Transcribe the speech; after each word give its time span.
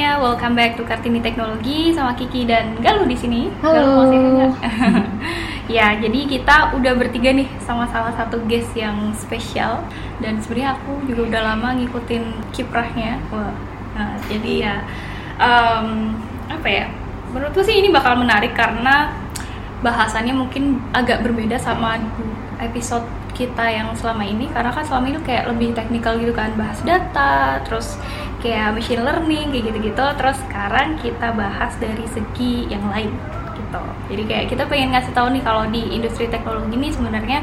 semuanya, 0.00 0.16
welcome 0.16 0.56
back 0.56 0.80
to 0.80 0.82
Kartini 0.88 1.20
Teknologi 1.20 1.92
sama 1.92 2.16
Kiki 2.16 2.48
dan 2.48 2.72
Galuh 2.80 3.04
di 3.04 3.12
sini. 3.12 3.52
Halo. 3.60 4.08
Galuh 4.08 4.32
mau 4.32 4.48
ya, 5.76 5.92
jadi 6.00 6.24
kita 6.24 6.72
udah 6.72 6.96
bertiga 6.96 7.36
nih 7.36 7.44
sama 7.60 7.84
salah 7.92 8.08
satu 8.16 8.40
guest 8.48 8.72
yang 8.72 9.12
spesial 9.12 9.84
dan 10.24 10.40
sebenarnya 10.40 10.80
aku 10.80 11.04
juga 11.04 11.28
udah 11.28 11.42
lama 11.52 11.76
ngikutin 11.76 12.32
kiprahnya. 12.48 13.20
Wah, 13.28 13.52
nah, 13.92 14.16
jadi 14.24 14.52
ya 14.72 14.74
em, 15.36 16.16
apa 16.48 16.68
ya? 16.72 16.88
Menurutku 17.36 17.60
sih 17.60 17.76
ini 17.76 17.92
bakal 17.92 18.16
menarik 18.16 18.56
karena 18.56 19.12
bahasannya 19.84 20.32
mungkin 20.32 20.80
agak 20.96 21.20
berbeda 21.20 21.60
sama 21.60 22.00
episode 22.56 23.04
kita 23.40 23.64
yang 23.72 23.88
selama 23.96 24.28
ini 24.28 24.52
karena 24.52 24.68
kan 24.68 24.84
selama 24.84 25.16
ini 25.16 25.18
kayak 25.24 25.48
lebih 25.48 25.72
teknikal 25.72 26.20
gitu 26.20 26.36
kan 26.36 26.52
bahas 26.60 26.76
data 26.84 27.64
terus 27.64 27.96
kayak 28.44 28.76
machine 28.76 29.00
learning 29.00 29.48
kayak 29.48 29.64
gitu-gitu. 29.72 30.04
Terus 30.20 30.36
sekarang 30.44 31.00
kita 31.00 31.32
bahas 31.32 31.72
dari 31.80 32.04
segi 32.12 32.68
yang 32.68 32.84
lain 32.92 33.08
gitu. 33.56 33.82
Jadi 34.12 34.22
kayak 34.28 34.46
kita 34.52 34.62
pengen 34.68 34.92
ngasih 34.92 35.12
tahu 35.16 35.32
nih 35.32 35.42
kalau 35.44 35.64
di 35.72 35.82
industri 35.96 36.28
teknologi 36.28 36.76
ini 36.76 36.88
sebenarnya 36.92 37.40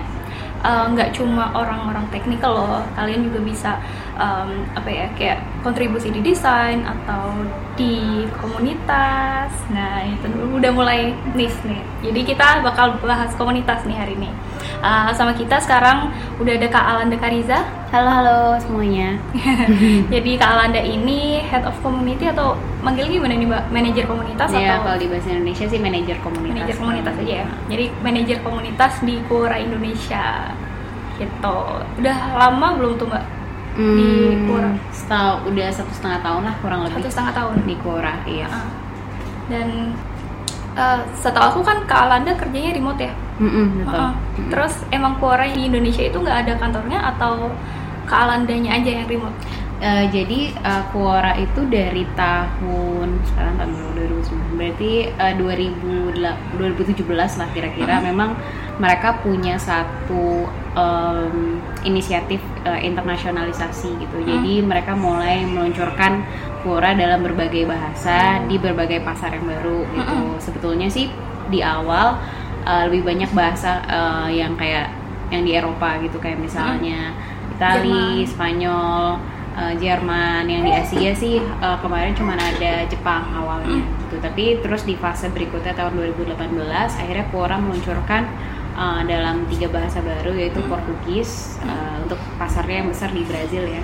uh, 0.61 0.85
nggak 0.93 1.13
cuma 1.17 1.53
orang-orang 1.53 2.05
teknikal 2.13 2.53
loh 2.53 2.81
kalian 2.98 3.29
juga 3.29 3.39
bisa 3.41 3.71
um, 4.17 4.49
apa 4.73 4.89
ya 4.89 5.07
kayak 5.16 5.39
kontribusi 5.62 6.09
di 6.12 6.21
desain 6.26 6.84
atau 6.84 7.45
di 7.77 8.26
komunitas. 8.41 9.53
Nah 9.70 10.02
itu 10.03 10.27
udah 10.57 10.71
mulai 10.73 11.13
nis 11.38 11.53
nih. 11.63 11.81
Jadi 12.09 12.34
kita 12.34 12.66
bakal 12.66 12.98
bahas 13.05 13.32
komunitas 13.38 13.85
nih 13.85 13.98
hari 13.98 14.13
ini. 14.18 14.29
Uh, 14.77 15.10
sama 15.18 15.34
kita 15.34 15.57
sekarang 15.57 16.13
udah 16.38 16.54
ada 16.54 16.68
Kak 16.70 16.85
Alanda 16.85 17.18
Kariza. 17.18 17.65
Halo 17.93 18.10
halo 18.10 18.40
semuanya. 18.62 19.18
jadi 20.13 20.32
Kak 20.38 20.49
Alanda 20.54 20.82
ini 20.82 21.41
head 21.41 21.65
of 21.65 21.77
community 21.82 22.29
atau 22.29 22.57
manggil 22.82 23.10
gimana 23.10 23.38
nih 23.38 23.48
Mbak? 23.48 23.63
Manajer 23.73 24.05
komunitas 24.05 24.49
Ya 24.54 24.77
atau 24.77 24.91
kalau 24.91 24.98
di 25.01 25.07
bahasa 25.10 25.34
Indonesia 25.34 25.65
sih 25.65 25.79
manajer 25.82 26.18
komunitas. 26.21 26.54
manajer 26.54 26.76
komunitas 26.77 27.15
aja 27.21 27.34
ya. 27.41 27.48
Jadi 27.70 27.85
manajer 28.01 28.38
komunitas 28.45 28.93
di 29.01 29.15
Quora 29.26 29.57
Indonesia. 29.57 30.26
Gitu. 31.18 31.60
Udah 31.98 32.18
lama 32.38 32.68
belum 32.77 32.93
tuh 33.01 33.10
mbak 33.10 33.38
Hmm, 33.77 33.93
Di 33.93 34.09
Quora. 34.49 34.71
Setahu 34.89 35.53
udah 35.53 35.67
satu 35.70 35.91
setengah 35.93 36.20
tahun 36.25 36.41
lah 36.49 36.55
kurang 36.65 36.79
lebih 36.81 36.97
satu 36.97 37.07
setengah 37.13 37.33
tahun 37.37 37.55
di 37.70 37.75
Quora 37.77 38.13
iya. 38.25 38.49
Ah. 38.49 38.67
dan 39.47 39.93
eh, 40.73 40.99
setahu 41.13 41.45
aku 41.55 41.59
kan 41.61 41.77
Kak 41.85 42.09
Alanda 42.09 42.33
kerjanya 42.33 42.73
remote 42.73 42.99
ya 42.99 43.13
Mm-mm, 43.37 43.85
betul. 43.85 44.01
Ah. 44.01 44.11
Mm-mm. 44.17 44.49
terus 44.49 44.73
emang 44.89 45.21
Quora 45.21 45.45
di 45.45 45.70
Indonesia 45.70 46.01
itu 46.03 46.17
nggak 46.17 46.37
ada 46.49 46.53
kantornya 46.57 46.99
atau 47.15 47.53
Kak 48.09 48.20
Alandanya 48.25 48.81
aja 48.81 48.89
yang 48.98 49.05
remote 49.05 49.37
Eh, 49.77 50.05
jadi 50.09 50.39
eh, 50.57 50.83
Quora 50.89 51.37
itu 51.37 51.61
dari 51.70 52.01
tahun 52.17 53.21
sekarang 53.29 53.61
tahun 53.61 53.71
berapa? 53.77 53.91
2009 54.25 54.57
berarti 54.57 54.91
eh, 55.13 55.33
2000 55.37 56.57
2017 56.57 57.05
lah 57.13 57.49
kira-kira. 57.53 58.01
Memang 58.01 58.33
mereka 58.81 59.21
punya 59.21 59.57
satu 59.61 60.49
em, 60.73 61.61
inisiatif 61.85 62.41
eh, 62.65 62.81
internasionalisasi 62.89 64.01
gitu. 64.01 64.17
Jadi 64.25 64.66
mereka 64.66 64.97
mulai 64.97 65.45
meluncurkan 65.45 66.25
Quora 66.66 66.97
dalam 66.97 67.22
berbagai 67.22 67.69
bahasa 67.69 68.41
di 68.50 68.57
berbagai 68.57 69.05
pasar 69.05 69.38
yang 69.38 69.45
baru 69.45 69.85
gitu. 69.94 70.17
Sebetulnya 70.41 70.89
sih 70.89 71.13
di 71.53 71.61
awal 71.61 72.17
eh, 72.66 72.89
lebih 72.89 73.05
banyak 73.05 73.29
bahasa 73.29 73.85
eh, 73.85 74.41
yang 74.41 74.57
kayak 74.57 74.89
yang 75.29 75.45
di 75.45 75.53
Eropa 75.53 76.01
gitu. 76.01 76.17
Kayak 76.17 76.41
misalnya 76.41 77.13
Itali, 77.57 78.25
Jerman. 78.25 78.29
Spanyol, 78.29 79.03
eh, 79.57 79.73
Jerman, 79.81 80.45
yang 80.45 80.62
di 80.62 80.72
Asia 80.72 81.12
sih 81.18 81.41
eh, 81.41 81.78
kemarin 81.81 82.13
cuma 82.13 82.38
ada 82.38 82.85
Jepang 82.85 83.25
awalnya 83.34 83.81
gitu. 84.07 84.22
Tapi 84.22 84.62
terus 84.62 84.85
di 84.85 84.94
fase 84.95 85.28
berikutnya 85.34 85.73
tahun 85.73 85.97
2018 85.97 86.38
akhirnya 87.01 87.25
Quora 87.34 87.57
meluncurkan 87.57 88.23
eh, 88.78 89.01
dalam 89.09 89.44
tiga 89.50 89.67
bahasa 89.73 90.00
baru 90.06 90.38
yaitu 90.38 90.62
Portugis 90.69 91.57
eh, 91.66 91.96
untuk 92.06 92.22
pasarnya 92.38 92.85
yang 92.85 92.90
besar 92.94 93.09
di 93.12 93.25
Brazil 93.25 93.66
ya, 93.66 93.81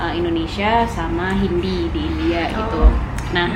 eh, 0.00 0.12
Indonesia 0.16 0.88
sama 0.88 1.36
Hindi 1.36 1.92
di 1.92 2.00
India 2.00 2.48
gitu. 2.50 2.88
Oh. 2.88 2.92
Nah 3.36 3.48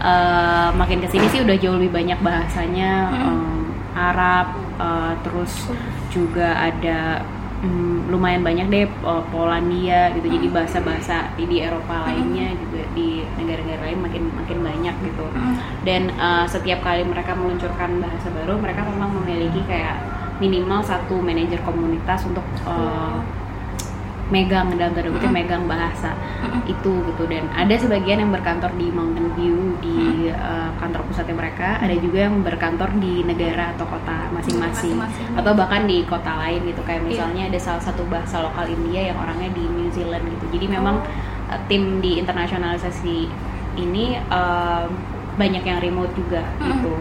eh, 0.00 0.68
makin 0.78 1.04
ke 1.04 1.08
sini 1.12 1.26
sih 1.28 1.44
udah 1.44 1.56
jauh 1.60 1.76
lebih 1.76 1.92
banyak 1.92 2.18
bahasanya 2.24 3.12
em, 3.20 3.68
Arab, 3.92 4.56
eh, 4.80 5.12
terus 5.26 5.68
juga 6.08 6.56
ada 6.56 7.20
mm, 7.62 8.12
lumayan 8.12 8.42
banyak 8.42 8.66
deh 8.72 8.84
eh, 8.88 9.22
Polandia 9.30 10.12
gitu 10.16 10.26
jadi 10.28 10.46
bahasa-bahasa 10.50 11.36
di, 11.36 11.60
Eropa 11.60 12.08
lainnya 12.08 12.56
juga 12.56 12.82
di 12.96 13.22
negara-negara 13.38 13.92
lain 13.92 14.00
makin 14.00 14.24
makin 14.34 14.58
banyak 14.64 14.94
gitu. 15.04 15.24
Dan 15.84 16.02
eh, 16.12 16.44
setiap 16.48 16.80
kali 16.84 17.04
mereka 17.04 17.36
meluncurkan 17.36 18.00
bahasa 18.00 18.28
baru 18.32 18.58
mereka 18.58 18.84
memang 18.84 19.10
memiliki 19.22 19.62
kayak 19.68 20.00
minimal 20.40 20.80
satu 20.80 21.20
manajer 21.20 21.60
komunitas 21.62 22.24
untuk 22.24 22.44
eh, 22.64 23.18
megang 24.30 24.70
dalam 24.78 24.94
tanda 24.94 25.10
kutip 25.10 25.30
megang 25.30 25.66
bahasa 25.66 26.14
itu 26.66 27.02
gitu. 27.12 27.22
Dan 27.26 27.50
ada 27.50 27.74
sebagian 27.74 28.22
yang 28.22 28.30
berkantor 28.30 28.70
di 28.78 28.86
Mountain 28.90 29.28
View 29.34 29.74
di 29.82 30.30
eh, 30.30 30.70
kantor 30.78 31.02
pusatnya 31.10 31.36
mereka. 31.36 31.82
Ada 31.82 31.94
juga 31.98 32.30
yang 32.30 32.40
berkantor 32.46 32.90
di 33.02 33.26
negara 33.26 33.74
atau 33.74 33.86
kota 33.90 34.30
masing-masing. 34.30 34.96
Atau 35.34 35.52
bahkan 35.58 35.84
di 35.90 36.06
kota 36.06 36.30
lain 36.40 36.62
gitu. 36.64 36.80
Kayak 36.86 37.02
Iya. 37.02 37.08
misalnya 37.10 37.42
ada 37.50 37.58
salah 37.58 37.82
satu 37.82 38.06
bahasa 38.06 38.38
lokal 38.40 38.70
India 38.70 39.10
yang 39.10 39.18
orangnya 39.18 39.50
di 39.50 39.64
New 39.66 39.90
Zealand 39.90 40.24
gitu. 40.30 40.46
Jadi 40.54 40.66
memang 40.70 41.02
eh, 41.50 41.60
tim 41.66 41.98
di 41.98 42.22
internasionalisasi 42.22 43.18
ini 43.78 44.14
eh, 44.18 44.86
banyak 45.30 45.62
yang 45.64 45.78
remote 45.80 46.12
juga 46.12 46.42
gitu 46.60 46.92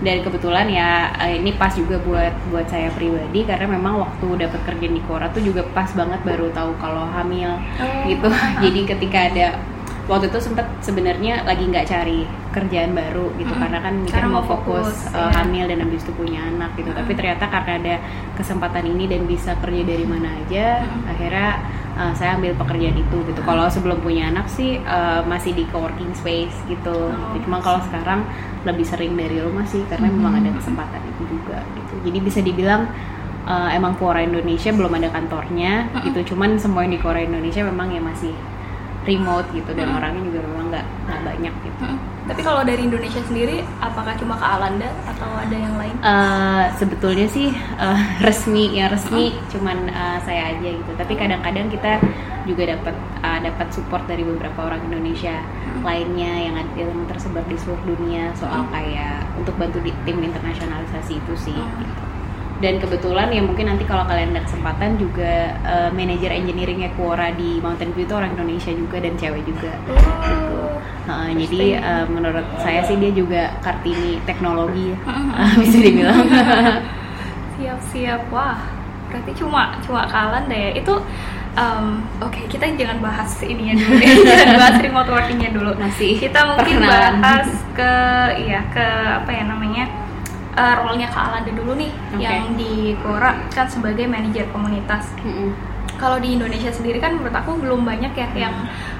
dan 0.00 0.24
kebetulan 0.24 0.66
ya 0.68 1.12
eh, 1.20 1.36
ini 1.40 1.52
pas 1.54 1.72
juga 1.76 2.00
buat 2.00 2.32
buat 2.48 2.66
saya 2.68 2.88
pribadi 2.96 3.44
karena 3.44 3.68
memang 3.68 4.00
waktu 4.00 4.48
dapat 4.48 4.60
kerja 4.64 4.86
di 4.88 5.00
Quora 5.04 5.28
tuh 5.28 5.44
juga 5.44 5.60
pas 5.76 5.92
banget 5.92 6.20
baru 6.24 6.48
tahu 6.56 6.72
kalau 6.80 7.04
hamil 7.12 7.52
Oh. 7.80 8.04
gitu 8.08 8.28
jadi 8.64 8.80
ketika 8.96 9.18
ada 9.28 9.46
waktu 10.08 10.32
itu 10.32 10.38
sempet 10.40 10.66
sebenarnya 10.80 11.44
lagi 11.44 11.64
nggak 11.68 11.86
cari 11.86 12.24
kerjaan 12.50 12.92
baru 12.96 13.30
gitu 13.38 13.52
Mm-mm. 13.52 13.62
karena 13.62 13.78
kan 13.78 13.94
mikir 14.02 14.14
Karena 14.16 14.28
mau 14.30 14.42
fokus, 14.42 14.90
fokus, 15.06 15.14
ya. 15.14 15.30
hamil 15.38 15.64
dan 15.70 15.78
habis 15.86 16.02
itu 16.02 16.12
punya 16.18 16.40
anak 16.50 16.70
gitu. 16.74 16.90
Tapi 16.90 17.12
ternyata 17.14 17.44
karena 17.46 17.72
ada 17.78 17.94
kesempatan 18.34 18.84
ini 18.90 19.04
dan 19.06 19.22
bisa 19.28 19.54
kerja 19.62 19.82
dari 19.86 20.02
mana 20.08 20.28
aja 20.46 20.82
akhirnya 21.06 21.50
eh, 21.94 22.12
saya 22.18 22.30
ambil 22.40 22.52
pekerjaan 22.58 22.96
itu 22.98 23.16
gitu. 23.28 23.40
Kalau 23.46 23.64
sebelum 23.70 23.98
punya 24.02 24.34
anak 24.34 24.50
sih 24.50 24.82
eh, 24.82 25.20
masih 25.30 25.54
di 25.54 25.64
coworking 25.70 26.10
space 26.16 26.56
gitu. 26.66 27.14
Oh, 27.14 27.38
cuma 27.46 27.62
kalau 27.62 27.78
sekarang 27.86 28.26
lebih 28.66 28.84
sering 28.84 29.14
dari 29.16 29.40
rumah 29.40 29.64
sih 29.64 29.80
karena 29.88 30.10
memang 30.10 30.42
ada 30.42 30.50
kesempatan 30.58 31.00
itu 31.06 31.22
juga 31.38 31.62
gitu. 31.78 31.94
Jadi 32.10 32.18
bisa 32.18 32.40
dibilang 32.42 32.90
eh, 33.46 33.70
emang 33.78 33.94
Quora 33.94 34.26
Indonesia 34.26 34.74
belum 34.74 34.90
ada 34.90 35.08
kantornya 35.14 35.86
gitu. 36.02 36.34
Cuman 36.34 36.58
semua 36.58 36.82
yang 36.82 36.98
di 36.98 37.00
Quora 37.00 37.22
Indonesia 37.22 37.62
memang 37.62 37.94
ya 37.94 38.02
masih 38.02 38.34
remote 39.08 39.48
gitu 39.56 39.70
dan 39.72 39.96
orangnya 39.96 40.22
juga 40.28 40.38
memang 40.44 40.66
nggak 40.72 40.86
nggak 41.08 41.20
banyak 41.24 41.54
gitu. 41.64 41.84
Mm. 41.84 41.98
tapi 42.28 42.40
kalau 42.46 42.62
dari 42.62 42.82
Indonesia 42.84 43.22
sendiri 43.26 43.64
apakah 43.80 44.14
cuma 44.20 44.38
Kak 44.38 44.60
Alanda 44.60 44.86
atau 45.08 45.30
ada 45.34 45.56
yang 45.56 45.74
lain? 45.80 45.96
Eh, 45.98 46.64
sebetulnya 46.76 47.26
sih 47.26 47.50
eh, 47.56 48.00
resmi 48.26 48.76
yang 48.76 48.92
resmi 48.92 49.34
cuman 49.50 49.88
eh, 49.88 50.18
saya 50.22 50.54
aja 50.54 50.68
gitu. 50.68 50.92
Tapi 50.94 51.12
kadang-kadang 51.16 51.72
kita 51.72 51.98
juga 52.44 52.76
dapat 52.76 52.94
eh, 53.24 53.40
dapat 53.50 53.66
support 53.72 54.04
dari 54.06 54.22
beberapa 54.22 54.68
orang 54.68 54.84
Indonesia 54.92 55.42
lainnya 55.80 56.32
yang 56.50 56.54
ada 56.60 56.72
yang 56.76 57.08
tersebar 57.08 57.42
di 57.48 57.56
seluruh 57.56 57.82
dunia 57.96 58.30
soal 58.36 58.68
kayak 58.68 59.24
untuk 59.40 59.56
bantu 59.56 59.80
di 59.80 59.90
tim 60.04 60.20
internasionalisasi 60.20 61.18
itu 61.18 61.34
sih 61.40 61.56
gitu. 61.56 62.09
Dan 62.60 62.76
kebetulan 62.76 63.32
ya 63.32 63.40
mungkin 63.40 63.72
nanti 63.72 63.88
kalau 63.88 64.04
kalian 64.04 64.36
ada 64.36 64.44
kesempatan 64.44 65.00
juga 65.00 65.56
eh, 65.64 65.90
manajer 65.96 66.28
engineeringnya 66.28 66.92
Quora 66.92 67.32
di 67.32 67.56
Mountain 67.64 67.96
View 67.96 68.04
itu 68.04 68.14
orang 68.14 68.36
Indonesia 68.36 68.72
juga 68.76 68.96
dan 69.00 69.16
cewek 69.16 69.42
juga. 69.48 69.72
Gitu. 69.88 70.60
Heeh, 71.08 71.28
jadi 71.40 71.60
eh, 71.80 72.04
menurut 72.12 72.44
saya 72.60 72.84
sih 72.84 73.00
dia 73.00 73.12
juga 73.16 73.56
kartini 73.64 74.20
teknologi 74.28 74.92
ya 74.92 74.98
bisa 75.64 75.78
dibilang. 75.80 76.28
Siap-siap. 77.56 78.28
Wah 78.28 78.60
berarti 79.10 79.32
cuma 79.34 79.74
cuma 79.82 80.06
Alanda 80.06 80.54
ya 80.54 80.70
itu 80.70 80.94
em, 81.58 81.98
oke 82.22 82.46
kita 82.46 82.62
jangan 82.78 83.02
bahas 83.02 83.42
ininya 83.42 83.74
dulu 83.74 83.98
deh 83.98 84.06
jangan 84.28 84.54
bahas 84.54 84.76
remote 84.84 85.10
workingnya 85.10 85.50
dulu. 85.50 85.72
Masih 85.80 86.14
kita 86.20 86.44
mungkin 86.44 86.76
perkenalan. 86.84 87.24
bahas 87.24 87.48
ke 87.72 87.92
iya 88.44 88.60
ke 88.68 88.86
apa 89.24 89.30
ya 89.32 89.44
namanya 89.48 89.99
eh, 90.56 90.74
role-nya 90.80 91.08
Kak 91.10 91.30
Alanda 91.30 91.52
dulu 91.52 91.76
nih 91.78 91.92
Oke. 92.14 92.22
yang 92.22 92.54
di 92.58 92.94
Quora 92.98 93.36
kan 93.52 93.66
sebagai 93.70 94.06
manajer 94.10 94.48
komunitas 94.50 95.14
Mm-mm. 95.22 95.54
kalau 96.00 96.16
di 96.16 96.34
Indonesia 96.34 96.72
sendiri 96.72 96.96
kan 96.98 97.18
menurut 97.18 97.36
aku 97.36 97.60
belum 97.60 97.84
banyak 97.84 98.12
ya 98.16 98.28
yang 98.48 98.54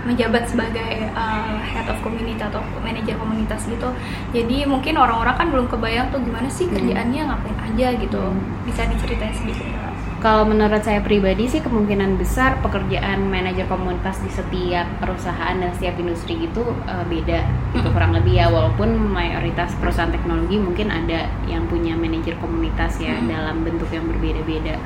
menjabat 0.04 0.48
sebagai 0.48 1.12
uh, 1.12 1.60
head 1.60 1.84
of 1.88 2.00
community 2.00 2.40
atau 2.40 2.60
manajer 2.80 3.16
komunitas 3.20 3.68
gitu. 3.68 3.88
Jadi 4.32 4.64
mungkin 4.64 4.96
orang-orang 4.96 5.36
kan 5.36 5.48
belum 5.52 5.66
kebayang 5.68 6.08
tuh 6.08 6.20
gimana 6.24 6.48
sih 6.48 6.68
kerjaannya 6.68 7.28
ngapain 7.28 7.58
aja 7.72 7.88
gitu. 8.00 8.20
Hmm. 8.20 8.64
Bisa 8.64 8.88
diceritain 8.88 9.32
sedikit? 9.36 9.79
Kalau 10.20 10.44
menurut 10.44 10.84
saya 10.84 11.00
pribadi 11.00 11.48
sih 11.48 11.64
kemungkinan 11.64 12.20
besar 12.20 12.60
pekerjaan 12.60 13.32
manajer 13.32 13.64
komunitas 13.64 14.20
di 14.20 14.28
setiap 14.28 14.84
perusahaan 15.00 15.56
dan 15.56 15.72
setiap 15.72 15.96
industri 15.96 16.36
itu 16.44 16.60
uh, 16.60 17.04
beda 17.08 17.40
itu 17.72 17.88
kurang 17.88 18.12
lebih 18.12 18.36
ya 18.36 18.52
walaupun 18.52 19.00
mayoritas 19.00 19.72
perusahaan 19.80 20.12
teknologi 20.12 20.60
mungkin 20.60 20.92
ada 20.92 21.24
yang 21.48 21.64
punya 21.72 21.96
manajer 21.96 22.36
komunitas 22.36 23.00
ya 23.00 23.16
hmm. 23.16 23.32
dalam 23.32 23.64
bentuk 23.64 23.88
yang 23.88 24.04
berbeda-beda. 24.12 24.76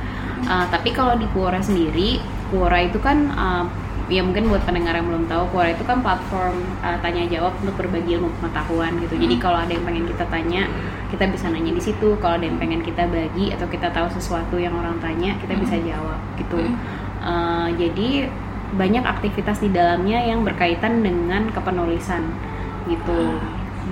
Uh, 0.47 0.71
tapi 0.71 0.95
kalau 0.95 1.19
di 1.19 1.27
Quora 1.35 1.59
sendiri, 1.59 2.23
Quora 2.55 2.87
itu 2.87 3.03
kan 3.03 3.35
uh, 3.35 3.67
ya 4.13 4.21
mungkin 4.21 4.53
buat 4.53 4.61
pendengar 4.69 4.93
yang 4.97 5.09
belum 5.09 5.25
tahu 5.27 5.49
Quora 5.49 5.73
itu 5.73 5.85
kan 5.89 6.05
platform 6.05 6.61
uh, 6.85 7.01
tanya 7.01 7.25
jawab 7.29 7.57
untuk 7.65 7.75
berbagi 7.81 8.21
ilmu 8.21 8.29
pengetahuan 8.41 8.93
gitu. 9.01 9.17
Jadi 9.17 9.35
hmm. 9.39 9.43
kalau 9.43 9.59
ada 9.65 9.73
yang 9.73 9.85
pengen 9.85 10.05
kita 10.05 10.25
tanya 10.29 10.63
kita 11.09 11.25
bisa 11.31 11.47
nanya 11.49 11.73
di 11.73 11.83
situ. 11.83 12.09
Kalau 12.21 12.35
ada 12.37 12.45
yang 12.45 12.61
pengen 12.61 12.85
kita 12.85 13.09
bagi 13.09 13.55
atau 13.57 13.67
kita 13.69 13.89
tahu 13.93 14.07
sesuatu 14.13 14.61
yang 14.61 14.77
orang 14.77 15.01
tanya 15.01 15.37
kita 15.41 15.57
bisa 15.57 15.77
hmm. 15.81 15.85
jawab 15.89 16.21
gitu. 16.37 16.61
Uh, 17.25 17.69
jadi 17.81 18.29
banyak 18.75 19.05
aktivitas 19.07 19.63
di 19.63 19.71
dalamnya 19.71 20.21
yang 20.27 20.43
berkaitan 20.43 21.01
dengan 21.01 21.49
kepenulisan 21.55 22.27
gitu 22.91 23.41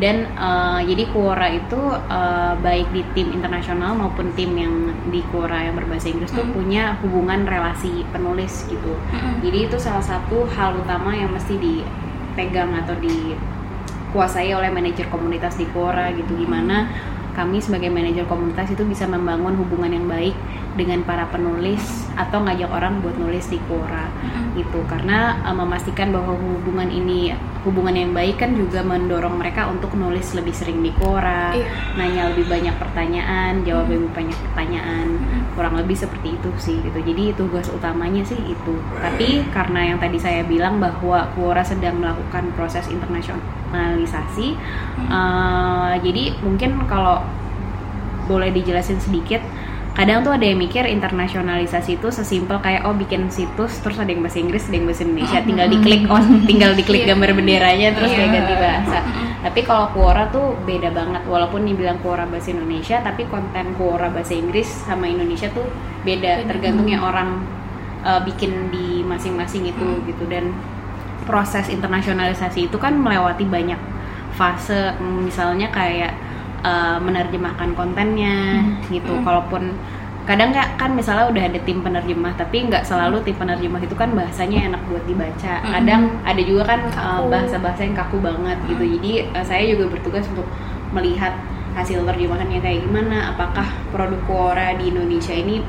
dan 0.01 0.25
uh, 0.41 0.81
jadi 0.81 1.05
Quora 1.13 1.53
itu 1.53 1.77
uh, 2.09 2.57
baik 2.65 2.89
di 2.97 3.05
tim 3.13 3.29
internasional 3.37 3.93
maupun 3.93 4.33
tim 4.33 4.57
yang 4.57 4.73
di 5.13 5.21
Quora 5.29 5.69
yang 5.69 5.77
berbahasa 5.77 6.09
Inggris 6.09 6.33
mm. 6.33 6.39
tuh 6.39 6.47
punya 6.57 6.97
hubungan 7.05 7.45
relasi 7.45 8.09
penulis 8.09 8.65
gitu 8.73 8.97
mm. 9.13 9.45
jadi 9.45 9.59
itu 9.69 9.77
salah 9.77 10.01
satu 10.01 10.49
hal 10.57 10.81
utama 10.81 11.13
yang 11.13 11.29
mesti 11.29 11.61
dipegang 11.61 12.73
atau 12.73 12.97
dikuasai 13.05 14.49
oleh 14.57 14.73
manajer 14.73 15.13
komunitas 15.13 15.61
di 15.61 15.69
Quora 15.77 16.09
gitu 16.17 16.41
gimana 16.41 16.89
kami 17.37 17.61
sebagai 17.61 17.93
manajer 17.93 18.25
komunitas 18.29 18.73
itu 18.73 18.85
bisa 18.89 19.05
membangun 19.05 19.57
hubungan 19.61 19.93
yang 19.93 20.07
baik 20.09 20.37
dengan 20.73 21.05
para 21.05 21.29
penulis 21.29 22.09
atau 22.17 22.45
ngajak 22.45 22.69
orang 22.73 23.05
buat 23.05 23.17
nulis 23.17 23.49
di 23.49 23.61
Quora 23.69 24.09
mm-hmm. 24.09 24.57
gitu 24.57 24.81
karena 24.89 25.41
uh, 25.45 25.57
memastikan 25.57 26.13
bahwa 26.13 26.37
hubungan 26.37 26.89
ini 26.89 27.37
hubungan 27.63 27.95
yang 27.95 28.11
baik 28.17 28.41
kan 28.41 28.57
juga 28.57 28.81
mendorong 28.83 29.39
mereka 29.39 29.69
untuk 29.69 29.95
nulis 29.95 30.33
lebih 30.33 30.53
sering 30.53 30.81
di 30.81 30.93
Quora 30.97 31.53
yeah. 31.53 31.69
nanya 31.97 32.33
lebih 32.33 32.49
banyak 32.49 32.73
pertanyaan 32.81 33.65
jawab 33.65 33.89
mm-hmm. 33.89 34.01
lebih 34.01 34.11
banyak 34.17 34.39
pertanyaan 34.51 35.07
mm-hmm. 35.21 35.41
kurang 35.57 35.75
lebih 35.77 35.97
seperti 35.97 36.29
itu 36.37 36.51
sih 36.57 36.77
gitu 36.81 36.99
jadi 37.05 37.37
tugas 37.37 37.69
utamanya 37.69 38.25
sih 38.25 38.41
itu 38.41 38.75
tapi 39.01 39.45
karena 39.53 39.93
yang 39.93 39.99
tadi 40.01 40.17
saya 40.17 40.41
bilang 40.45 40.81
bahwa 40.81 41.29
Quora 41.37 41.61
sedang 41.65 42.01
melakukan 42.01 42.49
proses 42.57 42.89
internasionalisasi 42.89 44.57
mm-hmm. 44.57 45.09
uh, 45.13 45.95
jadi 46.01 46.37
mungkin 46.41 46.89
kalau 46.89 47.21
boleh 48.27 48.55
dijelasin 48.55 49.03
sedikit 49.03 49.43
kadang 49.93 50.25
tuh 50.25 50.33
ada 50.33 50.49
yang 50.49 50.57
mikir 50.57 50.89
internasionalisasi 50.89 52.01
itu 52.01 52.09
sesimpel 52.09 52.57
kayak 52.65 52.89
oh 52.89 52.97
bikin 52.97 53.29
situs 53.29 53.77
terus 53.85 54.01
ada 54.01 54.09
yang 54.09 54.25
bahasa 54.25 54.41
Inggris 54.41 54.65
ada 54.65 54.77
yang 54.81 54.87
bahasa 54.89 55.03
Indonesia. 55.05 55.39
Tinggal 55.45 55.67
diklik 55.69 56.03
on 56.09 56.25
tinggal 56.51 56.71
diklik 56.73 57.03
gambar 57.05 57.31
benderanya 57.37 57.89
terus 57.93 58.13
yeah. 58.17 58.33
ganti 58.33 58.55
bahasa. 58.57 58.99
Tapi 59.45 59.61
kalau 59.69 59.93
Quora 59.93 60.33
tuh 60.33 60.57
beda 60.65 60.89
banget. 60.97 61.23
Walaupun 61.29 61.69
dibilang 61.69 62.01
Quora 62.01 62.25
bahasa 62.25 62.57
Indonesia 62.57 63.05
tapi 63.05 63.29
konten 63.29 63.77
Quora 63.77 64.09
bahasa 64.09 64.33
Inggris 64.33 64.65
sama 64.89 65.05
Indonesia 65.05 65.53
tuh 65.53 65.69
beda. 66.09 66.49
Tergantung 66.49 66.89
yang 66.89 67.05
orang 67.05 67.45
uh, 68.01 68.25
bikin 68.25 68.73
di 68.73 69.05
masing-masing 69.05 69.69
itu 69.69 69.85
mm. 69.85 70.09
gitu. 70.09 70.25
Dan 70.25 70.57
proses 71.29 71.69
internasionalisasi 71.69 72.73
itu 72.73 72.81
kan 72.81 72.97
melewati 72.97 73.45
banyak 73.45 73.79
fase. 74.41 74.97
Misalnya 75.05 75.69
kayak 75.69 76.32
uh, 76.63 76.99
menerjemahkan 77.03 77.75
kontennya 77.77 78.63
hmm. 78.63 78.91
gitu. 78.91 79.13
Hmm. 79.13 79.25
Kalaupun 79.27 79.63
kadang 80.23 80.55
nggak 80.55 80.79
kan 80.79 80.95
misalnya 80.95 81.27
udah 81.35 81.43
ada 81.51 81.59
tim 81.67 81.83
penerjemah 81.83 82.39
tapi 82.39 82.71
nggak 82.71 82.87
selalu 82.87 83.27
tim 83.27 83.35
penerjemah 83.35 83.83
itu 83.83 83.99
kan 83.99 84.15
bahasanya 84.15 84.71
enak 84.71 84.83
buat 84.87 85.05
dibaca. 85.05 85.55
Hmm. 85.61 85.73
Kadang 85.75 86.03
ada 86.23 86.43
juga 86.43 86.63
kan 86.67 86.81
uh, 86.95 87.23
bahasa-bahasa 87.27 87.81
yang 87.85 87.97
kaku 87.99 88.23
banget 88.23 88.59
gitu. 88.71 88.83
Hmm. 88.83 88.93
Jadi 88.99 89.13
uh, 89.35 89.45
saya 89.45 89.63
juga 89.67 89.85
bertugas 89.93 90.25
untuk 90.31 90.47
melihat 90.95 91.35
hasil 91.75 92.05
terjemahannya 92.07 92.61
kayak 92.63 92.87
gimana. 92.87 93.35
Apakah 93.35 93.67
produk 93.91 94.21
Quora 94.25 94.75
di 94.79 94.95
Indonesia 94.95 95.35
ini 95.35 95.61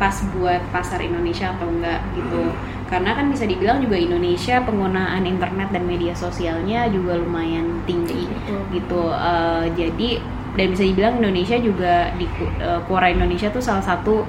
pas 0.00 0.16
buat 0.32 0.64
pasar 0.72 1.04
Indonesia 1.04 1.52
atau 1.52 1.68
enggak 1.68 2.00
gitu. 2.16 2.42
Hmm 2.50 2.78
karena 2.90 3.14
kan 3.14 3.30
bisa 3.30 3.46
dibilang 3.46 3.78
juga 3.78 3.94
Indonesia 3.94 4.58
penggunaan 4.66 5.22
internet 5.22 5.70
dan 5.70 5.86
media 5.86 6.10
sosialnya 6.10 6.90
juga 6.90 7.22
lumayan 7.22 7.86
tinggi 7.86 8.26
gitu 8.74 9.14
uh, 9.14 9.62
jadi 9.78 10.18
dan 10.58 10.66
bisa 10.74 10.82
dibilang 10.82 11.22
Indonesia 11.22 11.56
juga 11.58 12.10
di 12.18 12.26
uh, 12.62 12.82
Quora 12.86 13.10
Indonesia 13.10 13.48
tuh 13.52 13.62
salah 13.62 13.84
satu 13.84 14.26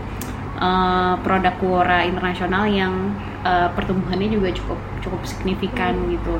uh, 0.62 1.14
produk 1.26 1.54
Quora 1.58 2.06
internasional 2.06 2.70
yang 2.70 2.94
uh, 3.42 3.70
pertumbuhannya 3.74 4.30
juga 4.30 4.54
cukup 4.54 4.80
cukup 5.02 5.22
signifikan 5.26 5.98
hmm. 5.98 6.08
gitu 6.18 6.36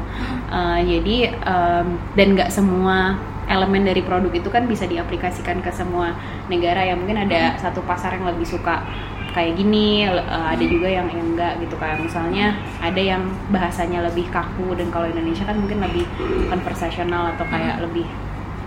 uh, 0.54 0.80
jadi 0.80 1.18
um, 1.46 1.98
dan 2.14 2.28
nggak 2.38 2.50
semua 2.54 3.18
elemen 3.50 3.84
dari 3.84 4.00
produk 4.06 4.32
itu 4.32 4.48
kan 4.48 4.70
bisa 4.70 4.88
diaplikasikan 4.88 5.60
ke 5.60 5.74
semua 5.74 6.16
negara 6.48 6.86
ya 6.86 6.94
mungkin 6.96 7.20
ada 7.20 7.58
hmm. 7.58 7.60
satu 7.60 7.82
pasar 7.84 8.16
yang 8.16 8.30
lebih 8.30 8.48
suka 8.48 8.86
kayak 9.32 9.56
gini 9.58 10.06
uh, 10.08 10.48
ada 10.52 10.64
juga 10.64 10.92
yang 10.92 11.08
yang 11.10 11.36
enggak 11.36 11.56
gitu 11.64 11.76
kayak 11.80 12.04
misalnya 12.04 12.56
ada 12.84 13.02
yang 13.02 13.24
bahasanya 13.50 14.04
lebih 14.06 14.28
kaku 14.30 14.76
dan 14.76 14.92
kalau 14.92 15.08
Indonesia 15.08 15.48
kan 15.48 15.58
mungkin 15.58 15.80
lebih 15.82 16.06
konversasional 16.52 17.34
atau 17.36 17.48
kayak 17.48 17.80
hmm. 17.80 17.84
lebih 17.90 18.06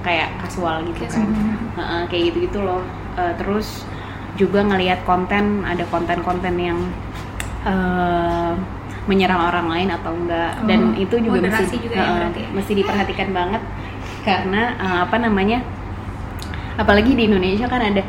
kayak 0.05 0.37
kasual 0.45 0.85
gitu 0.93 1.09
kan. 1.09 1.27
uh, 1.81 2.05
kayak 2.06 2.31
gitu 2.31 2.47
gitu 2.47 2.59
loh. 2.61 2.85
Uh, 3.17 3.33
terus 3.41 3.89
juga 4.37 4.61
ngelihat 4.62 5.03
konten 5.09 5.65
ada 5.65 5.83
konten-konten 5.89 6.55
yang 6.59 6.79
uh, 7.65 8.53
menyerang 9.09 9.41
orang 9.51 9.67
lain 9.73 9.89
atau 9.91 10.12
enggak. 10.12 10.53
Oh, 10.61 10.67
dan 10.69 10.81
itu 11.01 11.17
juga 11.19 11.41
mesti 11.41 11.77
juga 11.81 12.03
uh, 12.05 12.29
ya, 12.31 12.49
mesti 12.53 12.73
diperhatikan 12.77 13.33
banget. 13.33 13.62
Karena 14.23 14.77
uh, 14.77 14.99
apa 15.09 15.17
namanya 15.17 15.65
apalagi 16.77 17.15
di 17.15 17.31
Indonesia 17.31 17.71
kan 17.71 17.81
ada 17.81 18.03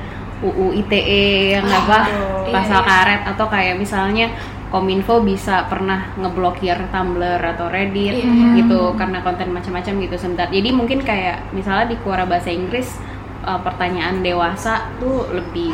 UU 0.43 0.75
ITE 0.83 1.55
yang 1.55 1.67
oh, 1.67 1.79
apa 1.85 1.99
pasal 2.51 2.79
iya. 2.83 2.87
karet 2.87 3.21
atau 3.35 3.45
kayak 3.47 3.75
misalnya 3.79 4.27
Kominfo 4.75 5.23
bisa 5.23 5.63
pernah 5.71 6.11
ngeblokir 6.19 6.91
Tumblr 6.91 7.39
atau 7.39 7.71
Reddit 7.71 8.19
yeah. 8.19 8.59
gitu 8.59 8.91
karena 8.99 9.23
konten 9.23 9.55
macam-macam 9.55 10.03
gitu 10.03 10.15
sebentar. 10.19 10.51
Jadi 10.51 10.69
mungkin 10.75 10.99
kayak 10.99 11.55
misalnya 11.55 11.95
di 11.95 11.97
Quora 12.03 12.27
bahasa 12.27 12.51
Inggris 12.51 12.99
uh, 13.47 13.55
pertanyaan 13.63 14.19
dewasa 14.19 14.91
tuh 14.99 15.31
lebih 15.31 15.71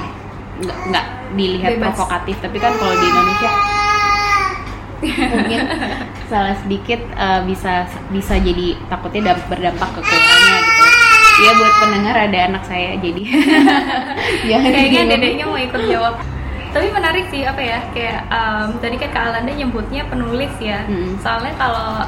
nggak 0.61 1.33
dilihat 1.33 1.81
Bebas. 1.81 1.97
provokatif, 1.97 2.37
tapi 2.45 2.61
kan 2.61 2.77
kalau 2.77 2.93
di 2.93 3.05
Indonesia 3.09 3.51
mungkin 5.01 5.59
salah 6.29 6.53
sedikit 6.61 7.01
uh, 7.17 7.41
bisa 7.41 7.89
bisa 8.13 8.37
jadi 8.37 8.77
takutnya 8.85 9.33
berdampak 9.49 9.97
ke 9.97 10.01
keluarnya 10.05 10.57
gitu 10.61 10.85
Iya 11.41 11.51
buat 11.57 11.73
pendengar 11.81 12.15
ada 12.21 12.39
anak 12.53 12.63
saya 12.69 13.01
jadi. 13.01 13.23
Kayaknya 14.45 15.03
dedeknya 15.09 15.45
mau 15.49 15.57
ikut 15.57 15.83
jawab. 15.89 16.21
Tapi 16.71 16.87
menarik 16.91 17.25
sih 17.27 17.43
apa 17.43 17.61
ya 17.61 17.79
kayak 17.91 18.19
um, 18.31 18.67
tadi 18.79 18.95
kan 18.95 19.09
Kak 19.11 19.23
Alanda 19.31 19.51
nyebutnya 19.51 20.07
penulis 20.07 20.53
ya. 20.59 20.87
Hmm. 20.87 21.19
Soalnya 21.19 21.53
kalau 21.59 22.07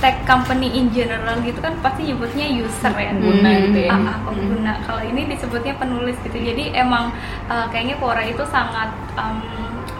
tech 0.00 0.16
company 0.24 0.72
in 0.72 0.88
general 0.90 1.36
gitu 1.44 1.60
kan 1.60 1.76
pasti 1.84 2.08
nyebutnya 2.08 2.48
user 2.48 2.92
ya 2.96 3.12
pengguna 3.12 3.50
hmm. 3.52 3.60
gitu 3.68 3.78
ya 3.84 3.92
ah, 3.92 4.16
ah 4.16 4.18
pengguna 4.24 4.72
hmm. 4.72 4.84
kalau 4.88 5.02
ini 5.04 5.22
disebutnya 5.28 5.76
penulis 5.76 6.16
gitu 6.24 6.40
jadi 6.40 6.72
emang 6.80 7.12
uh, 7.52 7.68
kayaknya 7.68 8.00
Quora 8.00 8.24
itu 8.24 8.40
sangat 8.48 8.88
um, 9.20 9.44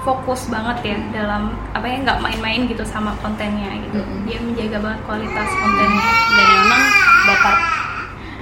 fokus 0.01 0.49
banget 0.49 0.97
ya 0.97 0.99
dalam 1.13 1.53
apa 1.77 1.85
ya 1.85 2.01
nggak 2.01 2.21
main-main 2.25 2.65
gitu 2.65 2.81
sama 2.89 3.13
kontennya 3.21 3.77
gitu 3.85 4.01
hmm. 4.01 4.25
dia 4.25 4.41
menjaga 4.41 4.79
banget 4.81 5.01
kualitas 5.05 5.49
kontennya 5.61 6.05
dan 6.33 6.49
emang 6.65 6.83
dapat 7.29 7.57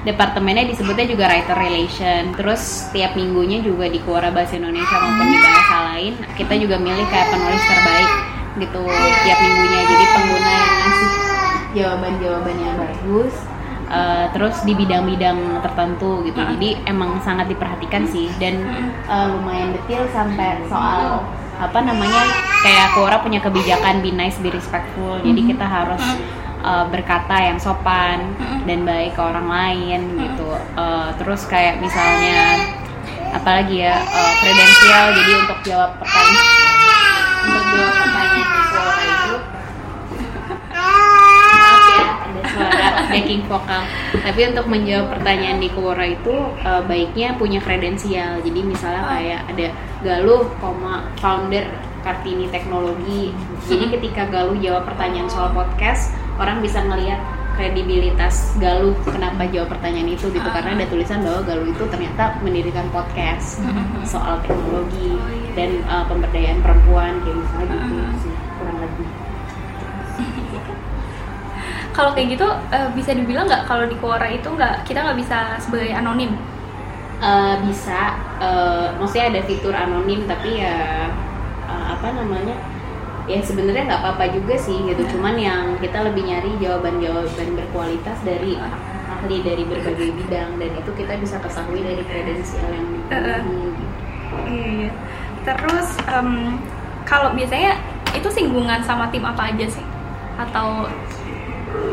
departemennya 0.07 0.69
disebutnya 0.71 1.07
juga 1.09 1.25
writer 1.31 1.57
relation. 1.59 2.23
Terus 2.37 2.91
tiap 2.95 3.19
minggunya 3.19 3.59
juga 3.65 3.91
di 3.91 3.99
Quora 4.03 4.31
Bahasa 4.31 4.59
Indonesia 4.59 4.97
maupun 4.99 5.27
di 5.31 5.39
bahasa 5.39 5.77
lain 5.95 6.13
kita 6.39 6.55
juga 6.59 6.77
milih 6.79 7.07
kayak 7.11 7.29
penulis 7.35 7.63
terbaik 7.67 8.11
gitu 8.59 8.83
tiap 9.27 9.39
minggunya. 9.43 9.81
Jadi 9.87 10.05
pengguna 10.15 10.51
yang 10.51 10.73
ngasih 10.79 11.11
jawaban-jawaban 11.69 12.57
yang 12.57 12.75
bagus 12.81 13.35
uh, 13.91 14.25
terus 14.33 14.57
di 14.65 14.73
bidang-bidang 14.77 15.39
tertentu 15.65 16.23
gitu. 16.25 16.41
Jadi 16.41 16.79
emang 16.87 17.19
sangat 17.25 17.51
diperhatikan 17.51 18.07
sih. 18.09 18.31
Dan 18.37 18.63
uh, 19.09 19.35
lumayan 19.35 19.75
detail 19.75 20.07
sampai 20.13 20.63
soal 20.69 21.25
apa 21.59 21.83
namanya 21.83 22.23
kayak 22.63 22.95
Quora 22.95 23.19
punya 23.19 23.43
kebijakan 23.43 23.99
be 23.99 24.15
nice 24.15 24.39
be 24.39 24.53
respectful. 24.53 25.19
Jadi 25.25 25.41
kita 25.55 25.67
harus 25.67 26.03
uh, 26.69 26.85
berkata 26.93 27.41
yang 27.41 27.57
sopan 27.57 28.37
dan 28.69 28.85
baik 28.85 29.17
ke 29.17 29.21
orang 29.25 29.49
lain 29.49 30.01
gitu 30.21 30.53
uh, 30.77 31.09
terus 31.17 31.49
kayak 31.49 31.81
misalnya 31.81 32.61
apalagi 33.33 33.89
ya 33.89 33.97
uh, 33.97 34.33
kredensial 34.45 35.07
jadi 35.17 35.33
untuk 35.41 35.59
jawab 35.65 35.91
pertanyaan 35.97 36.49
untuk 37.49 37.65
jawab 37.73 37.95
pertanyaan 37.97 38.49
di 38.53 38.63
suara 38.69 39.03
itu 39.09 39.37
maaf 40.69 41.85
ya 41.89 42.07
ada 42.21 42.41
suara 42.53 42.89
backing 43.09 43.43
vokal. 43.49 43.83
Tapi 44.21 44.41
untuk 44.53 44.67
menjawab 44.69 45.07
pertanyaan 45.17 45.59
di 45.59 45.69
Quora 45.73 46.05
itu 46.05 46.35
uh, 46.61 46.83
baiknya 46.85 47.35
punya 47.41 47.61
kredensial. 47.61 48.41
Jadi 48.45 48.61
misalnya 48.61 49.03
Oh. 49.05 49.11
kayak 49.17 49.41
ada 49.49 49.67
Galuh, 50.05 50.45
koma 50.61 51.09
founder 51.19 51.65
Kartini 52.05 52.47
Teknologi. 52.53 53.33
Jadi 53.67 53.85
ketika 53.99 54.29
Galuh 54.29 54.57
jawab 54.61 54.87
pertanyaan 54.87 55.27
soal 55.27 55.51
podcast, 55.57 56.13
orang 56.39 56.59
bisa 56.59 56.79
ngelihat 56.81 57.19
kredibilitas 57.53 58.55
Galuh 58.57 58.95
kenapa 59.05 59.43
jawab 59.47 59.69
pertanyaan 59.69 60.07
itu 60.09 60.31
gitu 60.31 60.47
Ah. 60.47 60.55
karena 60.55 60.79
ada 60.79 60.87
tulisan 60.87 61.21
bahwa 61.21 61.43
Galuh 61.43 61.67
itu 61.67 61.85
ternyata 61.85 62.39
mendirikan 62.39 62.87
podcast 62.89 63.59
Mhm. 63.61 64.07
soal 64.07 64.39
teknologi 64.41 65.11
Oh, 65.13 65.27
iya. 65.27 65.51
dan 65.53 65.71
uh, 65.85 66.07
pemberdayaan 66.07 66.59
perempuan 66.61 67.19
kayak 67.21 67.37
misalnya 67.37 67.75
gitu 67.77 67.95
Ah. 67.99 68.15
sih 68.17 68.33
kurang 68.55 68.79
lebih. 68.79 69.09
Kalau 71.91 72.15
kayak 72.15 72.29
gitu 72.33 72.47
eh, 72.71 72.89
bisa 72.95 73.11
dibilang 73.11 73.45
nggak 73.45 73.67
kalau 73.67 73.83
di 73.85 73.97
Quora 73.99 74.29
itu 74.29 74.47
nggak 74.47 74.87
kita 74.87 75.03
nggak 75.03 75.19
bisa 75.19 75.59
sebagai 75.59 75.91
anonim. 75.91 76.31
Eh, 77.19 77.55
bisa 77.67 78.15
eh, 78.39 78.87
maksudnya 78.95 79.35
ada 79.35 79.41
fitur 79.43 79.75
anonim 79.75 80.23
tapi 80.25 80.63
ya 80.63 81.11
eh, 81.65 81.85
apa 81.91 82.07
namanya 82.15 82.55
ya 83.29 83.41
sebenarnya 83.45 83.85
nggak 83.93 84.03
apa-apa 84.03 84.25
juga 84.33 84.57
sih 84.57 84.77
gitu 84.89 85.05
Ya. 85.05 85.11
cuman 85.13 85.35
yang 85.37 85.65
kita 85.85 86.01
lebih 86.01 86.25
nyari 86.25 86.51
jawaban-jawaban 86.59 87.49
berkualitas 87.55 88.19
dari 88.25 88.57
ahli 88.57 89.45
dari 89.45 89.63
berbagai 89.69 90.17
bidang 90.17 90.57
dan 90.57 90.71
itu 90.73 90.91
kita 90.97 91.13
bisa 91.21 91.37
ketahui 91.45 91.85
dari 91.85 92.03
kredensial 92.09 92.71
yang 92.73 92.87
gitu. 92.89 93.13
Iya. 94.49 94.91
Terus 95.45 95.89
em, 96.09 96.57
kalau 97.05 97.37
biasanya 97.37 97.77
itu 98.17 98.29
singgungan 98.33 98.81
sama 98.85 99.13
tim 99.13 99.25
apa 99.29 99.53
aja 99.53 99.67
sih? 99.69 99.85
Atau 100.41 100.89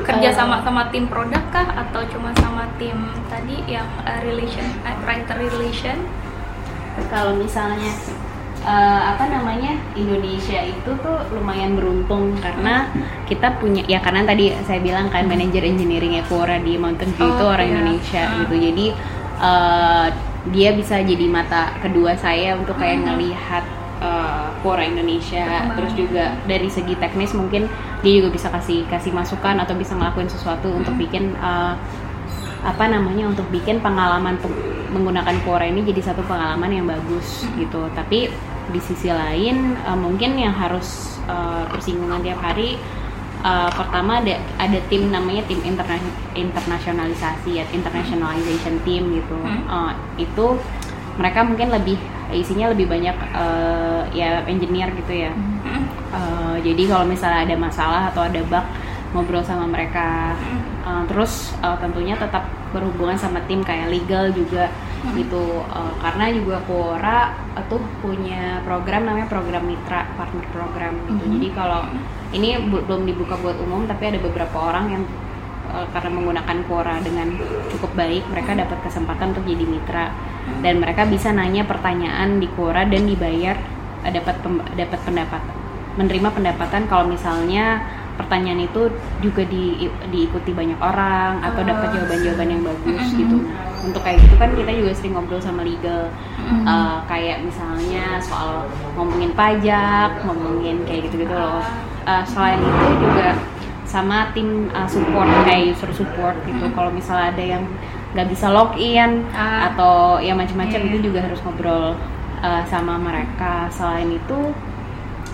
kerja 0.08 0.32
sama 0.32 0.64
sama 0.64 0.88
tim 0.94 1.10
produk 1.12 1.44
kah? 1.52 1.68
Atau 1.76 2.08
cuma 2.16 2.32
sama 2.40 2.64
tim 2.80 2.96
tadi 3.28 3.60
yang 3.68 3.88
eh, 4.08 4.20
relation, 4.24 4.68
eh, 4.88 4.96
writer 5.04 5.36
relation? 5.36 6.00
kalau 7.12 7.36
misalnya 7.36 7.92
eh, 8.66 9.02
apa 9.08 9.24
namanya 9.26 9.78
Indonesia 9.94 10.60
itu 10.60 10.92
tuh 10.98 11.18
lumayan 11.32 11.74
beruntung 11.74 12.34
karena 12.40 12.90
kita 13.24 13.56
punya 13.56 13.86
ya 13.86 14.00
karena 14.00 14.26
tadi 14.26 14.52
saya 14.62 14.80
bilang 14.80 15.08
kan 15.08 15.26
manajer 15.26 15.62
engineering 15.64 16.18
Quora 16.26 16.58
di 16.58 16.74
Mountain 16.76 17.14
View 17.14 17.30
itu 17.30 17.40
Oh, 17.40 17.54
orang 17.54 17.64
iya. 17.64 17.74
Indonesia 17.76 18.22
Ah. 18.22 18.36
gitu 18.42 18.56
jadi 18.60 18.86
eh, 19.40 20.08
dia 20.46 20.70
bisa 20.72 21.02
jadi 21.02 21.26
mata 21.26 21.74
kedua 21.80 22.14
saya 22.16 22.54
untuk 22.54 22.76
kayak 22.76 23.00
Hmm. 23.00 23.06
ngelihat 23.08 23.64
eh, 23.98 24.48
Quora 24.60 24.84
Indonesia 24.84 25.46
terus 25.72 25.94
juga 25.94 26.34
dari 26.44 26.66
segi 26.68 26.94
teknis 26.96 27.32
mungkin 27.32 27.70
dia 28.02 28.14
juga 28.16 28.30
bisa 28.30 28.50
kasih 28.50 28.86
kasih 28.86 29.10
masukan 29.12 29.58
atau 29.58 29.74
bisa 29.74 29.94
ngelakuin 29.94 30.28
sesuatu 30.28 30.70
untuk 30.70 30.94
Hmm. 30.94 31.02
bikin 31.02 31.24
eh, 31.34 31.74
apa 32.62 32.90
namanya 32.90 33.30
untuk 33.30 33.46
bikin 33.50 33.78
pengalaman 33.78 34.42
peng- 34.42 34.58
menggunakan 34.90 35.38
Quora 35.40 35.66
ini 35.66 35.84
jadi 35.84 36.02
satu 36.04 36.24
pengalaman 36.24 36.72
yang 36.72 36.86
bagus 36.86 37.46
gitu 37.54 37.86
tapi 37.94 38.26
di 38.76 38.80
sisi 38.84 39.08
lain 39.08 39.80
eh, 39.80 39.96
mungkin 39.98 40.36
yang 40.36 40.52
harus 40.52 41.16
eh, 41.32 41.64
bersinggungan 41.72 42.20
tiap 42.20 42.44
hari 42.44 42.76
eh, 43.40 43.70
pertama 43.72 44.20
ada 44.20 44.36
ada 44.60 44.80
tim 44.92 45.08
namanya 45.08 45.48
tim 45.48 45.64
interna 45.64 45.96
internasionalisasi 46.36 47.64
ya 47.64 47.66
internationalization 47.72 48.84
team 48.84 49.16
gitu 49.16 49.40
Hmm. 49.40 49.64
Eh, 49.64 50.28
itu 50.28 50.60
mereka 51.16 51.48
mungkin 51.48 51.72
lebih 51.72 51.96
isinya 52.36 52.76
lebih 52.76 52.92
banyak 52.92 53.16
eh, 53.16 54.02
ya 54.12 54.44
engineer 54.52 54.92
gitu 54.92 55.14
ya. 55.16 55.32
Eh, 56.12 56.56
jadi 56.60 56.84
kalau 56.92 57.08
misalnya 57.08 57.48
ada 57.48 57.56
masalah 57.56 58.02
atau 58.12 58.28
ada 58.28 58.44
bug 58.44 58.66
ngobrol 59.16 59.40
sama 59.48 59.64
mereka 59.64 60.36
Uh, 60.86 61.02
terus 61.10 61.50
uh, 61.66 61.74
tentunya 61.82 62.14
tetap 62.14 62.46
berhubungan 62.76 63.16
sama 63.16 63.40
tim 63.48 63.64
kayak 63.64 63.88
legal 63.88 64.28
juga 64.36 64.68
Hmm. 65.06 65.22
gitu. 65.22 65.62
Uh, 65.70 65.94
karena 66.02 66.34
juga 66.34 66.58
Quora 66.66 67.30
uh, 67.54 67.62
tuh 67.70 67.78
punya 68.02 68.58
program 68.66 69.06
namanya 69.06 69.30
program 69.30 69.62
mitra 69.70 70.10
partner 70.18 70.46
program 70.50 70.98
gitu. 71.06 71.24
Mhm. 71.30 71.32
jadi 71.38 71.48
kalau 71.54 71.82
ini 72.34 72.58
bu- 72.66 72.82
belum 72.90 73.06
dibuka 73.06 73.38
buat 73.38 73.54
umum 73.62 73.86
tapi 73.86 74.10
ada 74.10 74.18
beberapa 74.18 74.58
orang 74.58 74.86
yang 74.98 75.04
uh, 75.70 75.86
karena 75.94 76.10
menggunakan 76.10 76.58
Quora 76.66 76.98
dengan 77.06 77.38
cukup 77.70 77.94
baik 77.94 78.26
mereka 78.34 78.58
dapat 78.58 78.82
kesempatan 78.82 79.38
untuk 79.38 79.46
jadi 79.46 79.66
mitra. 79.70 80.06
Dan 80.66 80.82
mereka 80.82 81.06
bisa 81.06 81.30
nanya 81.30 81.70
pertanyaan 81.70 82.42
di 82.42 82.50
Quora 82.58 82.90
dan 82.90 83.06
dibayar 83.06 83.62
uh, 84.02 84.10
dapat 84.10 84.42
dapat 84.74 85.00
pendapatan 85.06 85.54
menerima 85.96 86.28
pendapatan 86.34 86.92
kalau 86.92 87.08
misalnya 87.08 87.80
pertanyaan 88.16 88.64
itu 88.64 88.88
juga 89.20 89.44
di, 89.44 89.88
diikuti 90.08 90.52
banyak 90.52 90.80
orang 90.80 91.44
atau 91.44 91.62
dapat 91.62 91.88
Oh. 91.88 91.94
jawaban-jawaban 91.94 92.48
yang 92.50 92.64
bagus 92.64 93.06
Mhm. 93.12 93.18
gitu. 93.20 93.38
Untuk 93.86 94.02
kayak 94.02 94.18
gitu 94.24 94.36
kan 94.36 94.50
kita 94.52 94.72
juga 94.72 94.92
sering 94.94 95.14
ngobrol 95.14 95.38
sama 95.38 95.62
legal, 95.62 96.10
Mhm. 96.42 96.64
Uh, 96.64 96.98
kayak 97.06 97.44
misalnya 97.44 98.18
soal 98.20 98.66
ngomongin 98.96 99.32
pajak, 99.34 100.24
ngomongin 100.24 100.82
kayak 100.84 101.06
gitu-gitu 101.06 101.32
loh. 101.32 101.62
Uh, 102.04 102.24
selain 102.24 102.58
itu 102.58 102.86
juga 103.02 103.36
sama 103.86 104.32
tim 104.34 104.70
uh, 104.72 104.88
support 104.88 105.30
kayak 105.44 105.72
user 105.72 105.92
support 105.94 106.36
gitu. 106.44 106.66
Mhm. 106.66 106.74
Kalau 106.74 106.90
misalnya 106.90 107.30
ada 107.32 107.44
yang 107.44 107.64
nggak 108.16 108.32
bisa 108.32 108.48
login 108.48 109.28
Ah. 109.32 109.70
atau 109.70 110.18
ya 110.18 110.32
macam-macam 110.32 110.80
Iya. 110.80 110.88
itu 110.90 111.12
juga 111.12 111.20
harus 111.22 111.40
ngobrol 111.44 111.94
uh, 112.40 112.64
sama 112.66 112.96
mereka. 112.96 113.68
Selain 113.70 114.08
itu 114.08 114.40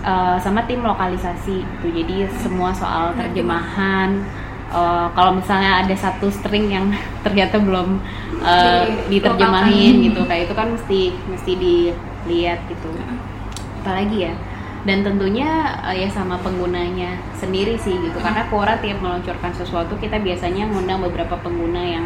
uh, 0.04 0.38
sama 0.42 0.66
tim 0.66 0.82
lokalisasi 0.82 1.62
gitu. 1.64 1.88
Jadi 1.94 2.28
semua 2.42 2.74
soal 2.74 3.14
terjemahan. 3.16 4.22
uh, 4.72 5.12
kalau 5.12 5.36
misalnya 5.36 5.84
ada 5.84 5.96
satu 5.96 6.32
string 6.32 6.72
yang 6.72 6.88
ternyata 7.26 7.60
belum 7.60 8.00
uh, 8.40 8.84
Di- 9.08 9.20
diterjemahin 9.20 10.00
lokalkan. 10.00 10.08
gitu, 10.08 10.22
kayak 10.28 10.44
itu 10.48 10.54
kan 10.56 10.68
mesti 10.72 11.02
mesti 11.28 11.52
dilihat 11.60 12.60
gitu. 12.72 12.90
Apalagi 13.84 14.32
ya. 14.32 14.34
Dan 14.82 15.06
tentunya 15.06 15.78
uh, 15.86 15.94
ya 15.94 16.10
sama 16.10 16.42
penggunanya 16.42 17.20
sendiri 17.38 17.78
sih 17.78 17.94
gitu. 18.00 18.18
Karena 18.18 18.48
Quora 18.50 18.80
tiap 18.82 18.98
meluncurkan 19.04 19.54
sesuatu 19.54 19.94
kita 20.00 20.18
biasanya 20.24 20.66
ngundang 20.72 21.04
beberapa 21.06 21.38
pengguna 21.38 21.84
yang 21.84 22.06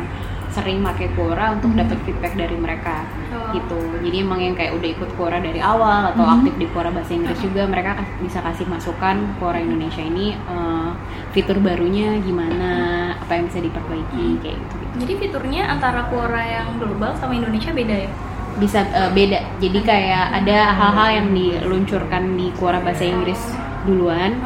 sering 0.55 0.79
pakai 0.79 1.11
Quora 1.11 1.51
untuk 1.51 1.75
Hmm. 1.75 1.83
dapat 1.83 1.99
feedback 2.01 2.33
dari 2.33 2.55
mereka 2.55 3.03
Oh. 3.29 3.51
gitu. 3.51 3.75
Jadi 3.99 4.17
emang 4.17 4.39
yang 4.39 4.55
kayak 4.55 4.71
udah 4.71 4.89
ikut 4.89 5.09
Quora 5.13 5.37
dari 5.37 5.59
awal 5.59 6.07
atau 6.09 6.23
Mhm. 6.23 6.33
aktif 6.39 6.53
di 6.55 6.65
Quora 6.71 6.89
bahasa 6.89 7.11
Inggris 7.11 7.35
juga 7.37 7.67
mereka 7.67 7.91
bisa 8.17 8.39
kasih 8.39 8.63
masukan 8.65 9.35
Quora 9.35 9.59
Indonesia 9.59 9.99
ini 9.99 10.31
eh, 10.31 10.89
fitur 11.29 11.59
barunya 11.59 12.15
gimana, 12.19 12.71
apa 13.19 13.35
yang 13.35 13.45
bisa 13.45 13.59
diperbaiki 13.59 14.39
kayak 14.39 14.55
gitu. 14.55 14.75
gitu. 14.79 14.95
Jadi 15.03 15.13
fiturnya 15.19 15.67
antara 15.67 16.07
Quora 16.07 16.39
yang 16.39 16.79
global 16.79 17.11
sama 17.13 17.35
Indonesia 17.35 17.69
beda 17.69 17.95
ya? 17.99 18.11
Bisa 18.55 18.79
eh, 18.81 19.11
beda. 19.11 19.59
Jadi 19.59 19.79
kayak 19.83 20.25
ada 20.39 20.71
hal-hal 20.71 21.09
yang 21.13 21.27
diluncurkan 21.29 22.39
di 22.39 22.55
Quora 22.55 22.79
bahasa 22.79 23.03
Inggris 23.03 23.51
duluan, 23.83 24.39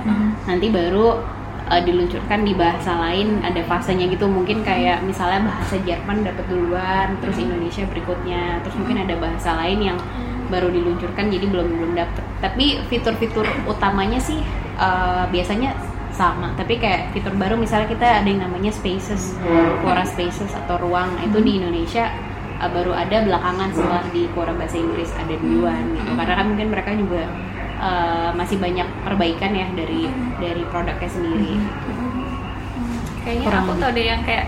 nanti 0.44 0.68
baru 0.68 1.22
eh, 1.70 1.82
diluncurkan 1.86 2.44
di 2.44 2.54
bahasa 2.58 2.98
lain 2.98 3.46
ada 3.46 3.62
fasenya 3.64 4.10
gitu. 4.10 4.26
Mungkin 4.26 4.66
kayak 4.66 5.06
misalnya 5.06 5.46
bahasa 5.48 5.78
Jerman 5.86 6.26
dapat 6.26 6.46
duluan 6.50 7.16
terus 7.22 7.38
Indonesia 7.38 7.86
berikutnya. 7.86 8.60
Terus 8.66 8.76
mungkin 8.82 9.06
ada 9.06 9.16
bahasa 9.22 9.56
lain 9.62 9.94
yang 9.94 9.98
baru 10.50 10.74
diluncurkan 10.74 11.30
jadi 11.30 11.46
belum 11.46 11.68
belum 11.78 11.92
dapet. 11.94 12.26
Tapi 12.42 12.82
fitur-fitur 12.90 13.46
utamanya 13.70 14.18
sih 14.18 14.42
eh, 14.82 15.26
biasanya 15.30 15.78
sama. 16.20 16.52
Tapi 16.58 16.82
kayak 16.82 17.16
fitur 17.16 17.32
baru 17.38 17.56
misalnya 17.56 17.88
kita 17.88 18.20
ada 18.20 18.28
yang 18.28 18.44
namanya 18.44 18.74
spaces 18.74 19.40
Quora 19.80 20.04
spaces 20.04 20.52
atau 20.52 20.76
ruang. 20.82 21.16
Nah, 21.16 21.24
itu 21.24 21.40
di 21.40 21.62
Indonesia 21.62 22.12
eh, 22.60 22.70
baru 22.70 22.92
ada 22.92 23.24
belakangan 23.24 23.70
setelah 23.72 24.04
di 24.12 24.28
Quora 24.36 24.52
bahasa 24.58 24.76
Inggris 24.76 25.14
ada 25.16 25.34
duluan 25.40 25.96
gitu. 25.96 26.12
Karena 26.18 26.34
kan 26.36 26.46
mungkin 26.50 26.68
mereka 26.74 26.92
juga 26.98 27.24
eh, 27.80 28.30
masih 28.36 28.58
banyak 28.60 28.88
perbaikan 29.10 29.52
ya 29.52 29.68
dari 29.74 30.06
dari 30.38 30.62
produknya 30.70 31.10
sendiri 31.10 31.58
Kayaknya 33.20 33.46
Kurang 33.46 33.64
aku 33.68 33.74
tau 33.76 33.92
deh 33.92 34.06
yang 34.06 34.22
kayak 34.24 34.46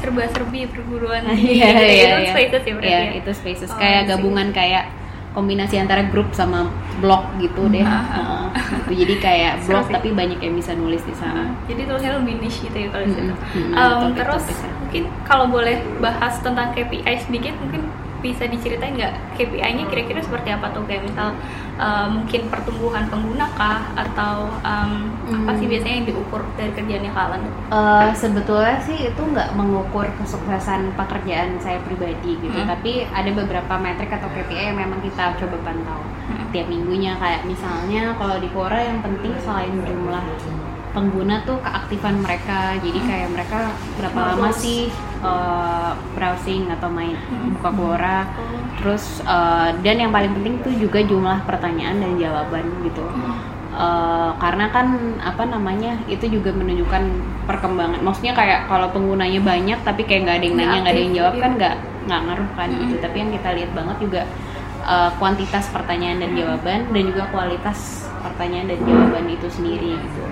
serba-serbi 0.00 0.60
perguruan 0.66 1.22
tinggi 1.28 1.60
iya, 1.60 1.68
gitu, 1.70 1.84
iya, 1.84 1.92
itu 1.92 2.16
iya. 2.16 2.30
spaces 2.32 2.62
ya 2.64 2.72
berarti 2.72 2.88
Iya, 2.88 3.00
ya? 3.00 3.12
itu 3.20 3.30
spaces 3.36 3.68
Oh, 3.68 3.76
kayak 3.76 4.00
sih. 4.00 4.08
gabungan 4.08 4.48
kayak 4.50 4.84
kombinasi 5.30 5.74
antara 5.76 6.06
grup 6.06 6.30
sama 6.30 6.70
blog 7.02 7.26
gitu 7.36 7.66
deh. 7.68 7.82
Heeh. 7.82 8.42
gitu. 8.86 8.92
Jadi 8.96 9.14
kayak 9.20 9.52
blog 9.62 9.84
sih. 9.84 9.92
tapi 9.92 10.08
banyak 10.10 10.38
yang 10.38 10.54
bisa 10.54 10.72
nulis 10.72 11.02
di 11.02 11.12
sana. 11.12 11.52
Jadi 11.66 11.84
tulisannya 11.84 12.16
lebih 12.16 12.34
niche 12.40 12.58
gitu 12.64 12.76
ya 12.80 12.88
kalau 12.88 13.04
di 13.04 13.12
situ. 13.12 13.34
Mm-mm, 13.34 13.36
mm-mm, 13.52 13.74
Um, 13.74 13.90
topik-topiknya. 14.08 14.16
terus 14.16 14.46
mungkin 14.80 15.02
kalau 15.26 15.46
boleh 15.46 15.74
bahas 15.98 16.34
tentang 16.38 16.70
KPI 16.72 17.14
sedikit 17.20 17.54
mungkin 17.60 17.82
bisa 18.24 18.48
diceritain 18.48 18.96
nggak 18.96 19.36
KPI-nya 19.36 19.84
kira-kira 19.86 20.24
seperti 20.24 20.48
apa 20.48 20.72
tuh 20.72 20.88
kayak 20.88 21.04
misal 21.04 21.36
uh, 21.76 22.08
mungkin 22.08 22.48
pertumbuhan 22.48 23.04
pengguna 23.12 23.52
kah 23.52 23.84
atau 23.92 24.48
um, 24.64 24.92
apa 25.44 25.50
Hmm. 25.52 25.58
sih 25.60 25.68
biasanya 25.68 25.94
yang 26.00 26.08
diukur 26.08 26.40
dari 26.56 26.72
kerjaannya 26.72 27.12
kalian? 27.12 27.42
Eh, 27.68 28.10
sebetulnya 28.16 28.80
sih 28.80 29.12
itu 29.12 29.20
nggak 29.20 29.52
mengukur 29.52 30.08
kesuksesan 30.16 30.96
pekerjaan 30.96 31.60
saya 31.60 31.80
pribadi 31.84 32.40
gitu, 32.40 32.56
Hmm. 32.56 32.68
tapi 32.68 33.04
ada 33.04 33.28
beberapa 33.28 33.76
metrik 33.76 34.08
atau 34.08 34.28
KPI 34.30 34.72
yang 34.72 34.78
memang 34.80 35.04
kita 35.04 35.36
coba 35.36 35.56
pantau 35.60 36.00
Hmm. 36.24 36.48
tiap 36.48 36.72
minggunya 36.72 37.12
kayak 37.20 37.44
misalnya 37.44 38.16
kalau 38.16 38.40
di 38.40 38.48
Quora 38.48 38.80
yang 38.80 39.04
penting 39.04 39.36
selain 39.44 39.76
jumlah 39.84 40.24
pengguna 40.94 41.42
tuh 41.42 41.58
keaktifan 41.60 42.22
mereka. 42.22 42.78
Jadi 42.78 42.98
kayak 43.02 43.28
mereka 43.34 43.58
berapa 43.98 44.14
Oh, 44.14 44.26
lama 44.38 44.48
sih 44.54 44.88
uh, 45.20 45.92
browsing 46.14 46.70
atau 46.70 46.88
main 46.88 47.18
Hmm. 47.28 47.58
buka 47.58 47.70
Quora. 47.74 48.18
Oh. 48.38 48.62
terus 48.74 49.22
uh, 49.24 49.70
dan 49.80 49.96
yang 49.96 50.12
paling 50.12 50.34
penting 50.34 50.60
tuh 50.60 50.74
juga 50.76 51.00
jumlah 51.00 51.42
pertanyaan 51.46 51.98
dan 51.98 52.14
jawaban 52.14 52.64
gitu. 52.82 53.06
Uh, 53.74 54.30
karena 54.38 54.70
kan 54.70 54.86
apa 55.18 55.50
namanya 55.50 55.98
itu 56.06 56.30
juga 56.30 56.54
menunjukkan 56.54 57.02
perkembangan. 57.44 57.98
Maksudnya 58.02 58.34
kayak 58.36 58.70
kalau 58.70 58.90
penggunanya 58.94 59.40
banyak 59.42 59.78
tapi 59.82 60.06
kayak 60.06 60.20
nggak 60.26 60.36
ada 60.38 60.44
yang 60.46 60.56
nanya 60.56 60.78
nggak 60.84 60.94
ada 60.94 61.02
yang 61.02 61.14
jawab 61.14 61.34
iya. 61.34 61.42
kan 61.42 61.50
nggak 61.58 61.74
nggak 62.04 62.20
ngaruh 62.28 62.50
kan 62.54 62.68
Mm-mm. 62.68 62.80
gitu 62.84 62.94
tapi 63.00 63.16
yang 63.16 63.30
kita 63.32 63.48
lihat 63.56 63.70
banget 63.72 63.96
juga 63.96 64.22
uh, 64.84 65.10
kuantitas 65.16 65.64
pertanyaan 65.72 66.18
dan 66.20 66.30
jawaban 66.36 66.80
dan 66.92 67.02
juga 67.08 67.22
kualitas 67.32 67.78
pertanyaan 68.20 68.66
dan 68.68 68.78
jawaban 68.84 69.24
itu 69.26 69.48
sendiri 69.48 69.96
gitu 69.96 70.22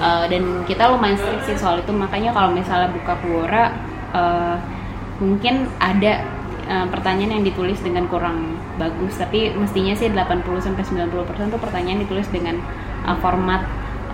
Uh, 0.00 0.24
dan 0.32 0.64
kita 0.64 0.88
lumayan 0.88 1.20
strict 1.20 1.44
sih 1.44 1.56
soal 1.60 1.80
itu. 1.84 1.92
Makanya 1.92 2.32
kalau 2.32 2.50
misalnya 2.56 2.88
buka 2.88 3.14
Quora 3.20 3.64
uh, 4.16 4.56
mungkin 5.20 5.68
ada 5.76 6.24
uh, 6.64 6.86
pertanyaan 6.88 7.40
yang 7.40 7.44
ditulis 7.44 7.78
dengan 7.84 8.08
kurang 8.08 8.56
bagus. 8.80 9.20
Tapi 9.20 9.52
mestinya 9.52 9.92
sih 9.92 10.08
80 10.08 10.44
sampai 10.64 10.82
90% 10.82 11.52
tuh 11.52 11.60
pertanyaan 11.60 12.00
ditulis 12.04 12.28
dengan 12.32 12.56
uh, 13.04 13.16
format 13.20 13.64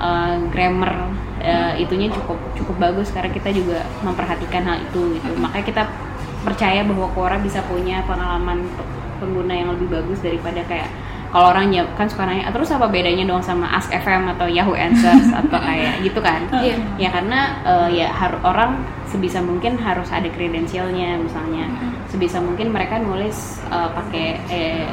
uh, 0.02 0.42
grammar 0.50 1.14
uh, 1.42 1.72
itunya 1.78 2.10
cukup 2.10 2.38
cukup 2.58 2.76
bagus. 2.82 3.14
Karena 3.14 3.30
kita 3.30 3.54
juga 3.54 3.86
memperhatikan 4.02 4.62
hal 4.66 4.82
itu 4.82 5.22
gitu. 5.22 5.30
Makanya 5.38 5.66
kita 5.66 5.82
percaya 6.42 6.82
bahwa 6.82 7.06
Quora 7.14 7.38
bisa 7.38 7.62
punya 7.66 8.02
pengalaman 8.06 8.66
pe- 8.74 8.86
pengguna 9.18 9.54
yang 9.54 9.68
lebih 9.74 9.88
bagus 10.02 10.20
daripada 10.20 10.60
kayak 10.66 10.90
kalau 11.28 11.50
orang 11.50 11.68
kan 11.92 12.06
suka 12.06 12.22
nanya 12.22 12.46
"Ah, 12.46 12.52
terus 12.52 12.68
apa 12.68 12.86
bedanya 12.86 13.24
dong 13.24 13.40
sama 13.40 13.66
Ask 13.68 13.88
FM 13.88 14.30
atau 14.30 14.46
Yahoo 14.46 14.72
Answers 14.72 15.28
atau 15.40 15.58
kayak 15.58 16.00
gitu 16.00 16.18
kan 16.18 16.46
Iya. 16.52 16.76
ya 16.96 17.08
karena 17.10 17.40
eh, 17.62 17.88
ya 17.96 18.08
harus 18.10 18.40
orang 18.40 18.78
sebisa 19.06 19.38
mungkin 19.38 19.76
harus 19.76 20.08
ada 20.08 20.26
kredensialnya 20.26 21.16
misalnya 21.16 21.66
sebisa 22.06 22.38
mungkin 22.38 22.70
mereka 22.70 22.96
nulis 22.96 23.58
eh, 23.66 23.88
pakai 23.88 24.26
eh, 24.48 24.86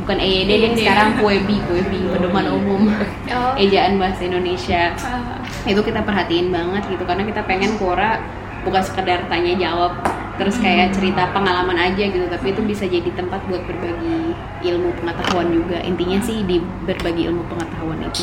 bukan 0.00 0.16
EYD 0.16 0.48
deh 0.48 0.58
EYD. 0.68 0.78
sekarang 0.78 1.08
Kuebi 1.18 1.56
Kuebi 1.64 2.00
pedoman 2.08 2.46
umum 2.48 2.82
Oh. 3.28 3.52
ejaan 3.60 3.96
bahasa 3.96 4.24
Indonesia 4.24 4.92
Ah. 4.98 5.36
itu 5.64 5.78
kita 5.78 6.00
perhatiin 6.00 6.48
banget 6.48 6.84
gitu 6.88 7.02
karena 7.02 7.24
kita 7.24 7.40
pengen 7.42 7.76
Quora 7.76 8.16
bukan 8.60 8.82
sekedar 8.82 9.24
tanya 9.28 9.54
jawab 9.54 9.92
terus 10.38 10.56
kayak 10.58 10.94
cerita 10.94 11.26
pengalaman 11.34 11.74
aja 11.76 12.04
gitu 12.06 12.24
tapi 12.24 12.54
itu 12.54 12.62
bisa 12.62 12.86
jadi 12.86 13.10
tempat 13.12 13.42
buat 13.46 13.62
berbagi 13.66 14.32
ilmu 14.64 14.94
pengetahuan 14.96 15.50
juga 15.50 15.82
intinya 15.82 16.18
sih 16.22 16.46
di 16.46 16.56
berbagi 16.86 17.26
ilmu 17.26 17.42
pengetahuan 17.46 17.98
itu 18.02 18.22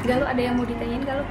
Galuh 0.00 0.24
ada 0.24 0.40
yang 0.40 0.56
mau 0.56 0.64
ditanyain 0.64 1.04
Galuh? 1.04 1.28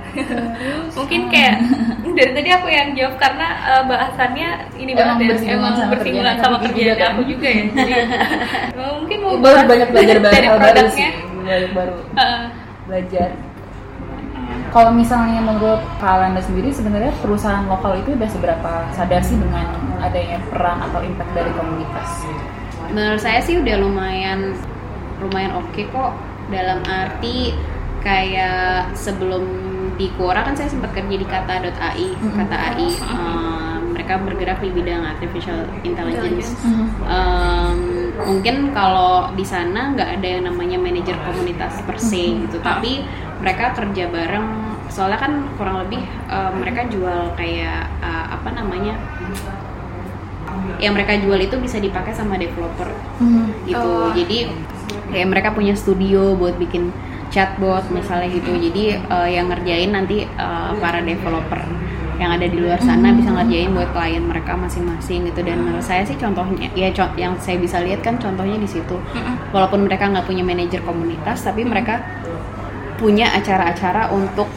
Mungkin 0.93 1.21
kayak 1.33 1.57
dari 2.21 2.31
tadi 2.37 2.49
aku 2.53 2.69
yang 2.69 2.93
jawab 2.93 3.17
karena 3.17 3.47
eh, 3.65 3.83
bahasannya 3.89 4.49
ini 4.77 4.93
Emang 4.93 5.17
banget 5.17 5.17
ya, 5.17 5.29
bersinggungan 5.33 5.57
emang 5.57 5.73
sama 5.73 5.89
bersinggungan 5.89 6.35
sama 6.37 6.55
kerjaan 6.61 6.77
juga 6.77 6.93
kan. 6.95 7.09
aku 7.09 7.21
juga 7.25 7.47
ya. 7.49 7.63
Jadi 7.65 7.93
mungkin 8.77 9.17
mau 9.25 9.33
baru 9.41 9.59
banyak 9.65 9.87
belajar 9.89 10.17
dari 10.21 10.45
hal 10.45 10.57
baru 10.61 10.69
produknya. 10.77 10.93
sih 10.93 11.09
baru 11.41 11.67
baru 11.81 11.95
Eh, 12.13 12.39
belajar 12.85 13.29
kalau 14.69 14.91
misalnya 14.93 15.41
menurut 15.41 15.81
Kalanda 15.97 16.41
sendiri 16.41 16.69
sebenarnya 16.73 17.13
perusahaan 17.21 17.65
lokal 17.65 17.99
itu 17.99 18.13
udah 18.15 18.29
seberapa 18.29 18.71
sadar 18.93 19.21
sih 19.21 19.37
dengan 19.37 19.73
adanya 20.01 20.37
peran 20.49 20.77
atau 20.89 20.99
impact 21.03 21.31
dari 21.33 21.51
komunitas? 21.53 22.09
Menurut 22.89 23.21
saya 23.21 23.39
sih 23.43 23.59
udah 23.61 23.75
lumayan 23.77 24.57
lumayan 25.19 25.53
oke 25.59 25.81
kok. 25.89 26.11
Dalam 26.49 26.81
arti 26.89 27.53
kayak 28.01 28.95
sebelum 28.97 29.45
di 29.99 30.09
Quora 30.15 30.41
kan 30.47 30.55
saya 30.55 30.71
sempat 30.71 30.95
kerja 30.95 31.15
di 31.19 31.27
kata.ai 31.27 32.07
kata 32.15 32.57
AI 32.57 32.89
mereka 34.09 34.25
bergerak 34.25 34.59
di 34.65 34.73
bidang 34.73 35.05
artificial 35.05 35.69
intelligence. 35.85 36.57
Em, 37.05 38.09
mungkin 38.17 38.73
kalau 38.73 39.29
di 39.37 39.45
sana 39.45 39.93
nggak 39.93 40.17
ada 40.17 40.25
yang 40.25 40.49
namanya 40.49 40.81
manajer 40.81 41.13
komunitas 41.21 41.77
per 41.85 42.01
se 42.01 42.17
gitu 42.41 42.57
tapi 42.65 43.05
mereka 43.37 43.77
kerja 43.77 44.09
bareng. 44.09 44.47
Soalnya 44.89 45.21
kan 45.21 45.45
kurang 45.61 45.85
lebih 45.85 46.01
eh, 46.25 46.51
mereka 46.57 46.89
jual 46.89 47.37
kayak 47.37 47.85
eh, 48.01 48.25
apa 48.33 48.49
namanya 48.49 48.97
yang 50.81 50.97
mereka 50.97 51.13
jual 51.21 51.37
itu 51.37 51.61
bisa 51.61 51.77
dipakai 51.77 52.09
sama 52.09 52.33
developer 52.41 52.89
gitu. 53.69 53.77
Oh. 53.77 54.09
jadi 54.17 54.49
kayak 55.13 55.27
mereka 55.29 55.49
punya 55.53 55.77
studio 55.77 56.33
buat 56.33 56.57
bikin 56.57 56.89
chatbot 57.29 57.85
misalnya 57.93 58.33
gitu. 58.33 58.57
Jadi 58.57 58.97
eh, 58.97 59.29
yang 59.37 59.53
ngerjain 59.53 59.93
nanti 59.93 60.25
eh, 60.25 60.71
para 60.81 60.97
developer 61.05 61.61
yang 62.19 62.35
ada 62.35 62.45
di 62.45 62.59
luar 62.59 62.77
sana 62.83 63.15
bisa 63.15 63.31
ngerjain 63.31 63.71
buat 63.71 63.89
klien 63.95 64.21
mereka 64.21 64.59
masing-masing 64.59 65.31
gitu. 65.31 65.39
Dan 65.41 65.63
menurut 65.63 65.81
saya 65.81 66.03
sih 66.03 66.19
contohnya 66.19 66.67
ya 66.75 66.91
co- 66.91 67.15
yang 67.15 67.39
saya 67.39 67.55
bisa 67.57 67.79
lihat 67.79 68.03
kan 68.03 68.19
contohnya 68.19 68.59
di 68.59 68.67
situ. 68.67 68.99
Walaupun 69.55 69.87
mereka 69.87 70.11
nggak 70.11 70.27
punya 70.27 70.43
manajer 70.43 70.83
komunitas 70.83 71.41
tapi 71.47 71.63
mereka 71.63 72.03
punya 72.99 73.31
acara-acara 73.31 74.11
untuk 74.11 74.51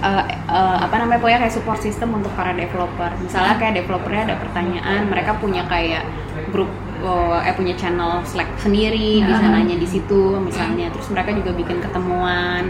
uh, 0.00 0.24
uh, 0.46 0.78
apa 0.86 0.94
namanya 1.02 1.18
punya 1.18 1.36
kayak 1.42 1.50
support 1.50 1.82
system 1.82 2.14
untuk 2.14 2.30
para 2.38 2.54
developer. 2.54 3.10
Misalnya 3.18 3.58
kayak 3.58 3.74
developernya 3.82 4.22
ada 4.30 4.36
pertanyaan, 4.38 5.10
mereka 5.10 5.34
punya 5.42 5.66
kayak 5.66 6.06
grup 6.54 6.70
uh, 7.00 7.40
eh 7.42 7.54
punya 7.56 7.74
channel 7.76 8.22
Slack 8.24 8.48
sendiri, 8.60 9.24
bisa 9.24 9.44
nanya 9.48 9.76
di 9.76 9.88
situ 9.88 10.36
misalnya. 10.40 10.92
Terus 10.92 11.08
mereka 11.12 11.34
juga 11.34 11.50
bikin 11.56 11.78
ketemuan 11.80 12.68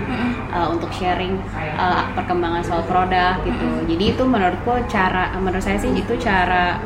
uh, 0.55 0.71
untuk 0.71 0.91
sharing 0.95 1.39
uh, 1.77 2.07
perkembangan 2.15 2.63
soal 2.65 2.83
produk 2.87 3.39
gitu. 3.45 3.69
Jadi 3.87 4.05
itu 4.17 4.23
menurutku 4.25 4.75
cara 4.91 5.35
menurut 5.39 5.63
saya 5.63 5.79
sih 5.79 5.91
itu 5.93 6.15
cara 6.19 6.79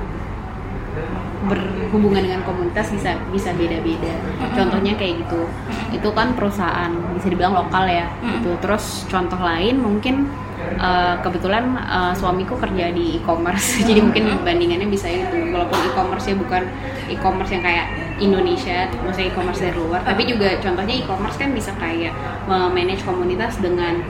berhubungan 1.45 2.25
dengan 2.25 2.41
komunitas 2.49 2.89
bisa 2.89 3.17
bisa 3.29 3.53
beda-beda. 3.53 4.17
Contohnya 4.57 4.97
kayak 4.97 5.25
gitu. 5.25 5.45
Itu 5.93 6.09
kan 6.17 6.33
perusahaan 6.33 6.91
bisa 7.13 7.29
dibilang 7.29 7.53
lokal 7.53 7.85
ya. 7.85 8.09
Gitu. 8.25 8.57
Terus 8.65 9.05
contoh 9.13 9.39
lain 9.39 9.79
mungkin 9.81 10.29
eh, 10.75 11.15
kebetulan 11.21 11.77
eh, 11.77 12.13
suamiku 12.17 12.57
kerja 12.57 12.91
di 12.91 13.21
e-commerce. 13.21 13.79
Jadi 13.89 14.01
mungkin 14.01 14.25
bandingannya 14.43 14.89
bisa 14.89 15.09
itu. 15.11 15.53
Walaupun 15.53 15.79
e-commerce 15.93 16.27
ya 16.31 16.37
bukan 16.37 16.63
e-commerce 17.11 17.53
yang 17.53 17.65
kayak 17.65 17.87
Indonesia, 18.23 18.87
maksudnya 19.03 19.29
e-commerce 19.35 19.61
dari 19.61 19.75
luar, 19.75 20.01
tapi 20.07 20.23
juga 20.31 20.55
contohnya 20.63 20.95
e-commerce 20.95 21.37
kan 21.37 21.51
bisa 21.51 21.75
kayak 21.83 22.15
manage 22.49 23.03
komunitas 23.03 23.59
dengan 23.59 24.01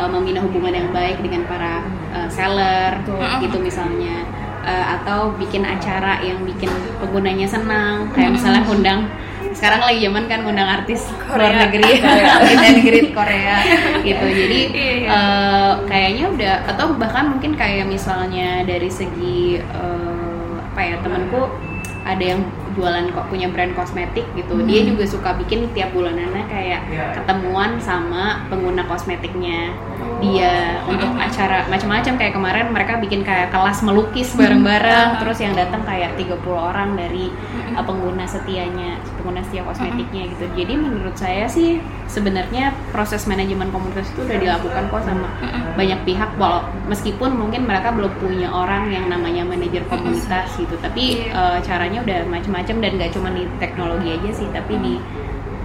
eh, 0.00 0.08
membina 0.08 0.40
hubungan 0.40 0.72
yang 0.72 0.88
baik 0.90 1.20
dengan 1.20 1.44
para 1.46 1.84
eh, 2.16 2.28
seller 2.32 3.02
gitu 3.44 3.56
misalnya. 3.60 4.24
Eh, 4.62 4.86
atau 4.94 5.34
bikin 5.42 5.66
acara 5.66 6.22
yang 6.22 6.38
bikin 6.46 6.70
penggunanya 7.02 7.50
senang. 7.50 8.06
Kayak 8.14 8.38
misalnya 8.38 8.62
undang 8.70 9.10
sekarang 9.52 9.80
lagi 9.80 10.00
zaman 10.02 10.24
kan 10.26 10.40
undang 10.42 10.68
artis 10.68 11.06
luar 11.28 11.52
Korea. 11.52 11.60
negeri. 11.64 11.90
Meet 12.02 12.62
and 12.62 12.78
greet 12.82 13.08
Korea 13.12 13.56
gitu. 14.08 14.26
Jadi 14.26 14.60
Iya, 14.72 14.92
iya. 14.98 15.08
eh, 15.08 15.72
kayaknya 15.86 16.24
udah 16.30 16.54
atau 16.68 16.86
bahkan 16.96 17.30
mungkin 17.30 17.52
kayak 17.54 17.86
misalnya 17.86 18.64
dari 18.64 18.88
segi 18.88 19.60
eh, 19.60 20.52
apa 20.72 20.80
ya 20.80 20.96
temanku 21.00 21.52
ada 22.02 22.24
yang 22.34 22.42
jualan 22.74 23.14
kok 23.14 23.30
punya 23.30 23.46
brand 23.46 23.78
kosmetik 23.78 24.26
gitu. 24.34 24.58
Dia 24.66 24.82
juga 24.82 25.06
suka 25.06 25.38
bikin 25.38 25.70
tiap 25.70 25.94
bulanannya 25.94 26.50
kayak 26.50 26.82
ketemuan 27.14 27.78
sama 27.78 28.42
pengguna 28.50 28.82
kosmetiknya. 28.90 29.70
Dia 30.18 30.82
untuk 30.90 31.14
acara 31.14 31.62
macam-macam. 31.70 32.18
Kayak 32.18 32.34
kemarin 32.34 32.66
mereka 32.74 32.98
bikin 32.98 33.22
kayak 33.22 33.54
kelas 33.54 33.86
melukis 33.86 34.34
bareng-bareng. 34.34 35.22
Terus 35.22 35.38
yang 35.46 35.54
datang 35.54 35.86
kayak 35.86 36.18
30 36.18 36.42
orang 36.50 36.98
dari 36.98 37.30
uh, 37.74 37.84
pengguna 37.84 38.24
setianya 38.24 39.00
pengguna 39.20 39.40
setia 39.44 39.62
kosmetiknya 39.64 40.30
gitu. 40.32 40.44
Jadi 40.56 40.74
menurut 40.76 41.16
saya 41.16 41.44
sih 41.48 41.78
sebenarnya 42.08 42.72
proses 42.92 43.24
manajemen 43.24 43.72
komunitas 43.72 44.08
itu 44.12 44.24
udah 44.24 44.38
dilakukan 44.38 44.82
kok 44.92 45.02
sama 45.04 45.28
banyak 45.74 46.00
pihak. 46.04 46.30
Walau 46.36 46.68
meskipun 46.88 47.36
mungkin 47.36 47.64
mereka 47.64 47.92
belum 47.92 48.12
punya 48.20 48.48
orang 48.52 48.92
yang 48.92 49.06
namanya 49.08 49.42
manajer 49.46 49.84
komunitas 49.88 50.52
gitu. 50.56 50.74
Tapi 50.80 51.32
uh, 51.32 51.58
caranya 51.64 52.04
udah 52.04 52.18
macam-macam 52.28 52.76
dan 52.80 52.90
gak 53.00 53.12
cuma 53.16 53.28
di 53.32 53.44
teknologi 53.58 54.08
aja 54.12 54.30
sih 54.32 54.48
tapi 54.52 54.74
di 54.80 54.94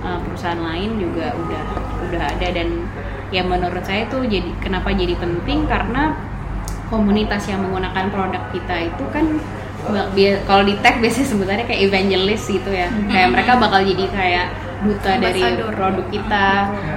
uh, 0.03 0.19
perusahaan 0.23 0.59
lain 0.59 0.99
juga 0.99 1.35
udah 1.35 1.63
udah 2.09 2.21
ada. 2.35 2.47
Dan 2.51 2.87
ya 3.31 3.43
menurut 3.43 3.83
saya 3.83 4.07
tuh 4.07 4.23
jadi 4.23 4.47
kenapa 4.63 4.95
jadi 4.95 5.15
penting? 5.19 5.67
Karena 5.67 6.15
komunitas 6.87 7.43
yang 7.51 7.59
menggunakan 7.67 8.07
produk 8.11 8.43
kita 8.55 8.87
itu 8.87 9.03
kan 9.11 9.25
kalau 10.45 10.63
di 10.65 10.75
tech 10.81 10.99
biasanya 10.99 11.27
sebutannya 11.29 11.65
kayak 11.69 11.81
evangelist 11.87 12.49
gitu 12.49 12.69
ya. 12.73 12.89
Kayak 13.07 13.27
mereka 13.33 13.51
bakal 13.61 13.85
jadi 13.85 14.05
kayak 14.09 14.47
duta 14.85 15.11
dari 15.17 15.41
produk 15.57 16.05
kita 16.13 16.47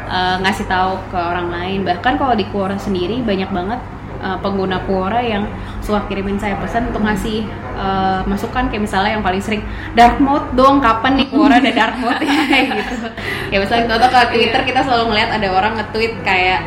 uh, 0.05 0.37
ngasih 0.45 0.67
tahu 0.69 1.01
ke 1.09 1.19
orang 1.19 1.49
lain. 1.49 1.81
Bahkan 1.87 2.13
kalau 2.21 2.35
di 2.37 2.45
Quora 2.49 2.77
sendiri 2.77 3.25
banyak 3.25 3.49
banget 3.49 3.81
uh, 4.21 4.37
pengguna 4.41 4.85
Quora 4.85 5.21
yang 5.25 5.49
suka 5.81 6.05
kirimin 6.09 6.37
saya 6.37 6.61
pesan 6.61 6.93
untuk 6.93 7.01
ngasih 7.05 7.49
uh, 7.81 8.21
masukan 8.29 8.69
kayak 8.69 8.85
misalnya 8.85 9.17
yang 9.17 9.25
paling 9.25 9.41
sering 9.41 9.63
dark 9.97 10.21
mode 10.21 10.45
dong 10.53 10.85
kapan 10.85 11.25
nih 11.25 11.29
Quora 11.33 11.57
ada 11.59 11.73
dark 11.73 11.97
mode 12.01 12.21
kayak 12.51 12.65
gitu. 12.85 13.09
Ya 13.49 13.57
misalnya 13.61 13.85
kita 13.89 14.07
ke 14.09 14.21
Twitter 14.37 14.61
kita 14.69 14.81
selalu 14.85 15.05
ngeliat 15.15 15.31
ada 15.41 15.49
orang 15.49 15.73
nge-tweet 15.81 16.13
kayak 16.21 16.61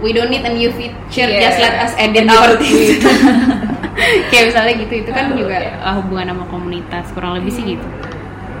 we 0.00 0.12
don't 0.16 0.32
need 0.32 0.44
a 0.44 0.52
new 0.52 0.72
feature 0.72 1.28
Yeah. 1.28 1.48
just 1.48 1.58
let 1.60 1.74
us 1.84 1.92
edit 2.00 2.28
our 2.28 2.56
tweet. 2.56 3.00
kayak 4.30 4.44
misalnya 4.50 4.74
gitu 4.82 4.94
itu 5.02 5.10
kan 5.10 5.26
juga 5.32 5.56
uh, 5.80 5.94
hubungan 6.02 6.26
sama 6.32 6.44
komunitas 6.50 7.04
kurang 7.14 7.32
lebih 7.38 7.52
sih 7.52 7.64
gitu 7.76 7.86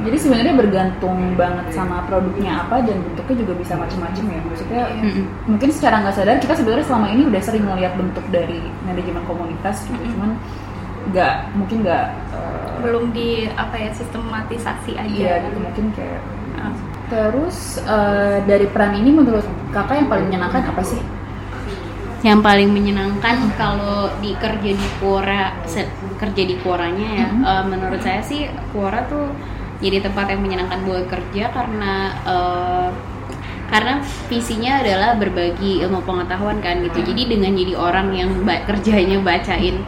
Jadi 0.04 0.20
sebenarnya 0.20 0.52
bergantung 0.52 1.16
banget 1.32 1.72
sama 1.72 2.04
produknya 2.04 2.60
apa 2.60 2.84
dan 2.84 3.00
bentuknya 3.00 3.36
juga 3.40 3.52
bisa 3.56 3.72
macam-macam 3.72 4.24
ya. 4.28 4.40
Maksudnya 4.44 4.82
Mm-mm. 5.00 5.24
mungkin 5.48 5.68
secara 5.72 6.04
nggak 6.04 6.12
sadar 6.12 6.36
kita 6.36 6.60
sebenarnya 6.60 6.84
selama 6.84 7.08
ini 7.08 7.22
udah 7.24 7.40
sering 7.40 7.64
ngeliat 7.64 7.96
bentuk 7.96 8.20
dari 8.28 8.60
manajemen 8.84 9.24
komunitas 9.24 9.80
gitu, 9.88 10.04
cuman 10.12 10.36
nggak 11.08 11.34
mungkin 11.56 11.76
nggak 11.88 12.04
eh, 12.36 12.68
belum 12.84 13.04
di 13.16 13.48
apa 13.56 13.76
ya 13.80 13.90
sistematisasi 13.96 14.92
aja 14.92 15.08
iya 15.08 15.32
gitu 15.40 15.56
mungkin 15.60 15.88
kayak 15.96 16.20
Ah. 16.54 16.70
terus 17.08 17.80
eh, 17.80 18.44
dari 18.44 18.66
peran 18.68 18.94
ini 18.94 19.08
menurut 19.10 19.42
kakak 19.72 20.04
yang 20.04 20.08
paling 20.12 20.26
menyenangkan 20.28 20.68
apa 20.68 20.82
sih? 20.84 21.00
Yang 22.24 22.40
paling 22.40 22.72
menyenangkan 22.72 23.52
kalau 23.60 24.08
di 24.24 24.32
kerja 24.40 24.70
di 24.72 24.88
Quora 24.96 25.52
kerja 26.16 26.42
di 26.48 26.56
Quoranya 26.64 27.08
ya. 27.20 27.28
Mhm. 27.28 27.42
eh, 27.44 27.64
menurut 27.68 28.00
saya 28.00 28.24
sih 28.24 28.48
Quora 28.72 29.04
tuh 29.04 29.28
jadi 29.84 30.00
tempat 30.00 30.32
yang 30.32 30.40
menyenangkan 30.40 30.80
buat 30.88 31.04
kerja 31.04 31.52
karena 31.52 31.94
eh, 32.24 32.88
karena 33.68 34.00
visinya 34.28 34.80
adalah 34.80 35.16
berbagi 35.20 35.84
ilmu 35.84 36.04
pengetahuan 36.04 36.60
kan 36.64 36.80
gitu. 36.84 37.00
Jadi 37.12 37.28
dengan 37.36 37.52
jadi 37.52 37.74
orang 37.76 38.08
yang 38.16 38.30
ba- 38.44 38.64
kerjanya 38.64 39.20
bacain 39.20 39.84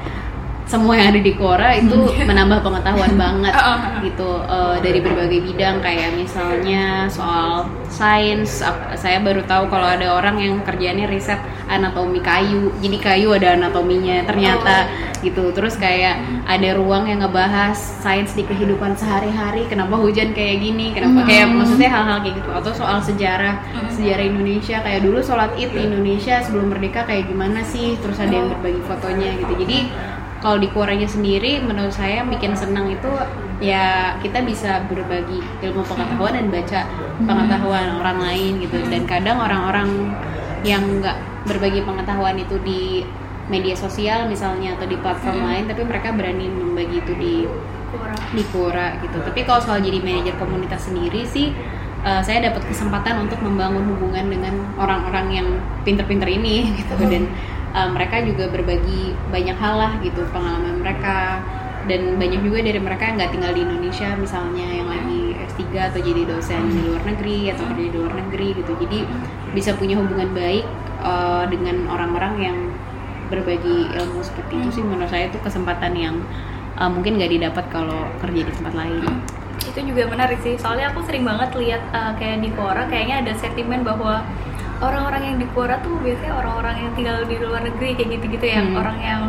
semua 0.66 0.98
yang 0.98 1.14
ada 1.14 1.22
di 1.22 1.33
Quora 1.38 1.79
itu 1.79 2.11
menambah 2.29 2.59
pengetahuan 2.66 3.14
banget 3.22 3.55
Uh-uh. 3.55 3.79
gitu 4.02 4.31
eh, 4.42 4.76
dari 4.83 4.98
berbagai 4.98 5.40
bidang. 5.46 5.79
Kayak 5.81 6.18
misalnya 6.18 7.07
soal 7.07 7.70
sains 7.87 8.61
saya 8.98 9.22
baru 9.22 9.46
tahu 9.46 9.70
kalau 9.70 9.87
ada 9.87 10.11
orang 10.12 10.37
yang 10.42 10.55
kerjanya 10.66 11.07
riset 11.07 11.38
anatomi 11.70 12.18
kayu. 12.18 12.74
Jadi 12.83 12.98
kayu 12.98 13.31
ada 13.33 13.55
anatominya 13.55 14.26
ternyata 14.26 14.90
gitu. 15.22 15.55
Terus 15.55 15.79
kayak 15.79 16.44
ada 16.44 16.68
ruang 16.76 17.07
yang 17.09 17.22
ngebahas 17.22 17.79
sains 17.79 18.35
di 18.35 18.42
kehidupan 18.42 18.98
sehari-hari. 18.98 19.70
Kenapa 19.70 19.96
hujan 19.96 20.35
kayak 20.35 20.61
gini? 20.61 20.90
Kenapa 20.92 21.24
kayak 21.31 21.46
maksudnya 21.46 21.90
hal-hal 21.94 22.18
kayak 22.26 22.42
gitu. 22.42 22.50
Atau 22.50 22.72
soal 22.74 22.98
sejarah 23.00 23.62
sejarah 23.94 24.24
Indonesia. 24.26 24.83
Kayak 24.83 25.00
dulu 25.07 25.18
sholat 25.22 25.55
id 25.55 25.70
di 25.70 25.81
Indonesia 25.87 26.42
sebelum 26.42 26.74
merdeka 26.74 27.07
kayak 27.07 27.31
gimana 27.31 27.62
sih? 27.62 27.94
Terus 28.02 28.18
ada 28.18 28.35
yang 28.35 28.50
berbagi 28.50 28.83
fotonya 28.85 29.31
gitu. 29.40 29.55
Jadi 29.62 29.79
kalau 30.44 30.61
di 30.61 30.68
Quoranya 30.68 31.09
sendiri 31.09 31.64
menurut 31.64 31.92
saya 31.92 32.22
yang 32.22 32.29
bikin 32.29 32.53
senang 32.53 32.92
itu 32.92 33.09
ya 33.57 34.16
kita 34.20 34.44
bisa 34.44 34.85
berbagi 34.85 35.40
ilmu 35.64 35.81
pengetahuan 35.88 36.37
dan 36.37 36.46
baca 36.53 36.81
pengetahuan 37.25 37.88
orang 37.96 38.18
lain 38.20 38.53
gitu. 38.61 38.77
Dan 38.85 39.09
kadang 39.09 39.40
orang-orang 39.40 40.12
yang 40.66 40.83
nggak 41.01 41.16
berbagi 41.46 41.81
pengetahuan 41.87 42.37
itu 42.37 42.59
di 42.61 43.07
media 43.46 43.79
sosial 43.79 44.27
misalnya 44.27 44.75
atau 44.75 44.90
di 44.90 44.99
platform 44.99 45.38
lain 45.46 45.70
tapi 45.70 45.87
mereka 45.87 46.11
berani 46.11 46.51
membagi 46.51 46.99
itu 46.99 47.12
di 47.16 47.35
di 48.35 48.42
Quora 48.53 48.99
gitu. 49.01 49.22
Tapi 49.22 49.40
kalau 49.46 49.62
soal 49.62 49.81
jadi 49.81 50.03
manajer 50.03 50.35
komunitas 50.37 50.90
sendiri 50.90 51.25
sih 51.25 51.55
eh, 52.05 52.22
saya 52.27 52.51
dapat 52.51 52.66
kesempatan 52.66 53.25
untuk 53.25 53.40
membangun 53.40 53.87
hubungan 53.96 54.27
dengan 54.29 54.55
orang-orang 54.77 55.27
yang 55.33 55.49
pinter-pinter 55.87 56.29
ini 56.29 56.68
gitu. 56.83 56.99
Dan 57.07 57.31
eh, 57.76 57.88
mereka 57.92 58.24
juga 58.24 58.48
berbagi 58.48 59.12
banyak 59.28 59.56
hal 59.60 59.74
lah 59.76 59.92
gitu 60.00 60.24
pengalaman 60.32 60.80
mereka. 60.80 61.44
Dan 61.86 62.18
banyak 62.18 62.42
juga 62.42 62.66
dari 62.66 62.82
mereka 62.82 63.06
yang 63.06 63.14
nggak 63.22 63.30
tinggal 63.30 63.52
di 63.54 63.62
Indonesia 63.62 64.10
misalnya 64.18 64.66
yang 64.66 64.90
lagi 64.90 65.38
S3 65.54 65.62
atau 65.94 66.02
jadi 66.02 66.26
dosen 66.26 66.66
di 66.74 66.82
luar 66.82 67.02
negeri 67.06 67.54
atau 67.54 67.62
kerja 67.70 67.86
di 67.86 67.94
luar 67.94 68.14
negeri 68.26 68.48
gitu. 68.58 68.72
Jadi 68.74 68.98
bisa 69.54 69.70
punya 69.78 69.94
hubungan 69.94 70.34
baik 70.34 70.66
eh, 71.04 71.44
dengan 71.46 71.86
orang-orang 71.86 72.34
yang 72.42 72.58
berbagi 73.30 73.90
ilmu 73.94 74.18
seperti 74.22 74.54
itu 74.58 74.80
sih. 74.80 74.82
Menurut 74.82 75.10
saya 75.10 75.30
itu 75.30 75.38
kesempatan 75.42 75.94
yang 75.94 76.16
uh, 76.78 76.90
mungkin 76.92 77.16
nggak 77.18 77.32
didapat 77.32 77.64
kalau 77.72 78.06
kerja 78.22 78.40
di 78.46 78.52
tempat 78.52 78.74
lain. 78.76 79.02
itu 79.56 79.80
juga 79.82 80.06
menarik 80.06 80.38
sih. 80.44 80.54
Soalnya 80.60 80.92
aku 80.92 81.02
sering 81.08 81.24
banget 81.24 81.50
lihat 81.56 81.82
uh, 81.90 82.12
kayak 82.20 82.44
di 82.44 82.52
Quora 82.52 82.86
kayaknya 82.86 83.24
ada 83.24 83.32
sentimen 83.34 83.82
bahwa 83.82 84.22
orang-orang 84.76 85.22
yang 85.24 85.36
di 85.36 85.46
Quora 85.50 85.80
tuh 85.80 85.96
biasanya 85.98 86.34
orang-orang 86.34 86.74
yang 86.78 86.90
tinggal 86.92 87.16
di 87.24 87.36
luar 87.38 87.62
negeri 87.62 87.96
kayak 87.96 88.08
gitu-gitu 88.12 88.46
ya 88.46 88.60
Hmm. 88.60 88.76
orang 88.76 88.98
yang 89.00 89.22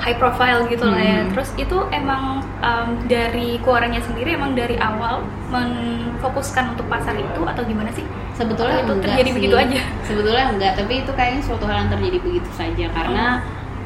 high 0.00 0.16
profile 0.16 0.64
gitu 0.66 0.84
lah 0.84 0.96
ya 0.96 1.18
Hmm. 1.20 1.30
terus 1.32 1.52
itu 1.56 1.76
emang 1.90 2.22
um, 2.60 2.88
dari 3.04 3.60
Quoranya 3.60 4.00
sendiri 4.00 4.32
emang 4.32 4.52
dari 4.52 4.76
awal 4.76 5.20
menfokuskan 5.52 6.72
untuk 6.72 6.86
pasar 6.86 7.14
itu 7.14 7.40
atau 7.42 7.62
gimana 7.62 7.92
sih 7.92 8.04
Sebetulnya 8.34 8.82
Atau 8.82 8.98
itu 8.98 9.02
terjadi 9.06 9.30
sih. 9.30 9.36
begitu 9.38 9.54
aja? 9.54 9.80
Sebetulnya 10.02 10.44
enggak, 10.50 10.72
tapi 10.74 10.92
itu 10.98 11.10
kayaknya 11.14 11.38
suatu 11.40 11.64
hal 11.64 11.86
yang 11.86 11.90
terjadi 11.92 12.18
begitu 12.18 12.50
saja 12.50 12.86
karena 12.90 13.26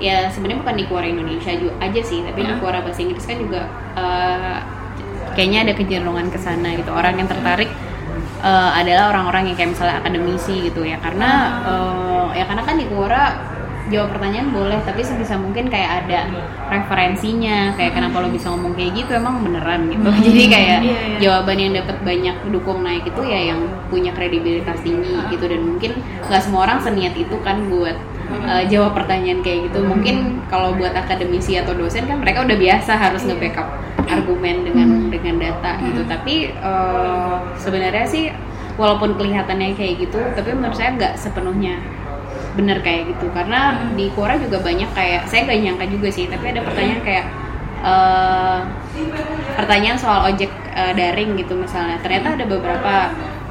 ya 0.01 0.33
sebenarnya 0.33 0.65
bukan 0.65 0.77
di 0.81 0.85
Quora 0.89 1.05
Indonesia 1.05 1.53
juga 1.53 1.77
aja 1.79 2.01
sih, 2.01 2.25
tapi 2.25 2.41
di 2.41 2.53
Hmm. 2.57 2.57
Quora 2.57 2.81
bahasa 2.81 3.05
Inggris 3.05 3.29
kan 3.29 3.37
juga 3.37 3.69
eh, 3.93 4.57
kayaknya 5.37 5.69
ada 5.69 5.73
kecenderungan 5.75 6.33
ke 6.33 6.39
sana 6.41 6.69
gitu. 6.73 6.89
Orang 6.89 7.15
yang 7.15 7.29
tertarik 7.29 7.69
eh, 8.43 8.71
adalah 8.79 9.15
orang-orang 9.15 9.53
yang 9.53 9.57
kayak 9.57 9.71
misalnya 9.75 9.97
akademisi 10.03 10.55
gitu 10.71 10.83
ya. 10.85 10.97
Karena 11.03 11.31
eh, 11.67 12.25
ya 12.39 12.45
karena 12.47 12.63
kan 12.63 12.75
di 12.79 12.87
Quora 12.87 13.25
jawab 13.89 14.13
pertanyaan 14.13 14.53
boleh 14.53 14.77
tapi 14.85 15.01
sebisa 15.01 15.41
mungkin 15.41 15.73
kayak 15.73 16.05
ada 16.05 16.29
referensinya 16.69 17.73
kayak 17.73 17.97
kenapa 17.97 18.21
lo 18.21 18.29
bisa 18.29 18.53
ngomong 18.53 18.77
kayak 18.77 18.93
gitu 19.01 19.17
emang 19.17 19.41
beneran 19.41 19.89
gitu. 19.89 20.09
Jadi 20.29 20.43
kayak 20.53 20.79
Iya, 20.85 20.93
iya. 20.93 21.19
jawaban 21.25 21.57
yang 21.57 21.73
dapat 21.73 21.97
banyak 22.05 22.37
dukung 22.53 22.85
naik 22.85 23.09
itu 23.09 23.23
ya 23.25 23.41
yang 23.55 23.61
punya 23.89 24.13
kredibilitas 24.13 24.77
tinggi 24.85 25.17
gitu. 25.33 25.45
Dan 25.49 25.65
mungkin 25.65 25.97
nggak 26.29 26.43
semua 26.45 26.69
orang 26.69 26.85
seniat 26.85 27.17
itu 27.17 27.37
kan 27.41 27.65
buat 27.73 27.97
uh, 28.45 28.63
jawab 28.69 28.93
pertanyaan 28.93 29.41
kayak 29.41 29.73
gitu. 29.73 29.81
Mungkin 29.81 30.45
kalau 30.53 30.77
buat 30.77 30.93
akademisi 30.93 31.57
atau 31.57 31.73
dosen 31.73 32.05
kan 32.05 32.21
mereka 32.21 32.45
udah 32.45 32.57
biasa 32.61 32.93
harus 32.93 33.25
nge-backup 33.25 33.69
argumen 34.09 34.65
dengan 34.65 34.89
dengan 35.13 35.37
data 35.39 35.79
gitu. 35.85 36.03
Tapi 36.09 36.53
uh, 36.59 37.41
sebenarnya 37.61 38.07
sih 38.09 38.25
walaupun 38.79 39.19
kelihatannya 39.19 39.75
kayak 39.75 40.07
gitu 40.07 40.23
tapi 40.39 40.55
menurut 40.55 40.79
saya 40.79 40.95
nggak 40.95 41.19
sepenuhnya 41.19 41.83
bener 42.55 42.83
kayak 42.83 43.15
gitu. 43.15 43.27
Karena 43.35 43.91
di 43.99 44.09
Quora 44.15 44.39
juga 44.39 44.63
banyak 44.63 44.91
kayak 44.95 45.27
saya 45.27 45.45
nggak 45.45 45.59
nyangka 45.63 45.85
juga 45.91 46.09
sih 46.11 46.25
tapi 46.31 46.45
ada 46.55 46.63
pertanyaan 46.63 47.03
kayak 47.03 47.27
eh, 47.83 48.59
pertanyaan 49.59 49.99
soal 49.99 50.31
ojek 50.31 50.51
eh, 50.75 50.93
daring 50.95 51.39
gitu 51.39 51.55
misalnya. 51.59 51.99
Ternyata 52.03 52.39
ada 52.39 52.45
beberapa 52.47 52.95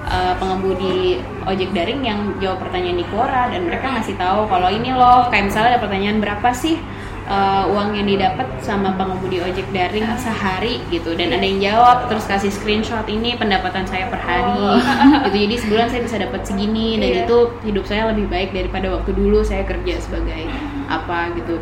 eh, 0.07 0.33
pengemudi 0.39 1.19
ojek 1.47 1.71
daring 1.75 2.03
yang 2.03 2.19
jawab 2.43 2.63
pertanyaan 2.67 2.99
di 2.99 3.05
Quora 3.07 3.51
dan 3.51 3.67
mereka 3.67 3.95
ngasih 3.99 4.15
tahu 4.19 4.47
kalau 4.51 4.67
ini 4.71 4.91
loh 4.95 5.27
kayak 5.31 5.51
misalnya 5.51 5.75
ada 5.75 5.81
pertanyaan 5.83 6.19
berapa 6.19 6.49
sih 6.51 6.79
eh, 7.27 7.63
uang 7.67 7.93
yang 7.93 8.07
didapat 8.07 8.47
sama 8.63 8.95
pengemudi 8.95 9.43
ojek 9.43 9.67
daring 9.75 10.07
sehari 10.15 10.79
gitu. 10.89 11.13
Dan 11.13 11.35
ada 11.35 11.43
yang 11.43 11.59
jawab 11.59 12.07
terus 12.07 12.23
kasih 12.25 12.49
screenshot 12.49 13.03
ini 13.11 13.35
pendapatan 13.35 13.83
saya 13.85 14.07
per 14.07 14.19
hari. 14.23 14.55
Gitu. 15.27 15.37
Jadi 15.47 15.55
sebulan 15.67 15.87
saya 15.91 16.01
bisa 16.07 16.17
dapat 16.17 16.41
segini. 16.47 16.97
Dan 16.97 17.09
Iya. 17.11 17.23
itu 17.27 17.37
hidup 17.67 17.85
saya 17.85 18.09
lebih 18.15 18.31
baik 18.31 18.55
daripada 18.55 18.87
waktu 18.95 19.11
dulu 19.13 19.43
saya 19.43 19.67
kerja 19.67 19.99
sebagai 19.99 20.47
apa 20.87 21.35
gitu. 21.35 21.59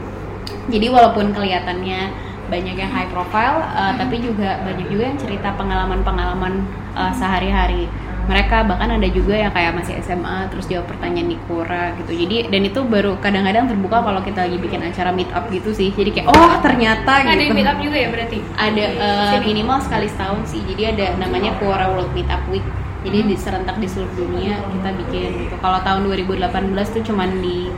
Jadi 0.69 0.87
walaupun 0.89 1.33
kelihatannya 1.33 2.13
banyak 2.45 2.77
yang 2.77 2.91
high 2.93 3.09
profile 3.09 3.65
uh, 3.73 3.93
tapi 3.97 4.21
juga 4.21 4.61
banyak 4.61 4.85
juga 4.93 5.09
yang 5.09 5.17
cerita 5.17 5.49
pengalaman-pengalaman 5.57 6.61
uh, 6.93 7.09
sehari-hari 7.09 7.89
mereka 8.25 8.65
bahkan 8.65 8.89
ada 8.97 9.07
juga 9.09 9.37
yang 9.37 9.53
kayak 9.53 9.77
masih 9.77 10.01
SMA 10.01 10.49
terus 10.49 10.65
jawab 10.65 10.89
pertanyaan 10.89 11.29
di 11.29 11.37
Quora 11.45 11.93
gitu. 12.01 12.11
Jadi 12.25 12.49
dan 12.49 12.61
itu 12.65 12.81
baru 12.81 13.21
kadang-kadang 13.21 13.69
terbuka 13.69 14.01
kalau 14.01 14.21
kita 14.25 14.49
lagi 14.49 14.57
bikin 14.57 14.81
acara 14.81 15.13
meet 15.13 15.29
up 15.29 15.45
gitu 15.53 15.69
sih. 15.71 15.93
Jadi 15.93 16.09
kayak 16.11 16.27
oh 16.33 16.53
ternyata 16.65 17.21
ada 17.21 17.37
gitu. 17.37 17.53
meet 17.53 17.69
up 17.69 17.77
juga 17.77 17.97
ya 17.97 18.09
berarti? 18.09 18.37
Ada 18.57 18.83
uh, 18.97 19.31
Sini. 19.37 19.45
minimal 19.53 19.77
sekali 19.85 20.07
setahun 20.09 20.41
sih. 20.49 20.61
Jadi 20.65 20.83
ada 20.97 21.05
namanya 21.21 21.53
Quora 21.61 21.85
World 21.93 22.11
Meetup 22.17 22.41
Week. 22.49 22.65
Jadi 23.05 23.17
di 23.29 23.35
serentak 23.37 23.77
di 23.77 23.85
seluruh 23.85 24.13
dunia 24.17 24.57
kita 24.73 24.89
bikin 25.05 25.29
gitu. 25.45 25.55
Kalau 25.61 25.79
tahun 25.85 26.09
2018 26.09 26.95
tuh 26.97 27.03
cuman 27.13 27.29
di 27.37 27.69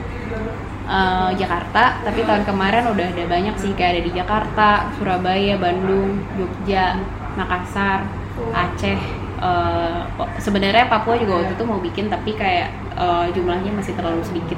uh, 0.87 1.35
Jakarta 1.35 1.99
tapi 2.07 2.23
tahun 2.23 2.47
kemarin 2.47 2.87
udah 2.87 3.07
ada 3.11 3.23
banyak 3.27 3.55
sih. 3.59 3.75
Kayak 3.75 3.99
ada 3.99 4.01
di 4.07 4.11
Jakarta 4.15 4.69
Surabaya 4.95 5.59
Bandung 5.59 6.23
Jogja 6.39 6.95
Makassar 7.35 8.07
Aceh 8.55 9.16
Uh, 9.37 10.01
sebenarnya 10.41 10.89
Papua 10.89 11.13
juga 11.13 11.41
waktu 11.45 11.53
itu 11.53 11.63
mau 11.65 11.77
bikin 11.77 12.09
tapi 12.09 12.33
kayak 12.33 12.73
uh, 12.97 13.29
jumlahnya 13.29 13.69
masih 13.69 13.93
terlalu 13.93 14.25
sedikit 14.25 14.57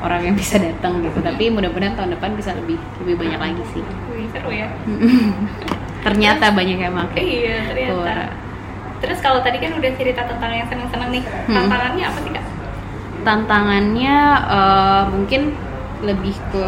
orang 0.00 0.32
yang 0.32 0.36
bisa 0.40 0.56
datang 0.56 1.04
gitu. 1.04 1.20
Tapi 1.20 1.52
mudah-mudahan 1.52 1.92
tahun 1.96 2.16
depan 2.16 2.32
bisa 2.36 2.56
lebih 2.56 2.80
lebih 3.04 3.20
banyak 3.20 3.40
lagi 3.40 3.64
sih. 3.76 3.84
Wih, 4.12 4.28
seru 4.32 4.48
ya. 4.48 4.68
Ternyata 6.04 6.52
banyak 6.52 6.78
yang 6.80 6.94
pakai 6.96 7.24
iya 7.24 7.58
ternyata. 7.68 8.28
Terus 9.00 9.20
kalau 9.20 9.40
tadi 9.44 9.60
kan 9.60 9.72
udah 9.76 9.92
cerita 9.96 10.24
tentang 10.24 10.52
yang 10.52 10.68
seneng-seneng 10.68 11.10
nih 11.12 11.24
Hmm. 11.24 11.54
tantangannya 11.56 12.04
apa 12.08 12.18
sih 12.24 12.32
kak? 12.32 12.44
Tantangannya 13.24 14.16
eh, 14.52 15.02
mungkin 15.12 15.42
lebih 16.04 16.36
ke 16.52 16.66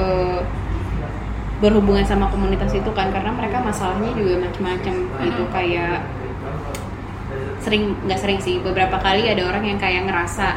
berhubungan 1.56 2.04
sama 2.04 2.28
komunitas 2.28 2.72
itu 2.76 2.88
kan 2.92 3.08
karena 3.08 3.32
mereka 3.32 3.64
masalahnya 3.64 4.12
juga 4.12 4.44
macam-macam 4.44 4.94
gitu 5.24 5.42
kayak 5.52 6.04
sering 7.66 7.98
nggak 8.06 8.20
sering 8.22 8.38
sih. 8.38 8.62
Beberapa 8.62 9.02
kali 9.02 9.26
ada 9.26 9.42
orang 9.42 9.66
yang 9.66 9.78
kayak 9.82 10.06
ngerasa 10.06 10.54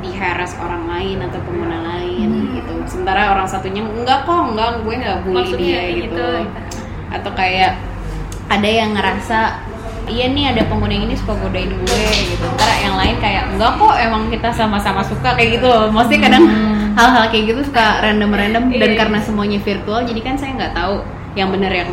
di 0.00 0.16
harass 0.16 0.56
orang 0.56 0.88
lain 0.88 1.20
atau 1.20 1.36
pengguna 1.44 1.78
lain 1.84 2.56
gitu. 2.56 2.72
Sementara 2.88 3.36
orang 3.36 3.44
satunya 3.44 3.84
enggak 3.84 4.24
kok 4.24 4.56
enggak 4.56 4.80
gue 4.80 4.94
nggak 4.96 5.18
bully 5.28 5.36
Maksudnya 5.44 5.60
dia 5.60 5.82
gitu. 5.92 6.08
gitu. 6.08 6.28
atau 7.10 7.30
kayak 7.36 7.74
ada 8.48 8.68
yang 8.70 8.94
ngerasa 8.96 9.38
iya 10.08 10.26
nih 10.26 10.56
ada 10.56 10.62
pengguna 10.66 10.90
yang 10.96 11.04
ini 11.04 11.16
suka 11.20 11.36
godain 11.36 11.68
gue 11.68 12.04
gitu. 12.32 12.46
Ntar 12.48 12.70
yang 12.80 12.96
lain 12.96 13.16
kayak 13.20 13.52
enggak 13.52 13.76
kok 13.76 13.94
emang 14.00 14.22
kita 14.32 14.48
sama-sama 14.56 15.04
suka 15.04 15.36
kayak 15.36 15.60
gitu 15.60 15.66
loh. 15.68 15.92
Maksudnya 15.92 16.20
kadang 16.32 16.44
hal-hal 16.96 17.24
kayak 17.28 17.44
gitu 17.52 17.60
suka 17.68 18.00
random-random 18.00 18.64
dan 18.72 18.90
Iya. 18.90 18.98
karena 19.04 19.18
semuanya 19.20 19.58
virtual 19.60 20.00
jadi 20.02 20.20
kan 20.24 20.34
saya 20.40 20.52
nggak 20.56 20.72
tahu 20.74 20.96
yang 21.38 21.48
bener 21.54 21.70
yang 21.70 21.90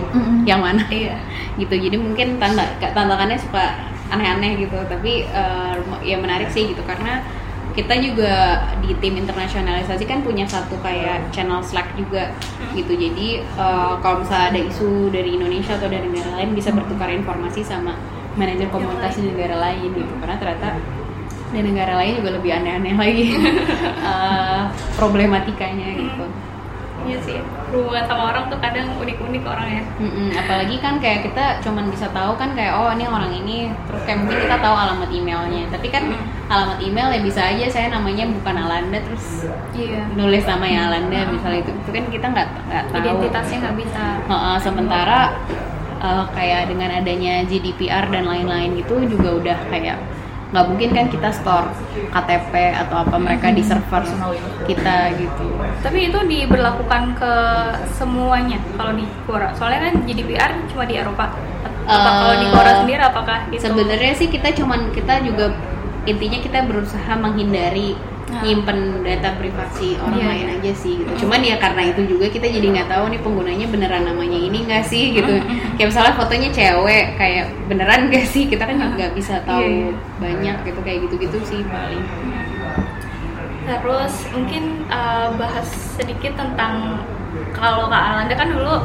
yang 0.48 0.60
mana 0.64 0.82
iya. 0.90 1.20
gitu. 1.62 1.76
Jadi 1.76 2.00
mungkin 2.00 2.40
tanda 2.40 2.64
tantangannya 2.80 3.36
suka 3.36 3.76
aneh-aneh 4.12 4.62
gitu. 4.62 4.78
Tapi 4.88 5.28
eh, 5.28 5.74
ya 6.04 6.18
menarik 6.20 6.50
sih 6.52 6.72
gitu 6.72 6.82
karena 6.84 7.24
kita 7.78 7.94
juga 8.02 8.66
di 8.82 8.98
tim 8.98 9.22
internasionalisasi 9.22 10.10
kan 10.10 10.26
punya 10.26 10.50
satu 10.50 10.82
kayak 10.82 11.30
channel 11.30 11.62
Slack 11.62 11.94
juga 11.94 12.34
gitu. 12.74 12.94
Jadi 12.94 13.42
eh, 13.44 13.94
kalau 14.02 14.24
misalnya 14.24 14.48
ada 14.56 14.62
isu 14.62 15.14
dari 15.14 15.38
Indonesia 15.38 15.78
atau 15.78 15.90
dari 15.90 16.08
negara 16.08 16.42
lain 16.42 16.52
bisa 16.58 16.74
bertukar 16.74 17.10
informasi 17.14 17.62
sama 17.62 17.94
manajer 18.38 18.70
komunitas 18.70 19.18
di 19.18 19.30
negara 19.30 19.58
lain 19.58 19.94
gitu. 19.94 20.14
Karena 20.22 20.36
ternyata 20.38 20.70
di 21.48 21.64
negara 21.64 21.96
lain 22.04 22.20
juga 22.20 22.30
lebih 22.36 22.52
aneh-aneh 22.52 22.96
lagi 23.00 23.28
eh, 24.12 24.62
problematikanya 25.00 25.90
gitu 25.96 26.28
iya 27.08 27.20
sih. 27.24 27.38
Hubungan 27.72 28.04
sama 28.06 28.24
orang 28.32 28.44
tuh 28.52 28.60
kadang 28.60 28.88
unik-unik 29.00 29.44
orangnya. 29.48 29.84
Mm-mm, 29.98 30.36
apalagi 30.36 30.76
kan 30.84 31.00
kayak 31.00 31.28
kita 31.32 31.64
cuman 31.64 31.88
bisa 31.88 32.08
tahu 32.12 32.36
kan 32.36 32.52
kayak 32.54 32.76
oh 32.76 32.92
ini 32.92 33.06
orang 33.08 33.32
ini. 33.32 33.72
Terus 33.88 34.02
kayak 34.04 34.20
mungkin 34.24 34.38
kita 34.44 34.58
tahu 34.60 34.76
alamat 34.76 35.10
emailnya. 35.10 35.64
Tapi 35.72 35.88
kan 35.88 36.04
alamat 36.52 36.80
email 36.84 37.08
ya 37.16 37.20
bisa 37.24 37.42
aja 37.44 37.66
saya 37.72 37.88
namanya 37.92 38.28
bukan 38.28 38.56
Alanda 38.56 39.00
terus 39.04 39.48
iya. 39.76 40.04
nulis 40.16 40.44
nama 40.44 40.66
ya 40.68 40.80
Alanda 40.92 41.20
misalnya 41.32 41.60
itu. 41.64 41.72
Itu 41.72 41.90
kan 41.96 42.06
kita 42.12 42.26
nggak 42.30 42.48
nggak 42.68 42.84
tahu. 42.92 43.00
Identitasnya 43.02 43.58
nggak 43.64 43.78
bisa. 43.80 44.04
Heeh, 44.28 44.58
sementara 44.60 45.20
eh, 46.04 46.26
kayak 46.36 46.62
dengan 46.70 46.90
adanya 46.92 47.34
GDPR 47.48 48.12
dan 48.12 48.28
lain-lain 48.28 48.80
itu 48.80 48.96
juga 49.08 49.30
udah 49.40 49.58
kayak 49.72 49.98
nggak 50.48 50.66
mungkin 50.72 50.90
kan 50.96 51.06
kita 51.12 51.30
store 51.36 51.68
KTP 52.16 52.54
atau 52.72 53.04
apa 53.04 53.16
mereka 53.20 53.52
di 53.52 53.60
server 53.60 54.04
kita 54.64 55.12
gitu. 55.20 55.48
Tapi 55.84 56.08
itu 56.08 56.20
diberlakukan 56.24 57.20
ke 57.20 57.34
semuanya 58.00 58.60
kalau 58.80 58.96
di 58.96 59.04
Quora. 59.28 59.52
Soalnya 59.60 59.92
kan 59.92 59.94
GDPR 60.08 60.52
cuma 60.72 60.88
di 60.88 60.96
Eropa. 60.96 61.36
Apa 61.88 62.10
Eh, 62.12 62.16
kalau 62.20 62.36
di 62.40 62.48
Quora 62.52 62.72
sendiri 62.84 63.04
apakah 63.04 63.38
itu 63.52 63.64
sebenarnya 63.64 64.14
sih 64.16 64.28
kita 64.32 64.56
cuman 64.56 64.92
kita 64.96 65.24
juga 65.24 65.52
intinya 66.08 66.40
kita 66.40 66.60
berusaha 66.64 67.12
menghindari. 67.20 68.00
Nyimpen 68.44 68.80
data 69.02 69.30
privasi 69.38 69.98
orang 69.98 70.18
Iya, 70.18 70.28
lain 70.30 70.48
iya. 70.48 70.56
aja 70.60 70.72
sih 70.78 70.94
gitu. 71.00 71.12
Cuman 71.26 71.40
ya 71.42 71.56
karena 71.58 71.82
itu 71.88 72.02
juga 72.06 72.26
kita 72.28 72.48
jadi 72.48 72.68
nggak 72.74 72.90
tahu 72.90 73.04
nih 73.10 73.22
penggunanya 73.22 73.68
beneran 73.70 74.04
namanya 74.06 74.40
ini 74.40 74.58
nggak 74.66 74.84
sih 74.86 75.16
gitu. 75.16 75.34
Kayak 75.76 75.88
misalnya 75.94 76.14
fotonya 76.18 76.50
cewek 76.52 77.06
kayak 77.16 77.46
beneran 77.66 78.02
nggak 78.10 78.26
sih 78.28 78.44
kita 78.46 78.64
kan 78.66 78.76
nggak 78.98 79.12
bisa 79.14 79.42
tahu 79.46 79.62
Iya, 79.64 79.70
iya. 79.70 79.92
banyak 80.20 80.58
gitu 80.66 80.80
kayak 80.82 81.00
gitu-gitu 81.10 81.38
sih 81.46 81.62
paling. 81.68 82.04
Terus 83.68 84.14
mungkin 84.32 84.64
uh, 84.88 85.36
bahas 85.36 85.68
sedikit 86.00 86.40
tentang 86.40 87.04
kalau 87.52 87.92
Kak 87.92 88.04
Alanda 88.16 88.36
kan 88.36 88.48
dulu 88.48 88.80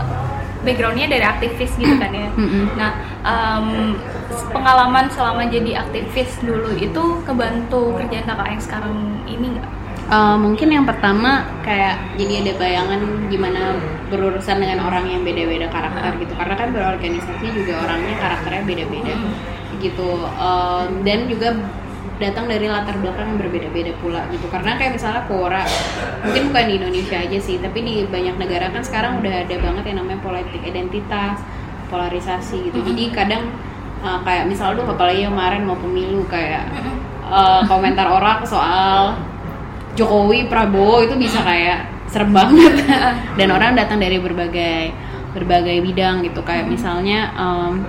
backgroundnya 0.62 1.06
dari 1.06 1.22
aktivis 1.22 1.70
gitu 1.78 1.94
kan 2.02 2.10
ya. 2.10 2.28
Nah 2.74 2.90
um, 3.22 3.94
pengalaman 4.52 5.06
selama 5.12 5.46
jadi 5.48 5.84
aktivis 5.84 6.40
dulu 6.42 6.72
itu 6.78 7.02
kebantu 7.26 7.96
kerjaan 7.98 8.26
kakak 8.26 8.48
yang 8.52 8.62
sekarang 8.62 8.94
ini 9.28 9.46
nggak? 9.58 9.70
Uh, 10.12 10.36
mungkin 10.36 10.68
yang 10.68 10.84
pertama 10.84 11.46
kayak 11.64 11.96
jadi 12.20 12.44
ada 12.44 12.52
bayangan 12.60 13.00
gimana 13.32 13.72
berurusan 14.12 14.60
dengan 14.60 14.84
orang 14.84 15.08
yang 15.08 15.22
beda-beda 15.24 15.72
karakter 15.72 16.20
gitu. 16.20 16.34
Karena 16.36 16.54
kan 16.58 16.68
berorganisasi 16.74 17.46
juga 17.54 17.80
orangnya 17.80 18.16
karakternya 18.20 18.62
beda-beda 18.66 19.14
gitu. 19.80 20.10
Um, 20.36 21.00
dan 21.06 21.30
juga 21.32 21.56
datang 22.20 22.46
dari 22.46 22.70
latar 22.70 22.94
belakang 23.02 23.34
yang 23.34 23.38
berbeda-beda 23.40 23.92
pula 24.04 24.22
gitu. 24.30 24.46
Karena 24.52 24.76
kayak 24.76 25.00
misalnya 25.00 25.22
Quora 25.26 25.64
mungkin 26.22 26.42
bukan 26.52 26.64
di 26.68 26.74
Indonesia 26.76 27.16
aja 27.18 27.38
sih 27.40 27.56
tapi 27.58 27.78
di 27.82 27.94
banyak 28.04 28.36
negara 28.36 28.68
kan 28.68 28.82
sekarang 28.84 29.18
udah 29.24 29.48
ada 29.48 29.56
banget 29.58 29.84
yang 29.90 29.96
namanya 30.04 30.20
politik 30.20 30.60
identitas 30.60 31.40
polarisasi 31.88 32.68
gitu. 32.68 32.78
Jadi 32.84 33.12
kadang 33.12 33.48
uh, 34.02 34.20
kayak 34.26 34.50
misalnya 34.50 34.82
tuh 34.82 34.92
apalagi 34.92 35.24
kemarin 35.24 35.62
mau 35.64 35.78
pemilu 35.78 36.26
kayak 36.26 36.66
uh, 37.24 37.62
komentar 37.70 38.10
orang 38.10 38.44
soal 38.44 39.16
Jokowi 39.96 40.48
Prabowo 40.48 41.04
itu 41.04 41.14
bisa 41.16 41.40
kayak 41.44 41.88
serem 42.08 42.32
banget. 42.32 42.84
Dan 43.36 43.48
orang 43.52 43.72
datang 43.72 44.00
dari 44.00 44.20
berbagai 44.20 44.92
berbagai 45.32 45.80
bidang 45.80 46.24
gitu. 46.24 46.44
Kayak 46.44 46.68
misalnya 46.68 47.32
em, 47.32 47.84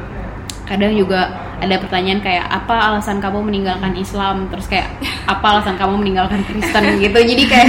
kadang 0.63 0.95
juga 0.95 1.27
ada 1.59 1.79
pertanyaan 1.79 2.19
kayak 2.19 2.43
apa 2.43 2.75
alasan 2.91 3.19
kamu 3.19 3.39
meninggalkan 3.43 3.95
Islam? 3.95 4.47
Terus 4.51 4.67
kayak 4.67 4.87
apa 5.23 5.45
alasan 5.55 5.75
kamu 5.79 5.95
meninggalkan 5.99 6.43
Kristen? 6.43 6.83
Gitu. 7.03 7.15
Jadi 7.15 7.43
kayak 7.47 7.67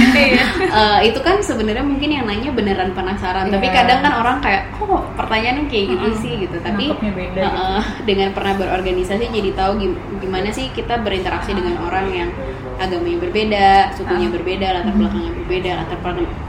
eh, 0.59 0.99
itu 1.07 1.19
kan 1.19 1.39
sebenarnya 1.39 1.83
mungkin 1.83 2.09
yang 2.11 2.27
nanya 2.27 2.51
beneran 2.51 2.91
penasaran. 2.91 3.47
Tapi 3.47 3.67
Iya. 3.67 3.75
kadang 3.75 3.99
kan 4.03 4.13
orang 4.19 4.37
kayak 4.39 4.61
kok 4.75 5.03
pertanyaannya 5.15 5.65
kayak 5.71 5.85
gitu 5.91 6.07
sih? 6.19 6.33
Gitu. 6.43 6.57
Tapi 6.59 6.85
beda 6.91 7.39
gitu. 7.39 7.39
eh, 7.39 7.83
dengan 8.03 8.29
pernah 8.35 8.53
berorganisasi 8.55 9.31
jadi 9.31 9.49
tahu 9.55 9.71
gim- 9.79 9.99
gimana 10.19 10.51
sih 10.51 10.67
kita 10.71 10.99
berinteraksi 10.99 11.55
dengan 11.55 11.79
orang 11.83 12.07
yang 12.11 12.29
agamanya 12.75 13.19
berbeda, 13.23 13.67
sukunya 13.95 14.27
berbeda, 14.27 14.67
latar 14.75 14.91
belakangnya 14.91 15.31
berbeda, 15.39 15.71
latar 15.79 15.99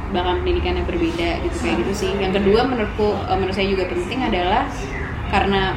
belakang 0.07 0.37
pendidikannya 0.43 0.83
berbeda 0.83 1.29
gitu 1.43 1.57
kayak 1.63 1.77
gitu 1.87 1.93
sih. 1.95 2.11
Yang 2.19 2.43
kedua 2.43 2.61
menurutku 2.67 3.09
eh, 3.15 3.37
menurut 3.39 3.55
saya 3.55 3.69
juga 3.71 3.85
penting 3.87 4.21
adalah 4.23 4.67
karena 5.27 5.75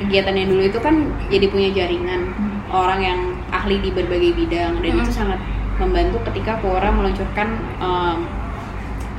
kegiatannya 0.00 0.48
dulu 0.48 0.62
itu 0.64 0.78
kan 0.80 1.06
jadi 1.28 1.46
punya 1.52 1.68
jaringan 1.76 2.32
orang 2.72 3.00
yang 3.04 3.20
ahli 3.52 3.78
di 3.84 3.90
berbagai 3.92 4.32
bidang. 4.34 4.80
Dan 4.80 5.04
itu 5.04 5.12
sangat 5.12 5.38
membantu 5.76 6.20
ketika 6.32 6.60
Quora 6.60 6.92
meluncurkan 6.92 7.48
em, 7.80 8.18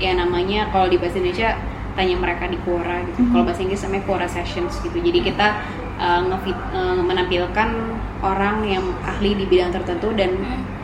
ya 0.01 0.17
namanya 0.17 0.69
kalau 0.73 0.89
di 0.89 0.97
bahasa 0.97 1.21
Indonesia 1.21 1.57
tanya 1.91 2.15
mereka 2.17 2.47
di 2.47 2.57
Quora 2.63 3.03
gitu. 3.05 3.27
Kalau 3.33 3.43
bahasa 3.43 3.61
Inggris 3.61 3.83
namanya 3.83 4.03
Quora 4.07 4.27
Sessions 4.29 4.79
gitu. 4.79 4.95
Jadi 4.95 5.19
kita 5.27 5.47
uh, 5.99 6.21
ngefit- 6.23 6.69
uh, 6.71 7.01
menampilkan 7.03 7.69
orang 8.23 8.63
yang 8.63 8.85
ahli 9.03 9.35
di 9.35 9.45
bidang 9.49 9.75
tertentu 9.75 10.13
dan 10.15 10.37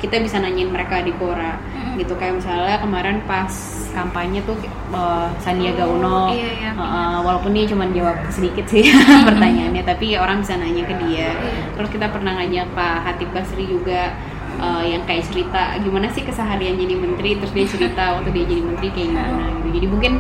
kita 0.04 0.20
bisa 0.20 0.42
nanyain 0.42 0.68
mereka 0.68 1.00
di 1.06 1.16
Quora 1.16 1.56
gitu. 1.96 2.12
Kayak 2.20 2.44
misalnya 2.44 2.78
kemarin 2.84 3.24
pas 3.24 3.50
kampanye 3.98 4.46
tuh 4.46 4.54
uh, 4.94 5.26
Sandiaga 5.42 5.90
Uno, 5.90 6.30
Iya, 6.30 6.50
iya, 6.54 6.72
uh, 6.78 7.26
walaupun 7.26 7.58
dia 7.58 7.66
cuma 7.66 7.90
jawab 7.90 8.22
sedikit 8.30 8.70
sih 8.70 8.86
pertanyaannya, 9.30 9.82
tapi 9.82 10.14
orang 10.14 10.46
bisa 10.46 10.54
nanya 10.62 10.86
ke 10.86 10.94
dia. 11.10 11.34
Terus 11.74 11.90
kita 11.90 12.14
pernah 12.14 12.38
ngajak 12.38 12.70
Pak 12.78 12.96
Hatip 13.10 13.30
Basri 13.34 13.66
juga 13.66 14.14
uh, 14.62 14.86
yang 14.86 15.02
kayak 15.10 15.26
cerita 15.26 15.82
gimana 15.82 16.14
sih 16.14 16.22
keseharian 16.22 16.78
jadi 16.78 16.94
menteri? 16.94 17.42
Terus 17.42 17.52
dia 17.58 17.66
cerita 17.66 18.04
waktu 18.22 18.30
dia 18.38 18.46
jadi 18.46 18.62
menteri 18.62 18.88
kayak 18.94 19.10
gimana 19.10 19.44
gitu. 19.58 19.68
Jadi 19.82 19.88
mungkin 19.90 20.14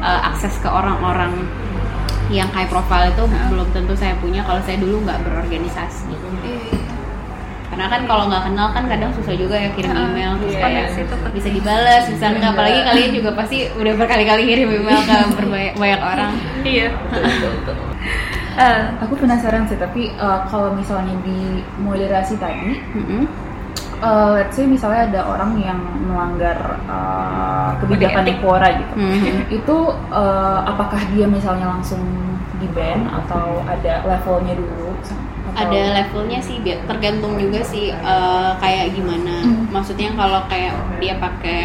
uh, 0.00 0.20
akses 0.32 0.56
ke 0.64 0.68
orang-orang 0.72 1.36
yang 2.28 2.48
high 2.52 2.68
profile 2.68 3.08
itu 3.08 3.24
belum 3.24 3.68
tentu 3.72 3.96
saya 3.96 4.12
punya 4.20 4.44
kalau 4.44 4.60
saya 4.60 4.76
dulu 4.76 5.00
nggak 5.00 5.20
berorganisasi 5.24 6.12
karena 7.78 7.94
kan 7.94 8.10
kalau 8.10 8.26
nggak 8.26 8.42
kenal 8.42 8.68
kan 8.74 8.84
kadang 8.90 9.10
susah 9.14 9.38
juga 9.38 9.54
ya 9.54 9.70
kirim 9.70 9.94
email 9.94 10.34
terus 10.42 10.50
iya, 10.50 10.62
kayak 10.66 10.82
iya, 10.90 10.98
itu 10.98 11.14
penting. 11.14 11.30
bisa 11.38 11.48
dibalas 11.54 12.02
bisa 12.10 12.24
nggak 12.26 12.50
apalagi 12.50 12.78
kalian 12.82 13.10
juga 13.14 13.30
pasti 13.38 13.56
udah 13.70 13.92
berkali-kali 13.94 14.42
kirim 14.50 14.68
email 14.82 14.98
ke 14.98 15.16
berbanyak 15.38 15.74
banyak 15.78 16.00
orang 16.02 16.32
Iya. 16.66 16.88
Eh, 18.58 18.82
Aku 19.06 19.14
penasaran 19.14 19.70
sih, 19.70 19.78
tapi 19.78 20.10
uh, 20.18 20.42
kalau 20.50 20.74
misalnya 20.74 21.14
di 21.22 21.62
moderasi 21.78 22.34
tadi, 22.42 22.74
Mm-mm. 22.90 23.22
uh, 24.02 24.34
let's 24.34 24.58
say 24.58 24.66
misalnya 24.66 25.06
ada 25.06 25.20
orang 25.30 25.54
yang 25.62 25.78
melanggar 26.02 26.58
uh, 26.90 27.78
kebijakan. 27.78 28.26
Quora 28.42 28.66
gitu, 28.74 28.92
Mhm. 28.98 29.54
itu 29.54 29.76
uh, 30.10 30.66
apakah 30.66 30.98
dia 31.14 31.30
misalnya 31.30 31.70
langsung 31.70 32.02
di 32.58 32.66
ban 32.74 33.06
atau 33.22 33.62
ada 33.62 34.02
levelnya 34.02 34.58
dulu? 34.58 34.90
Ada 35.58 35.80
levelnya 35.92 36.38
sih 36.38 36.56
biar 36.58 36.78
tergantung 36.84 37.34
juga 37.34 37.60
sih 37.62 37.90
eh, 37.90 38.50
kayak 38.56 38.94
gimana 38.94 39.34
Hmm. 39.38 39.66
maksudnya 39.68 40.10
kalau 40.12 40.40
kayak 40.46 40.70
dia 40.96 41.14
pakai 41.16 41.60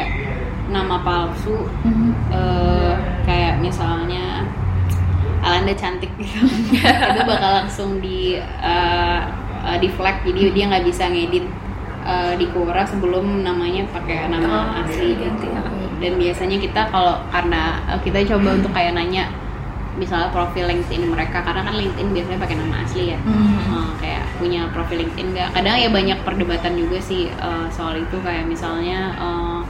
nama 0.68 0.98
palsu 1.00 1.70
Mhm. 1.84 2.10
eh, 2.30 2.92
kayak 3.24 3.60
misalnya 3.60 4.44
Alanda 5.40 5.74
cantik 5.74 6.08
gitu 6.16 6.40
itu 7.12 7.22
bakal 7.24 7.52
langsung 7.60 8.00
di 8.00 8.40
eh, 8.40 9.20
eh, 9.64 9.78
di 9.78 9.90
flag 9.90 10.24
jadi 10.24 10.50
dia 10.52 10.66
nggak 10.68 10.86
bisa 10.86 11.04
ngedit 11.06 11.46
eh, 12.04 12.34
di 12.36 12.46
Quora 12.48 12.84
sebelum 12.84 13.44
namanya 13.44 13.84
pakai 13.90 14.28
nama 14.28 14.72
Oh, 14.72 14.82
asli 14.82 15.14
ganti, 15.14 15.46
gitu. 15.46 15.52
ya. 15.52 15.62
dan 16.00 16.14
biasanya 16.18 16.58
kita 16.58 16.82
kalau 16.90 17.16
karena 17.28 17.62
kita 18.02 18.20
coba 18.26 18.50
untuk 18.54 18.72
kayak 18.72 18.92
nanya 18.94 19.28
misalnya 19.94 20.34
profil 20.34 20.66
LinkedIn 20.66 21.06
mereka 21.06 21.46
karena 21.46 21.62
kan 21.62 21.76
LinkedIn 21.78 22.10
biasanya 22.14 22.40
pakai 22.42 22.56
nama 22.58 22.76
asli 22.82 23.14
ya. 23.14 23.20
Mhm. 23.22 23.58
Eh, 23.70 23.90
kayak 24.02 24.24
punya 24.42 24.62
profil 24.74 24.98
LinkedIn 25.06 25.28
nggak? 25.38 25.50
Kadang 25.54 25.76
ya 25.78 25.90
banyak 25.94 26.20
perdebatan 26.26 26.74
juga 26.78 26.98
sih 26.98 27.30
uh, 27.38 27.70
soal 27.70 28.02
itu 28.02 28.18
kayak 28.26 28.50
misalnya 28.50 29.14
uh, 29.22 29.62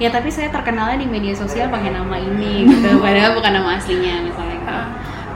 ya 0.00 0.08
tapi 0.10 0.32
saya 0.32 0.48
terkenalnya 0.48 1.04
di 1.04 1.08
media 1.08 1.36
sosial 1.36 1.68
pakai 1.68 1.92
nama 1.92 2.16
ini 2.16 2.66
gitu 2.66 2.98
padahal 3.04 3.36
bukan 3.38 3.52
nama 3.54 3.78
aslinya 3.78 4.24
misalnya 4.26 4.56
gitu. 4.58 4.78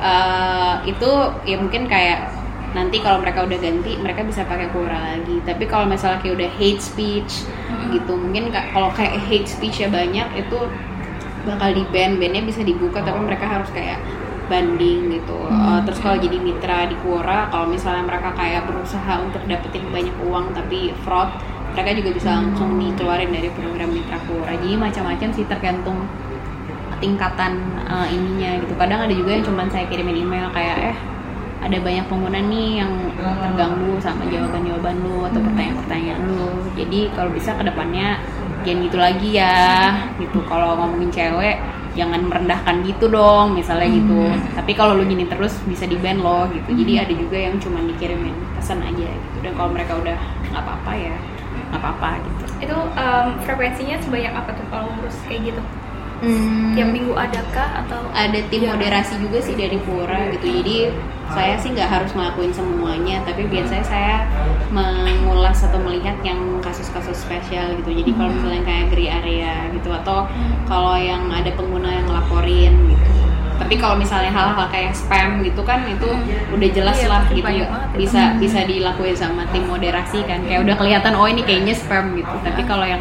Uh, 0.05 0.75
itu 0.85 1.11
ya 1.49 1.57
mungkin 1.57 1.89
kayak 1.89 2.29
nanti 2.75 2.99
kalau 2.99 3.23
mereka 3.23 3.47
udah 3.47 3.57
ganti 3.63 3.95
mereka 4.03 4.27
bisa 4.27 4.43
pakai 4.43 4.67
Quora 4.75 5.15
lagi. 5.15 5.39
Tapi 5.47 5.65
kalau 5.71 5.87
misalnya 5.87 6.19
kayak 6.19 6.35
udah 6.35 6.51
hate 6.59 6.83
speech 6.83 7.47
gitu 7.95 8.13
mungkin 8.19 8.51
kalau 8.51 8.91
kayak 8.91 9.23
hate 9.31 9.47
speech 9.47 9.87
ya 9.87 9.89
banyak 9.89 10.27
itu 10.35 10.59
bakal 11.45 11.71
di 11.77 11.85
ban 11.93 12.17
bandnya 12.17 12.43
bisa 12.43 12.65
dibuka 12.65 13.05
tapi 13.05 13.21
mereka 13.21 13.45
harus 13.47 13.69
kayak 13.71 14.01
banding 14.45 15.09
gitu. 15.09 15.41
Uh, 15.49 15.81
terus 15.89 16.01
kalau 16.05 16.21
jadi 16.21 16.37
mitra 16.37 16.85
di 16.85 16.97
Quora 17.01 17.49
kalau 17.49 17.65
misalnya 17.69 18.05
mereka 18.05 18.37
kayak 18.37 18.69
berusaha 18.69 19.25
untuk 19.25 19.41
dapetin 19.49 19.89
banyak 19.89 20.13
uang 20.29 20.53
tapi 20.53 20.93
fraud 21.05 21.33
mereka 21.73 21.91
juga 21.97 22.11
bisa 22.15 22.31
langsung 22.39 22.77
dikeluarin 22.79 23.33
dari 23.33 23.49
program 23.53 23.91
mitra 23.91 24.21
Quora. 24.29 24.53
Jadi 24.61 24.77
macam-macam 24.77 25.29
sih 25.33 25.45
tergantung 25.49 25.99
tingkatan 27.01 27.57
uh, 27.89 28.07
ininya 28.09 28.61
gitu. 28.61 28.73
Kadang 28.77 29.09
ada 29.09 29.15
juga 29.17 29.31
yang 29.37 29.45
cuman 29.45 29.67
saya 29.73 29.89
kirimin 29.89 30.29
email 30.29 30.49
kayak 30.53 30.93
eh 30.93 30.97
ada 31.65 31.81
banyak 31.81 32.05
pengguna 32.13 32.45
nih 32.45 32.85
yang 32.85 32.93
terganggu 33.17 33.97
sama 33.97 34.29
jawaban-jawaban 34.29 35.01
lu 35.01 35.25
atau 35.25 35.41
pertanyaan-pertanyaan 35.41 36.21
lu. 36.29 36.61
Jadi 36.77 37.09
kalau 37.17 37.33
bisa 37.33 37.57
ke 37.57 37.65
depannya 37.65 38.21
jangan 38.65 38.81
gitu 38.89 38.99
lagi 38.99 39.31
ya 39.37 39.93
gitu. 40.19 40.41
Kalau 40.49 40.75
ngomongin 40.81 41.13
cewek 41.13 41.61
jangan 41.95 42.27
merendahkan 42.27 42.83
gitu 42.83 43.07
dong 43.07 43.55
misalnya 43.55 43.87
gitu. 43.87 44.33
Tapi 44.57 44.73
kalau 44.75 44.99
lu 44.99 45.07
gini 45.07 45.29
terus 45.29 45.55
bisa 45.69 45.87
di 45.87 45.95
ban 46.01 46.19
lo 46.19 46.51
gitu. 46.51 46.75
Jadi 46.75 46.93
ada 46.99 47.15
juga 47.15 47.39
yang 47.39 47.61
cuma 47.63 47.79
dikirimin 47.85 48.35
pesan 48.59 48.83
aja 48.83 49.07
gitu. 49.07 49.39
Dan 49.45 49.53
kalau 49.55 49.71
mereka 49.71 49.95
udah 50.01 50.19
nggak 50.51 50.63
apa-apa 50.65 50.93
ya 50.97 51.15
nggak 51.71 51.81
apa-apa 51.81 52.11
gitu. 52.25 52.45
Itu 52.65 52.77
um, 52.77 53.29
frekuensinya 53.45 53.97
sebanyak 54.03 54.33
apa 54.33 54.51
tuh 54.57 54.67
kalau 54.73 54.89
ngurus 54.97 55.17
kayak 55.29 55.55
gitu 55.55 55.63
Hmm, 56.25 56.73
tiap 56.73 56.89
minggu 56.89 57.13
adakah 57.13 57.85
atau? 57.85 58.01
Ada 58.11 58.39
tim 58.49 58.65
Ya. 58.65 58.73
moderasi 58.73 59.21
juga 59.21 59.39
sih 59.39 59.53
dari 59.53 59.77
Pura 59.77 60.33
gitu. 60.33 60.49
Jadi 60.49 60.89
saya 61.29 61.55
sih 61.57 61.73
nggak 61.73 61.89
harus 61.89 62.11
ngelakuin 62.13 62.53
semuanya 62.53 63.21
tapi 63.25 63.45
biasanya 63.45 63.85
saya 63.85 64.17
mengulas 64.73 65.61
atau 65.61 65.81
melihat 65.81 66.17
yang 66.21 66.39
kasus-kasus 66.61 67.17
spesial 67.17 67.77
gitu. 67.81 67.91
Jadi 67.93 68.11
kalau 68.13 68.31
misalnya 68.33 68.63
kayak 68.65 68.85
gray 68.91 69.09
area 69.09 69.55
gitu 69.71 69.93
atau 69.93 70.25
kalau 70.65 70.97
yang 70.97 71.29
ada 71.29 71.53
pengguna 71.53 71.93
yang 71.93 72.07
ngelaporin 72.09 72.75
gitu. 72.89 73.13
Tapi 73.55 73.79
kalau 73.79 73.95
misalnya 73.95 74.35
hal-hal 74.35 74.67
kayak 74.67 74.93
spam 74.93 75.39
gitu 75.41 75.63
kan 75.63 75.87
itu 75.87 76.11
udah 76.51 76.69
jelas 76.75 76.99
Iya, 76.99 77.07
lah 77.07 77.23
gitu. 77.31 77.47
bisa 77.95 78.35
bisa 78.37 78.61
dilakuin 78.67 79.15
sama 79.15 79.47
tim 79.55 79.65
moderasi 79.65 80.27
kan. 80.27 80.43
Kayak 80.43 80.67
udah 80.67 80.75
kelihatan 80.75 81.13
oh 81.15 81.27
ini 81.31 81.47
kayaknya 81.47 81.75
spam 81.77 82.19
gitu. 82.19 82.35
Tapi 82.43 82.67
kalau 82.67 82.83
yang 82.83 83.01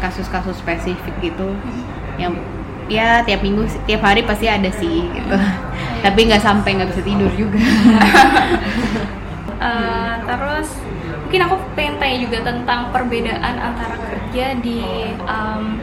kasus-kasus 0.00 0.56
spesifik 0.58 1.14
gitu. 1.20 1.54
Yang 2.16 2.40
ya 2.90 3.22
tiap 3.22 3.40
minggu 3.46 3.70
tiap 3.86 4.02
hari 4.02 4.26
pasti 4.26 4.50
ada 4.50 4.68
sih 4.74 5.06
gitu. 5.10 5.36
Tapi 6.04 6.20
nggak 6.26 6.42
sampai 6.42 6.70
nggak 6.80 6.90
bisa 6.90 7.02
tidur 7.04 7.32
juga. 7.36 7.60
Uh, 9.60 10.14
terus 10.28 10.68
mungkin 11.30 11.46
aku 11.46 11.56
pengen 11.78 11.94
tanya 12.02 12.18
juga 12.26 12.38
tentang 12.42 12.90
perbedaan 12.90 13.54
antara 13.54 13.96
kerja 14.02 14.58
di 14.58 14.82
um, 15.22 15.78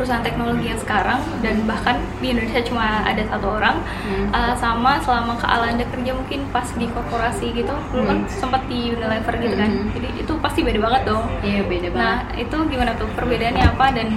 perusahaan 0.00 0.24
teknologi 0.24 0.72
yang 0.72 0.80
sekarang 0.80 1.20
dan 1.44 1.60
bahkan 1.68 2.00
di 2.24 2.32
Indonesia 2.32 2.64
cuma 2.64 3.04
ada 3.04 3.20
satu 3.28 3.60
orang. 3.60 3.84
Hmm. 4.08 4.32
uh, 4.32 4.56
sama 4.56 4.96
selama 5.04 5.36
ke 5.36 5.44
Alanda 5.44 5.84
kerja 5.84 6.16
mungkin 6.16 6.48
pas 6.48 6.64
di 6.72 6.88
korporasi 6.88 7.52
gitu 7.52 7.74
dulu 7.92 8.08
kan 8.08 8.24
sempat 8.32 8.64
di 8.64 8.96
Unilever 8.96 9.36
gitu 9.36 9.60
kan. 9.60 9.68
Hmm. 9.68 9.92
jadi 9.92 10.08
itu 10.24 10.32
pasti 10.40 10.64
beda 10.64 10.80
banget 10.80 11.02
dong. 11.04 11.28
Iya 11.44 11.68
beda 11.68 11.88
banget. 11.92 12.00
nah 12.00 12.16
itu 12.32 12.56
gimana 12.72 12.96
tuh? 12.96 13.12
Perbedaannya 13.12 13.64
apa? 13.76 13.86
Dan 13.92 14.08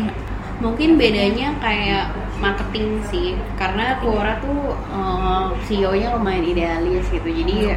mungkin 0.63 0.95
bedanya 0.95 1.51
kayak 1.59 2.15
marketing 2.39 3.03
sih 3.11 3.35
karena 3.59 3.99
Quora 3.99 4.39
tuh 4.39 4.79
uh, 4.87 5.51
CEO-nya 5.67 6.15
lumayan 6.15 6.47
idealis 6.47 7.03
gitu. 7.11 7.27
Jadi 7.27 7.75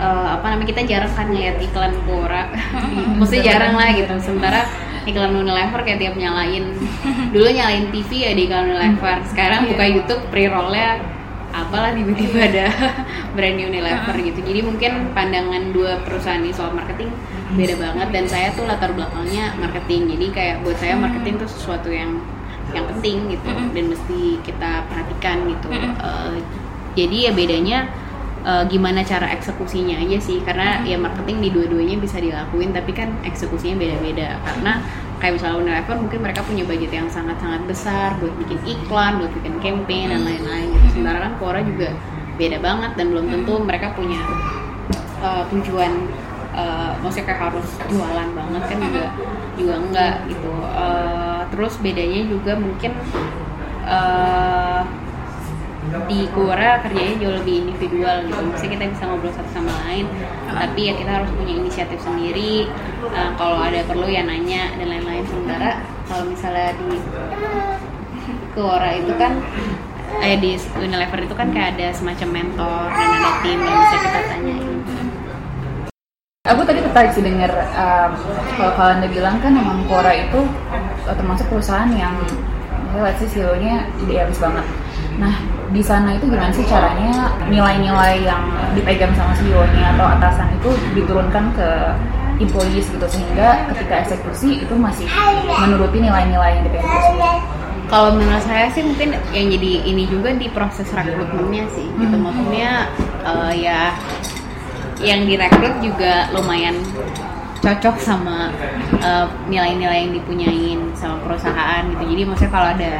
uh, 0.00 0.40
apa 0.40 0.56
namanya 0.56 0.72
kita 0.72 0.82
jarang 0.88 1.12
kan 1.12 1.28
ngeliat 1.28 1.60
iklan 1.60 1.92
Quora. 2.08 2.48
Maksudnya 3.20 3.44
jarang 3.52 3.76
lah 3.76 3.92
gitu. 3.92 4.16
Sementara 4.24 4.64
iklan 5.04 5.32
Unilever 5.36 5.80
kayak 5.84 6.00
tiap 6.00 6.14
nyalain. 6.16 6.64
Dulu 7.30 7.48
nyalain 7.48 7.88
TV 7.92 8.10
ya 8.28 8.32
di 8.32 8.48
iklan 8.48 8.72
Unilever. 8.72 9.22
Sekarang 9.28 9.68
buka 9.70 9.84
YouTube 9.84 10.22
pre-rollnya 10.28 11.00
apalah 11.54 11.94
tiba-tiba 11.94 12.50
ada 12.50 12.66
brand 13.38 13.58
Unilever 13.60 14.16
gitu. 14.18 14.40
Jadi 14.42 14.60
mungkin 14.66 15.14
pandangan 15.14 15.70
dua 15.70 16.02
perusahaan 16.02 16.42
ini 16.42 16.50
soal 16.50 16.74
marketing 16.74 17.14
beda 17.54 17.78
banget 17.78 18.08
dan 18.10 18.24
saya 18.26 18.48
tuh 18.56 18.66
latar 18.66 18.90
belakangnya 18.90 19.54
marketing. 19.60 20.10
Jadi 20.16 20.26
kayak 20.34 20.56
buat 20.66 20.76
saya 20.82 20.98
marketing 20.98 21.38
tuh 21.38 21.48
sesuatu 21.48 21.88
yang 21.92 22.18
yang 22.74 22.90
penting 22.90 23.30
gitu 23.30 23.50
dan 23.70 23.84
mesti 23.86 24.20
kita 24.42 24.82
perhatikan 24.90 25.46
gitu. 25.46 25.68
Eh, 25.70 26.36
jadi 26.98 27.16
ya 27.30 27.32
bedanya 27.34 27.78
eh, 28.44 28.64
gimana 28.68 29.00
cara 29.02 29.32
eksekusinya 29.32 29.96
aja 29.98 30.18
sih. 30.20 30.38
Karena 30.44 30.84
ya 30.84 31.00
marketing 31.00 31.40
di 31.44 31.48
dua-duanya 31.50 31.96
bisa 31.98 32.20
dilakuin 32.20 32.70
tapi 32.76 32.92
kan 32.92 33.10
eksekusinya 33.24 33.76
beda-beda. 33.80 34.38
Karena 34.44 34.84
kayak 35.24 35.40
misalnya 35.40 35.56
Unilever 35.56 35.96
mungkin 36.04 36.20
mereka 36.20 36.40
punya 36.44 36.64
budget 36.68 36.92
yang 36.92 37.08
sangat-sangat 37.08 37.64
besar 37.64 38.12
buat 38.20 38.34
bikin 38.44 38.60
iklan, 38.68 39.24
buat 39.24 39.32
bikin 39.40 39.56
campaign 39.64 40.12
dan 40.12 40.20
lain-lain 40.20 40.68
gitu. 40.76 40.86
Sementara 41.00 41.18
kan 41.24 41.32
Quora 41.40 41.60
juga 41.64 41.96
beda 42.34 42.58
banget 42.58 42.92
dan 42.98 43.06
belum 43.14 43.26
tentu 43.30 43.54
mereka 43.62 43.94
punya 43.96 44.20
eh, 45.22 45.42
tujuan 45.54 45.92
eh, 46.52 46.92
maksudnya 47.00 47.26
kayak 47.30 47.40
harus 47.50 47.68
jualan 47.88 48.28
banget 48.36 48.62
kan 48.68 48.78
juga 48.84 49.04
juga 49.56 49.74
enggak 49.80 50.14
gitu. 50.28 50.54
Eh, 50.60 51.40
terus 51.54 51.74
bedanya 51.80 52.20
juga 52.28 52.52
mungkin 52.58 52.92
eh, 53.86 54.82
di 56.08 56.26
Quora 56.34 56.82
kerjanya 56.84 57.14
jauh 57.22 57.34
lebih 57.40 57.54
individual 57.68 58.16
gitu. 58.26 58.40
Maksudnya 58.40 58.72
kita 58.76 58.84
bisa 58.92 59.02
ngobrol 59.08 59.32
satu 59.32 59.50
sama 59.54 59.72
lain 59.86 60.06
tapi 60.54 60.80
ya 60.88 60.94
kita 60.94 61.10
harus 61.10 61.30
punya 61.34 61.54
inisiatif 61.58 61.98
sendiri. 62.02 62.68
Uh, 63.08 63.30
kalau 63.36 63.58
ada 63.60 63.80
perlu 63.86 64.06
ya 64.08 64.22
nanya 64.24 64.74
dan 64.76 64.86
lain-lain. 64.88 65.24
Sementara 65.28 65.80
kalau 66.08 66.24
misalnya 66.28 66.72
di 66.76 66.98
Quora 68.54 68.90
itu 68.94 69.12
kan 69.18 69.32
eh 70.22 70.38
di 70.38 70.54
Unilever 70.78 71.26
itu 71.26 71.34
kan 71.34 71.50
kayak 71.50 71.74
ada 71.74 71.90
semacam 71.90 72.28
mentor 72.30 72.86
dan 72.94 73.08
ada 73.18 73.30
tim 73.42 73.58
yang 73.58 73.78
bisa 73.82 73.96
kita 73.98 74.20
tanyain. 74.30 74.78
Aku 76.44 76.60
tadi 76.60 76.84
tertarik 76.84 77.10
sih 77.16 77.24
denger 77.24 77.50
um, 77.72 78.10
kalau 78.60 78.72
kalian 78.76 79.00
udah 79.00 79.12
bilang 79.16 79.36
kan 79.40 79.52
emang 79.56 79.80
Quora 79.88 80.12
itu 80.12 80.44
uh, 81.08 81.16
termasuk 81.16 81.48
perusahaan 81.50 81.88
yang 81.96 82.14
let's 83.00 83.18
say 83.18 83.26
CEO-nya 83.26 83.90
idealis 84.06 84.38
banget. 84.38 84.62
Nah 85.18 85.34
di 85.74 85.82
sana 85.82 86.14
itu 86.14 86.30
gimana 86.30 86.54
sih 86.54 86.66
caranya 86.66 87.34
nilai-nilai 87.50 88.22
yang 88.22 88.44
dipegang 88.78 89.10
sama 89.18 89.34
CEO-nya 89.34 89.98
atau 89.98 90.06
atasan 90.06 90.48
itu 90.54 90.70
diturunkan 90.94 91.50
ke 91.54 91.68
employees 92.38 92.86
gitu 92.90 93.06
sehingga 93.06 93.70
ketika 93.74 93.94
eksekusi 94.06 94.66
itu 94.66 94.74
masih 94.74 95.06
menuruti 95.62 96.02
nilai-nilai 96.02 96.58
yang 96.58 96.64
dipegang 96.66 96.90
tersebut. 96.90 97.38
kalau 97.84 98.10
menurut 98.16 98.42
saya 98.42 98.66
sih 98.74 98.82
mungkin 98.82 99.14
yang 99.30 99.46
jadi 99.54 99.72
ini 99.86 100.08
juga 100.08 100.34
di 100.34 100.50
proses 100.50 100.88
rekrutmennya 100.90 101.68
sih 101.74 101.86
gitu. 101.94 102.16
Maksudnya 102.16 102.90
eh, 103.22 103.52
ya 103.60 103.94
yang 105.02 105.26
direkrut 105.26 105.74
juga 105.82 106.32
lumayan 106.32 106.80
cocok 107.62 107.96
sama 108.02 108.50
eh, 108.98 109.26
nilai-nilai 109.46 110.08
yang 110.08 110.12
dipunyain 110.16 110.80
sama 110.98 111.22
perusahaan 111.22 111.82
gitu. 111.94 112.02
Jadi 112.02 112.22
maksudnya 112.26 112.52
kalau 112.52 112.68
ada 112.72 112.94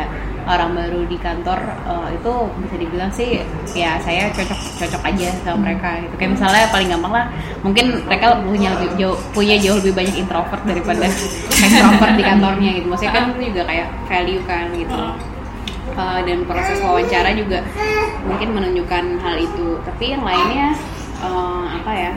orang 0.44 0.70
baru 0.76 1.00
di 1.08 1.16
kantor 1.16 1.58
eh, 1.64 2.08
itu 2.20 2.32
bisa 2.60 2.74
dibilang 2.76 3.10
sih 3.12 3.40
ya 3.72 3.96
saya 4.00 4.28
cocok 4.32 4.60
cocok 4.80 5.02
aja 5.08 5.28
sama 5.42 5.58
mereka 5.64 5.88
gitu. 6.04 6.14
Kayak 6.20 6.30
misalnya 6.36 6.64
paling 6.68 6.88
gampang 6.92 7.12
lah 7.12 7.26
mungkin 7.64 7.86
mereka 8.04 8.26
punya 8.44 8.68
lebih 8.76 8.90
jauh 9.00 9.18
punya 9.32 9.56
jauh 9.60 9.76
lebih 9.80 9.94
banyak 9.96 10.16
introvert 10.20 10.62
daripada 10.68 11.06
extrovert 11.64 12.14
di 12.16 12.24
kantornya 12.24 12.70
gitu. 12.76 12.86
Maksudnya 12.88 13.14
kan 13.14 13.24
itu 13.32 13.40
juga 13.52 13.62
kayak 13.68 13.88
value 14.08 14.42
kan 14.44 14.66
gitu. 14.76 15.04
Uh, 15.94 16.18
dan 16.26 16.42
proses 16.42 16.82
wawancara 16.82 17.30
juga 17.38 17.62
mungkin 18.26 18.56
menunjukkan 18.56 19.04
hal 19.22 19.36
itu. 19.38 19.78
Tapi 19.86 20.04
yang 20.16 20.22
lainnya 20.26 20.74
uh, 21.22 21.70
apa 21.70 21.92
ya 21.92 22.12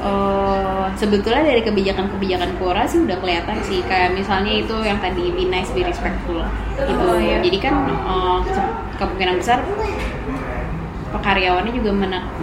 uh, 0.00 0.88
sebetulnya 0.96 1.44
dari 1.44 1.62
kebijakan-kebijakan 1.62 2.50
Quora 2.58 2.84
sih 2.88 3.04
udah 3.04 3.16
kelihatan 3.20 3.60
sih. 3.64 3.84
Kayak 3.86 4.16
misalnya 4.16 4.52
itu 4.52 4.76
yang 4.82 4.98
tadi 4.98 5.30
be 5.32 5.44
nice 5.46 5.70
be 5.72 5.84
respectful 5.84 6.40
gitu. 6.76 6.92
Oh, 7.04 7.16
iya. 7.20 7.38
jadi 7.44 7.58
kan 7.60 7.74
uh, 8.04 8.40
kemungkinan 8.96 9.36
besar 9.40 9.60
karyawannya 11.10 11.72
juga 11.74 11.90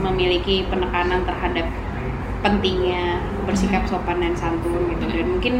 memiliki 0.03 0.67
penekanan 0.67 1.23
terhadap 1.23 1.65
pentingnya 2.43 3.23
bersikap 3.47 3.87
sopan 3.89 4.21
dan 4.21 4.33
santun 4.37 4.91
gitu. 4.93 5.05
Dan 5.07 5.25
mungkin 5.37 5.55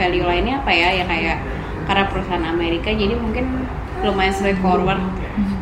value 0.00 0.24
lainnya 0.24 0.62
apa 0.64 0.72
ya? 0.72 0.88
Ya 1.02 1.04
kayak 1.04 1.38
karena 1.84 2.04
perusahaan 2.08 2.46
Amerika 2.46 2.94
jadi 2.94 3.18
mungkin 3.18 3.66
lumayan 4.02 4.34
straightforward 4.34 5.02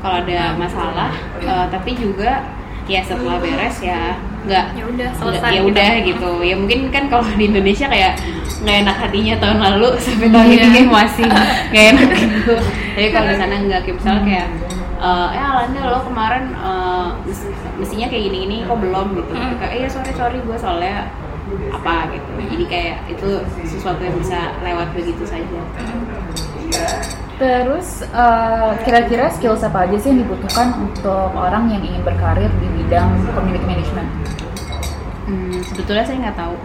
kalau 0.04 0.16
ada 0.22 0.54
masalah. 0.56 1.10
Eh, 1.40 1.66
tapi 1.72 1.96
juga 1.96 2.44
ya 2.88 3.00
setelah 3.04 3.40
beres 3.40 3.80
ya 3.80 4.16
nggak. 4.42 4.66
Ya 4.72 4.84
udah, 4.84 5.08
selesai. 5.14 5.50
ya 5.50 5.60
udah 5.62 5.90
gitu. 6.02 6.30
Ya 6.40 6.54
mungkin 6.54 6.80
kan 6.88 7.04
kalau 7.06 7.24
di 7.30 7.44
Indonesia 7.46 7.86
kayak 7.86 8.12
nggak 8.60 8.76
enak 8.82 8.96
hatinya 8.98 9.34
tahun 9.36 9.58
lalu 9.58 9.88
sampai 10.04 10.28
tahun 10.28 10.46
Iya. 10.46 10.56
ini 10.56 10.68
kayak 10.70 10.88
masih 10.90 11.24
nggak 11.70 11.84
enak 11.90 12.08
gitu. 12.14 12.54
Tapi 12.90 13.08
kalau 13.10 13.26
di 13.26 13.36
sana 13.36 13.54
nggak 13.58 13.80
kayak 13.82 13.96
misalnya 13.96 14.22
kayak 14.22 14.46
eh 15.00 15.28
eh 15.32 15.42
Alanda 15.42 15.80
lo 15.86 15.98
kemarin 16.02 16.44
mes- 17.22 17.48
mestinya 17.76 18.06
kayak 18.06 18.22
gini 18.22 18.36
gini 18.44 18.56
kok 18.62 18.76
belum 18.76 19.06
gitu. 19.14 19.32
Hmm. 19.32 19.56
kayak 19.56 19.72
iya 19.74 19.88
sorry 19.88 20.12
sorry 20.12 20.38
gue 20.38 20.56
soalnya 20.56 21.08
apa 21.70 21.94
gitu. 22.10 22.28
Jadi 22.46 22.64
kayak 22.66 22.96
itu 23.08 23.28
sesuatu 23.66 24.00
yang 24.00 24.14
bisa 24.14 24.38
lewat 24.60 24.92
begitu 24.92 25.24
saja 25.24 25.60
Terus 27.40 28.04
eh, 28.04 28.70
kira-kira 28.84 29.32
skills 29.32 29.64
apa 29.64 29.88
aja 29.88 29.96
sih 29.96 30.12
yang 30.12 30.20
dibutuhkan 30.28 30.76
untuk 30.76 31.32
orang 31.32 31.72
yang 31.72 31.80
ingin 31.80 32.02
berkarir 32.04 32.52
di 32.60 32.68
bidang 32.76 33.32
community 33.32 33.64
management? 33.64 34.08
Hmm, 35.24 35.56
sebetulnya 35.64 36.04
saya 36.04 36.16
nggak 36.28 36.36
tahu 36.36 36.56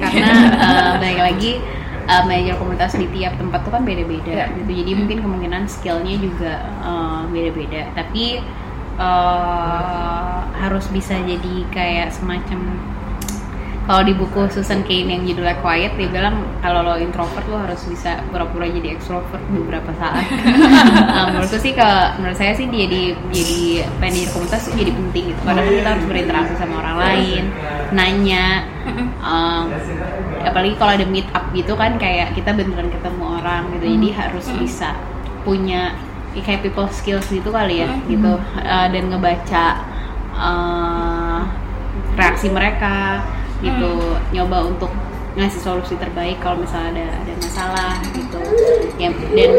karena 0.00 0.30
eh, 0.56 0.92
balik 1.02 1.20
lagi 1.20 1.52
eh, 2.08 2.22
manajer 2.24 2.56
komunitas 2.56 2.96
di 2.96 3.06
tiap 3.12 3.36
tempat 3.36 3.60
tuh 3.60 3.72
kan 3.76 3.84
beda-beda 3.84 4.32
Ya. 4.32 4.46
gitu 4.56 4.72
jadi 4.72 4.92
mungkin 4.96 5.18
kemungkinan 5.20 5.62
skillnya 5.68 6.16
juga 6.16 6.52
eh, 6.80 7.20
beda-beda 7.28 7.92
tapi 7.92 8.40
eh, 8.96 10.38
harus 10.56 10.86
bisa 10.88 11.12
jadi 11.20 11.54
kayak 11.68 12.08
semacam 12.08 12.60
kalau 13.82 14.02
di 14.06 14.14
buku 14.14 14.46
Susan 14.46 14.86
Cain 14.86 15.10
yang 15.10 15.26
judulnya 15.26 15.58
Quiet 15.58 15.98
dia 15.98 16.06
bilang 16.06 16.46
kalau 16.62 16.86
lo 16.86 16.94
introvert 17.02 17.42
lo 17.50 17.58
harus 17.58 17.82
bisa 17.90 18.22
pura-pura 18.30 18.70
jadi 18.70 18.94
extrovert 18.94 19.42
beberapa 19.50 19.90
saat. 19.98 20.22
nah, 21.10 21.34
menurutku 21.34 21.58
sih 21.58 21.74
ke 21.74 21.90
menurut 22.22 22.38
saya 22.38 22.54
sih 22.54 22.70
jadi 22.70 23.18
jadi 23.34 23.90
manajer 23.98 24.30
komunitas 24.30 24.70
tuh 24.70 24.78
jadi 24.78 24.92
penting 24.94 25.24
gitu. 25.34 25.40
Karena 25.42 25.60
kan 25.66 25.72
kita 25.74 25.90
harus 25.98 26.06
berinteraksi 26.06 26.54
sama 26.62 26.74
orang 26.78 26.96
lain, 27.02 27.42
nanya, 27.90 28.46
um, 29.18 29.66
apalagi 30.46 30.74
kalau 30.78 30.92
ada 30.94 31.06
meet 31.10 31.26
up 31.34 31.50
gitu 31.50 31.74
kan 31.74 31.98
kayak 31.98 32.38
kita 32.38 32.54
beneran 32.54 32.86
ketemu 32.86 33.24
orang 33.42 33.66
gitu 33.78 33.86
jadi 33.98 34.08
harus 34.14 34.46
bisa 34.62 34.94
punya 35.42 35.90
ya 36.32 36.40
kayak 36.46 36.62
people 36.62 36.86
skills 36.86 37.26
gitu 37.34 37.50
kali 37.50 37.82
ya 37.82 37.90
gitu. 38.06 38.38
Uh, 38.62 38.86
dan 38.94 39.10
ngebaca 39.10 39.64
uh, 40.38 41.42
reaksi 42.14 42.46
mereka 42.46 43.26
gitu 43.62 44.18
nyoba 44.34 44.66
untuk 44.66 44.90
ngasih 45.32 45.64
solusi 45.64 45.96
terbaik 45.96 46.36
kalau 46.44 46.60
misalnya 46.60 47.08
ada 47.08 47.24
ada 47.24 47.32
masalah 47.40 47.92
gitu. 48.12 48.38
Ya 49.00 49.08
dan 49.32 49.52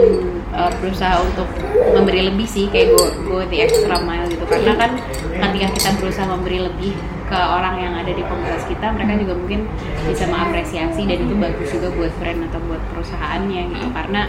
uh, 0.53 0.71
berusaha 0.77 1.17
untuk 1.25 1.49
memberi 1.97 2.29
lebih 2.29 2.45
sih 2.45 2.69
kayak 2.69 2.93
go 2.93 3.09
go 3.25 3.41
the 3.49 3.65
extra 3.65 3.97
mile 4.05 4.29
gitu. 4.29 4.45
Karena 4.45 4.77
kan 4.77 4.91
ketika 5.33 5.67
kita 5.73 5.89
berusaha 5.97 6.27
memberi 6.29 6.61
lebih 6.61 6.93
ke 7.25 7.39
orang 7.39 7.81
yang 7.81 7.93
ada 7.97 8.11
di 8.13 8.21
komunitas 8.21 8.61
kita 8.69 8.93
mereka 8.93 9.17
juga 9.17 9.33
mungkin 9.33 9.65
bisa 10.05 10.29
mengapresiasi 10.29 11.01
dan 11.09 11.17
itu 11.25 11.33
bagus 11.41 11.69
juga 11.73 11.89
buat 11.97 12.13
brand 12.21 12.45
atau 12.51 12.59
buat 12.69 12.81
perusahaannya 12.93 13.61
gitu. 13.73 13.87
Karena 13.89 14.21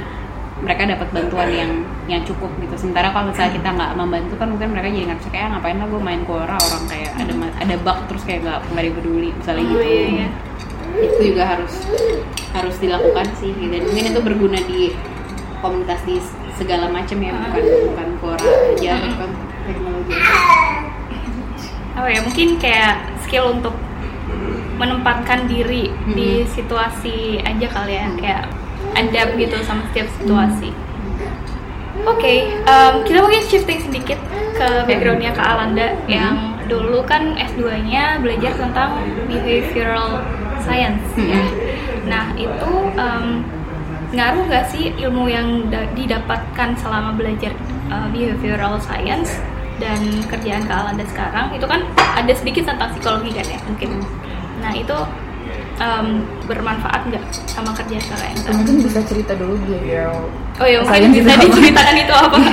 mereka 0.54 0.86
dapat 0.86 1.08
bantuan 1.10 1.50
yang 1.50 1.70
yang 2.06 2.22
cukup 2.22 2.46
gitu 2.58 2.74
sementara 2.78 3.10
kalau 3.10 3.28
misalnya 3.28 3.52
kita 3.52 3.68
nggak 3.70 3.90
membantu 3.94 4.34
kan 4.36 4.48
mungkin 4.48 4.70
mereka 4.70 4.86
jadi 4.86 5.04
nggak 5.04 5.18
bisa 5.18 5.30
kayak 5.30 5.44
"Ah, 5.44 5.50
ngapain 5.52 5.76
lah 5.76 5.88
gue 5.88 6.00
main 6.00 6.22
Quora 6.22 6.54
orang 6.54 6.84
kayak 6.86 7.10
ada 7.16 7.32
ada 7.58 7.74
bug 7.76 7.98
terus 8.06 8.22
kayak 8.22 8.40
nggak 8.42 8.58
nggak 8.70 8.84
dipeduli 8.86 9.30
misalnya 9.32 9.64
Oh, 9.64 9.70
gitu 9.72 9.84
iya, 9.84 10.04
iya. 10.06 10.28
itu 10.94 11.20
juga 11.26 11.42
harus 11.48 11.72
harus 12.50 12.76
dilakukan 12.78 13.26
sih 13.34 13.50
gitu. 13.50 13.66
dan 13.68 13.82
mungkin 13.82 14.04
itu 14.06 14.20
berguna 14.22 14.58
di 14.62 14.80
komunitas 15.58 16.00
di 16.06 16.16
segala 16.54 16.86
macam 16.86 17.18
ya 17.18 17.34
bukan 17.34 17.62
bukan 17.90 18.08
Quora 18.22 18.46
aja 18.70 18.92
bukan 19.10 19.30
teknologi 19.64 20.14
apa 21.94 22.08
ya 22.08 22.20
mungkin 22.22 22.48
kayak 22.58 22.94
skill 23.22 23.50
untuk 23.50 23.74
menempatkan 24.74 25.46
diri 25.46 25.90
di 26.08 26.42
situasi 26.48 27.38
aja 27.40 27.66
kali 27.68 27.94
ya 27.94 28.06
Hmm. 28.06 28.18
kayak 28.18 28.44
adapt 28.94 29.36
gitu 29.38 29.56
sama 29.66 29.82
setiap 29.90 30.08
situasi. 30.18 30.70
Oke 32.04 32.50
em, 32.50 32.94
kita 33.06 33.18
mungkin 33.22 33.42
shifting 33.46 33.80
sedikit 33.80 34.18
ke 34.54 34.68
backgroundnya 34.86 35.34
Kak 35.34 35.46
Alanda 35.46 35.98
yang 36.06 36.58
dulu 36.64 37.04
kan 37.04 37.36
S2-nya 37.36 38.24
belajar 38.24 38.56
tentang 38.56 39.02
behavioral 39.28 40.24
science 40.64 41.04
ya. 41.16 41.42
Nah 42.08 42.32
itu 42.36 42.72
em, 42.96 43.44
ngaruh 44.14 44.46
nggak 44.46 44.66
sih 44.70 44.94
ilmu 44.94 45.26
yang 45.26 45.68
da- 45.74 45.90
didapatkan 45.92 46.78
selama 46.78 47.18
belajar 47.18 47.50
uh, 47.90 48.06
behavioral 48.14 48.78
science 48.78 49.42
dan 49.82 50.22
kerjaan 50.30 50.62
Kak 50.70 50.86
Alanda 50.86 51.02
sekarang? 51.10 51.50
Itu 51.50 51.66
kan 51.66 51.82
ada 51.98 52.30
sedikit 52.30 52.70
tentang 52.70 52.94
psikologi 52.94 53.34
kan 53.34 53.42
ya 53.42 53.58
mungkin? 53.66 53.90
Nah 54.62 54.70
itu 54.70 54.96
em, 55.80 56.06
bermanfaat 56.46 57.00
nggak 57.10 57.24
sama 57.50 57.70
kerjaan 57.74 58.02
Kakak 58.02 58.26
yang 58.30 58.38
sekarang? 58.38 58.58
Mungkin 58.62 58.76
bisa 58.86 59.00
cerita 59.06 59.32
dulu 59.34 59.54
behavioral 59.66 60.30
Oh 60.54 60.66
ya 60.70 60.78
mungkin 60.86 61.10
bisa 61.10 61.34
diceritakan 61.34 61.94
itu 61.98 62.14
apa? 62.14 62.38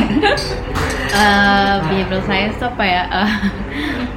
Eh, 1.12 1.76
behavioral 1.92 2.24
science 2.24 2.56
itu 2.56 2.64
apa 2.64 2.88
ya? 2.88 3.04
Eh, 3.04 3.32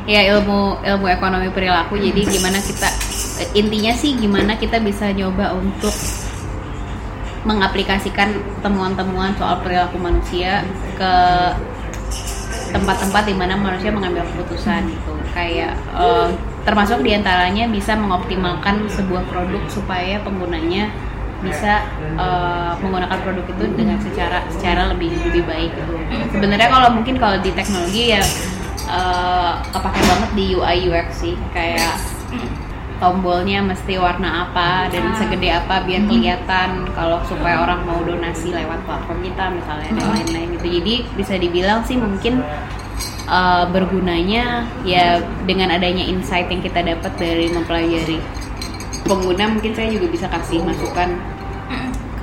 ya 0.14 0.20
ilmu 0.30 0.78
ilmu 0.78 1.07
ekonomi 1.11 1.50
perilaku. 1.50 1.98
Jadi 1.98 2.22
gimana 2.38 2.62
kita 2.62 2.86
intinya 3.59 3.92
sih 3.98 4.14
gimana 4.14 4.55
kita 4.55 4.78
bisa 4.78 5.11
nyoba 5.11 5.59
untuk 5.59 5.90
mengaplikasikan 7.42 8.38
temuan-temuan 8.62 9.34
soal 9.34 9.59
perilaku 9.66 9.98
manusia 9.98 10.62
ke 10.94 11.12
tempat-tempat 12.70 13.26
di 13.26 13.34
mana 13.34 13.59
manusia 13.59 13.90
mengambil 13.90 14.22
keputusan 14.30 14.86
gitu. 14.86 15.18
Kayak 15.34 15.74
eh, 15.98 16.30
termasuk 16.64 17.04
di 17.04 17.12
antaranya 17.12 17.68
bisa 17.68 17.92
mengoptimalkan 17.94 18.88
sebuah 18.88 19.24
produk 19.28 19.62
supaya 19.68 20.20
penggunanya 20.24 20.88
bisa 21.44 21.84
eh, 22.16 22.72
menggunakan 22.80 23.20
produk 23.20 23.44
itu 23.44 23.64
dengan 23.76 24.00
secara 24.00 24.48
secara 24.48 24.88
lebih 24.96 25.12
lebih 25.28 25.44
baik 25.44 25.70
gitu. 25.76 25.94
Sebenarnya 26.32 26.68
kalau 26.72 26.88
mungkin 26.96 27.20
kalau 27.20 27.36
di 27.44 27.52
teknologi 27.52 28.16
ya 28.16 28.24
eh, 28.88 29.52
kepake 29.68 30.00
banget 30.08 30.30
di 30.32 30.46
UI 30.56 30.88
UX 30.88 31.08
sih 31.20 31.36
kayak 31.52 32.00
tombolnya 32.96 33.60
mesti 33.60 34.00
warna 34.00 34.48
apa 34.48 34.88
dan 34.88 35.12
Ah. 35.12 35.16
segede 35.20 35.50
apa 35.52 35.84
biar 35.84 36.08
kelihatan 36.08 36.88
kalau 36.96 37.20
supaya 37.28 37.60
orang 37.60 37.84
mau 37.84 38.00
donasi 38.00 38.54
lewat 38.54 38.80
platform 38.88 39.20
kita 39.20 39.44
misalnya 39.52 39.90
dan 39.92 40.08
lain-lain 40.16 40.48
gitu. 40.56 40.66
Jadi 40.80 40.94
bisa 41.12 41.34
dibilang 41.36 41.84
sih 41.84 42.00
mungkin 42.00 42.40
uh, 43.26 43.64
bergunanya 43.70 44.68
ya 44.86 45.22
dengan 45.45 45.74
adanya 45.74 46.05
insight 46.05 46.49
yang 46.51 46.62
kita 46.62 46.80
dapat 46.84 47.12
dari 47.16 47.51
mempelajari 47.51 48.18
pengguna 49.05 49.53
mungkin 49.53 49.72
saya 49.76 49.92
juga 49.92 50.09
bisa 50.09 50.26
kasih 50.32 50.64
masukan 50.64 51.12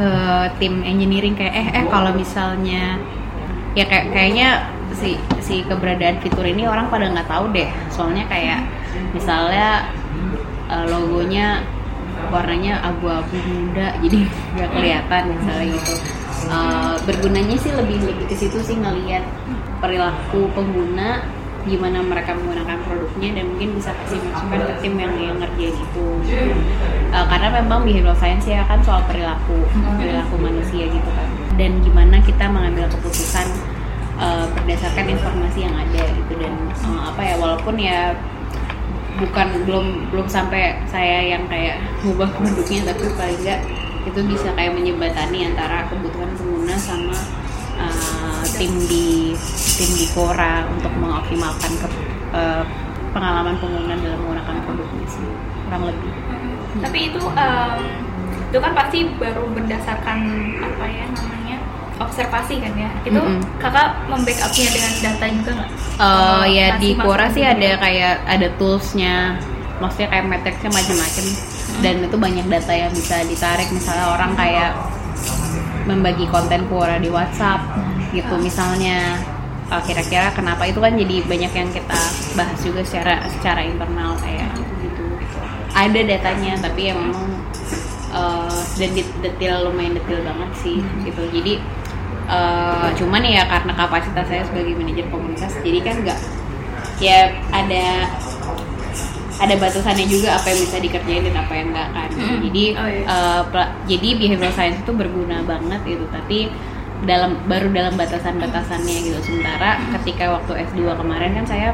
ke 0.02 0.12
tim 0.58 0.82
engineering 0.82 1.38
kayak 1.38 1.54
eh 1.54 1.68
eh 1.78 1.86
kalau 1.86 2.10
misalnya 2.18 2.98
ya 3.78 3.86
kayak 3.86 4.10
kayaknya 4.10 4.66
si 4.98 5.16
si 5.40 5.64
keberadaan 5.64 6.20
fitur 6.20 6.44
ini 6.44 6.68
orang 6.68 6.90
pada 6.90 7.08
nggak 7.12 7.30
tahu 7.30 7.54
deh. 7.54 7.70
Soalnya 7.94 8.26
kayak 8.28 8.66
misalnya 9.16 9.88
eh, 10.68 10.86
logonya 10.90 11.62
warnanya 12.34 12.80
abu-abu 12.86 13.36
muda 13.50 13.98
jadi 14.00 14.20
nggak 14.58 14.70
kelihatan 14.74 15.24
misalnya 15.38 15.68
gitu. 15.78 15.94
Eh, 16.52 16.96
bergunanya 17.06 17.56
sih 17.62 17.72
lebih 17.72 17.98
lebih 18.02 18.26
ke 18.26 18.36
situ 18.36 18.58
sih 18.66 18.76
ngelihat 18.76 19.24
perilaku 19.82 20.48
pengguna 20.54 21.26
gimana 21.62 22.02
mereka 22.02 22.34
menggunakan 22.34 22.78
produknya 22.90 23.30
dan 23.38 23.44
mungkin 23.54 23.78
bisa 23.78 23.94
kasih 23.94 24.18
masukan 24.34 24.66
ke 24.66 24.74
tim 24.82 24.94
yang 24.98 25.14
yang 25.22 25.38
ngerjain 25.38 25.78
itu. 25.78 26.08
Eh, 27.12 27.26
karena 27.30 27.48
memang 27.62 27.86
behavioral 27.86 28.18
science 28.18 28.50
ya 28.50 28.66
kan 28.66 28.82
soal 28.82 29.06
perilaku 29.06 29.62
perilaku 30.00 30.36
manusia 30.42 30.90
gitu 30.90 31.10
kan. 31.14 31.28
Dan 31.60 31.86
gimana 31.86 32.18
kita 32.26 32.50
mengambil 32.50 32.90
keputusan 32.90 33.46
eh, 34.18 34.46
berdasarkan 34.58 35.06
informasi 35.06 35.60
yang 35.70 35.76
ada 35.78 36.02
gitu. 36.10 36.34
Dan 36.42 36.54
eh, 36.66 37.02
apa 37.14 37.22
ya 37.22 37.36
walaupun 37.38 37.76
ya 37.78 38.18
bukan 39.22 39.48
belum 39.70 39.86
belum 40.10 40.26
sampai 40.26 40.82
saya 40.90 41.38
yang 41.38 41.46
kayak 41.46 41.78
ngubah 42.02 42.32
produknya 42.34 42.90
tapi 42.90 43.06
paling 43.14 43.38
enggak 43.44 43.62
itu 44.02 44.20
bisa 44.26 44.50
kayak 44.58 44.74
menjembatani 44.74 45.46
antara 45.46 45.86
kebutuhan 45.94 46.32
pengguna 46.34 46.74
sama 46.74 47.14
uh, 47.88 48.44
tim 48.58 48.74
di 48.86 49.34
tim 49.78 49.92
di 49.98 50.06
Quora 50.14 50.68
untuk 50.70 50.94
mengoptimalkan 51.00 51.72
ke, 51.82 51.88
uh, 52.36 52.64
pengalaman 53.12 53.56
pengguna 53.60 53.96
dalam 54.00 54.20
menggunakan 54.24 54.56
produknya 54.64 55.08
sih 55.10 55.26
kurang 55.68 55.84
lebih 55.88 56.12
Tapi 56.72 57.00
itu 57.12 57.20
em, 57.20 57.80
itu 58.48 58.58
kan 58.64 58.72
pasti 58.72 59.04
baru 59.20 59.44
berdasarkan 59.52 60.20
apa 60.64 60.86
ya 60.88 61.06
namanya 61.12 61.58
observasi 62.00 62.64
kan 62.64 62.74
ya. 62.80 62.88
Itu 63.04 63.20
Mm-mm. 63.20 63.44
kakak 63.60 64.08
membackupnya 64.08 64.68
dengan 64.72 64.94
data 65.04 65.26
juga 65.28 65.52
nggak? 65.60 65.70
Uh, 66.00 66.46
ya 66.48 66.80
di 66.80 66.96
Quora 66.96 67.28
masukan 67.28 67.36
sih 67.36 67.44
ada 67.44 67.70
kayak 67.84 68.16
ada 68.24 68.48
toolsnya 68.56 69.16
maksudnya 69.82 70.08
kayak 70.14 70.26
matrixnya 70.30 70.70
macam-macam 70.72 71.26
dan 71.82 71.96
itu 72.06 72.16
banyak 72.16 72.46
data 72.48 72.74
yang 72.78 72.92
bisa 72.94 73.16
ditarik 73.26 73.70
misalnya 73.74 74.06
orang 74.14 74.32
kayak 74.38 74.72
membagi 75.92 76.26
konten 76.32 76.64
Quora 76.72 76.96
di 76.98 77.12
WhatsApp 77.12 77.60
gitu. 78.16 78.40
Misalnya 78.40 79.20
uh, 79.68 79.84
kira-kira 79.84 80.32
kenapa 80.32 80.64
itu 80.68 80.80
kan 80.80 80.96
jadi 80.96 81.24
banyak 81.28 81.52
yang 81.52 81.70
kita 81.76 82.02
bahas 82.40 82.60
juga 82.64 82.82
secara 82.88 83.28
secara 83.28 83.62
internal 83.68 84.16
kayak 84.24 84.56
gitu 84.80 85.04
gitu, 85.20 85.40
ada 85.76 86.00
datanya 86.00 86.56
tapi 86.64 86.92
ya 86.92 86.94
memang 86.96 87.28
uh, 88.16 88.60
detail 89.20 89.68
lumayan 89.68 90.00
detail 90.00 90.24
banget 90.24 90.52
sih 90.64 90.80
gitu. 91.04 91.24
Jadi 91.32 91.60
uh, 92.32 92.90
cuman 92.96 93.22
ya 93.28 93.44
karena 93.48 93.74
kapasitas 93.76 94.26
saya 94.28 94.44
sebagai 94.48 94.74
manajer 94.80 95.08
komunitas 95.12 95.52
jadi 95.60 95.80
kan 95.84 95.96
nggak 96.08 96.20
ya 97.02 97.34
ada 97.52 98.08
ada 99.42 99.56
batasannya 99.58 100.06
juga 100.06 100.38
apa 100.38 100.54
yang 100.54 100.60
bisa 100.62 100.78
dikerjain 100.78 101.24
dan 101.26 101.36
apa 101.42 101.54
yang 101.58 101.68
enggak 101.74 101.90
kan. 101.98 102.10
Mm. 102.14 102.38
jadi 102.46 102.64
Oh, 102.78 102.88
iya. 102.88 103.04
uh, 103.10 103.42
jadi 103.90 104.10
behavioral 104.22 104.54
science 104.54 104.80
itu 104.86 104.92
berguna 104.94 105.42
banget 105.42 105.82
itu 105.98 106.06
tapi 106.14 106.54
dalam 107.02 107.34
baru 107.50 107.74
dalam 107.74 107.98
batasan-batasannya 107.98 108.98
gitu. 109.10 109.20
Sementara 109.26 109.82
ketika 109.98 110.38
waktu 110.38 110.70
S2 110.70 110.94
kemarin 110.94 111.32
kan 111.42 111.46
saya 111.50 111.74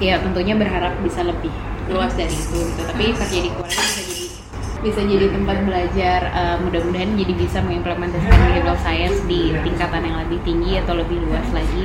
ya 0.00 0.16
tentunya 0.24 0.56
berharap 0.56 0.96
bisa 1.04 1.20
lebih 1.20 1.52
luas 1.92 2.16
dari 2.16 2.32
itu 2.32 2.56
gitu. 2.56 2.82
Tapi 2.88 3.04
kerja 3.12 3.38
di 3.44 3.50
Korea 3.52 3.76
bisa 3.76 4.00
jadi 4.00 4.24
bisa 4.80 5.00
jadi 5.04 5.26
tempat 5.28 5.58
belajar 5.68 6.20
uh, 6.32 6.56
mudah-mudahan 6.64 7.12
jadi 7.12 7.32
bisa 7.36 7.60
mengimplementasikan 7.60 8.32
behavioral 8.32 8.80
science 8.80 9.20
di 9.28 9.52
tingkatan 9.60 10.08
yang 10.08 10.16
lebih 10.24 10.40
tinggi 10.40 10.80
atau 10.80 10.96
lebih 10.96 11.20
luas 11.28 11.44
lagi 11.52 11.84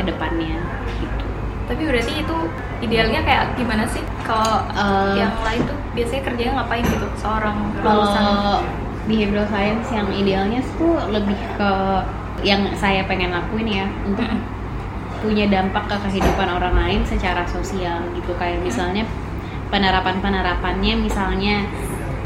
ke 0.00 0.02
depannya 0.08 0.56
gitu 1.04 1.29
Tapi 1.70 1.82
berarti 1.86 2.12
itu 2.18 2.36
idealnya 2.82 3.22
kayak 3.22 3.54
gimana 3.54 3.86
sih? 3.86 4.02
Kalau 4.26 4.66
Eh, 4.74 5.22
yang 5.22 5.30
lain 5.46 5.62
tuh 5.70 5.78
biasanya 5.94 6.22
kerjanya 6.26 6.52
ngapain 6.58 6.82
gitu? 6.82 7.06
Seorang 7.14 7.56
lulusan. 7.78 8.22
Kalau 8.26 8.58
behavioral 9.06 9.46
science 9.46 9.88
yang 9.94 10.08
idealnya 10.10 10.60
tuh 10.74 10.98
lebih 11.14 11.38
ke 11.54 11.72
yang 12.42 12.66
saya 12.74 13.06
pengen 13.06 13.30
lakuin 13.30 13.68
ya 13.68 13.86
untuk 14.02 14.26
punya 15.20 15.44
dampak 15.46 15.84
ke 15.86 15.96
kehidupan 16.10 16.48
orang 16.48 16.74
lain 16.74 17.00
secara 17.06 17.46
sosial 17.46 18.02
gitu. 18.18 18.34
Kayak 18.34 18.66
misalnya 18.66 19.06
penerapan 19.70 20.18
penerapannya 20.18 20.94
misalnya 20.98 21.70